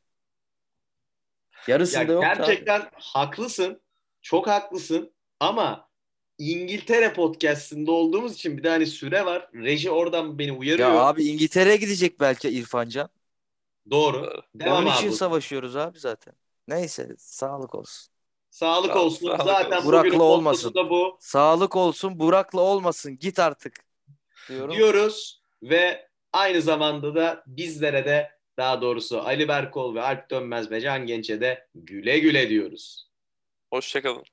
Yarısında 1.68 2.04
Ya 2.04 2.12
yok 2.14 2.24
abi. 2.24 2.36
gerçekten 2.38 2.90
haklısın. 2.96 3.82
Çok 4.22 4.48
haklısın. 4.48 5.14
Ama 5.40 5.90
İngiltere 6.38 7.14
podcast'inde 7.14 7.92
olduğumuz 7.92 8.34
için 8.36 8.58
bir 8.58 8.64
de 8.64 8.70
hani 8.70 8.86
süre 8.88 9.26
var. 9.26 9.50
Reji 9.54 9.92
oradan 9.92 10.40
beni 10.40 10.52
uyarıyor. 10.52 10.90
Ya 10.90 11.00
abi 11.00 11.24
İngiltere'ye 11.24 11.76
gidecek 11.78 12.20
belki 12.20 12.50
İrfan 12.50 12.90
Can. 12.90 13.10
Doğru. 13.92 14.42
Devam 14.56 14.86
Onun 14.86 14.94
için 14.96 15.08
abi. 15.08 15.16
savaşıyoruz 15.16 15.76
abi 15.76 16.00
zaten. 16.00 16.34
Neyse 16.68 17.16
sağlık 17.18 17.76
olsun. 17.76 18.14
Sağlık 18.50 18.94
Sağ- 18.94 19.00
olsun. 19.00 19.28
sağlık 19.28 19.42
Zaten 19.44 19.78
olsun. 19.78 19.86
Burak'la 19.86 20.24
olmasın. 20.24 20.74
da 20.76 20.90
bu. 20.90 21.18
Sağlık 21.22 21.76
olsun, 21.76 22.20
Burak'la 22.20 22.62
olmasın. 22.62 23.18
Git 23.20 23.40
artık. 23.40 23.74
Diyorum. 24.50 24.76
Diyoruz 24.76 25.42
ve 25.64 26.10
aynı 26.34 26.62
zamanda 26.62 27.16
da 27.16 27.44
bizlere 27.48 28.06
de 28.06 28.32
daha 28.58 28.82
doğrusu 28.82 29.22
Ali 29.22 29.48
Berkol 29.48 29.96
ve 29.96 30.02
Alp 30.02 30.32
Dönmez 30.32 30.72
ve 30.72 30.82
Can 30.82 31.06
Genç'e 31.06 31.42
de 31.42 31.68
güle 31.76 32.20
güle 32.20 32.50
diyoruz. 32.50 33.10
Hoşçakalın. 33.74 34.24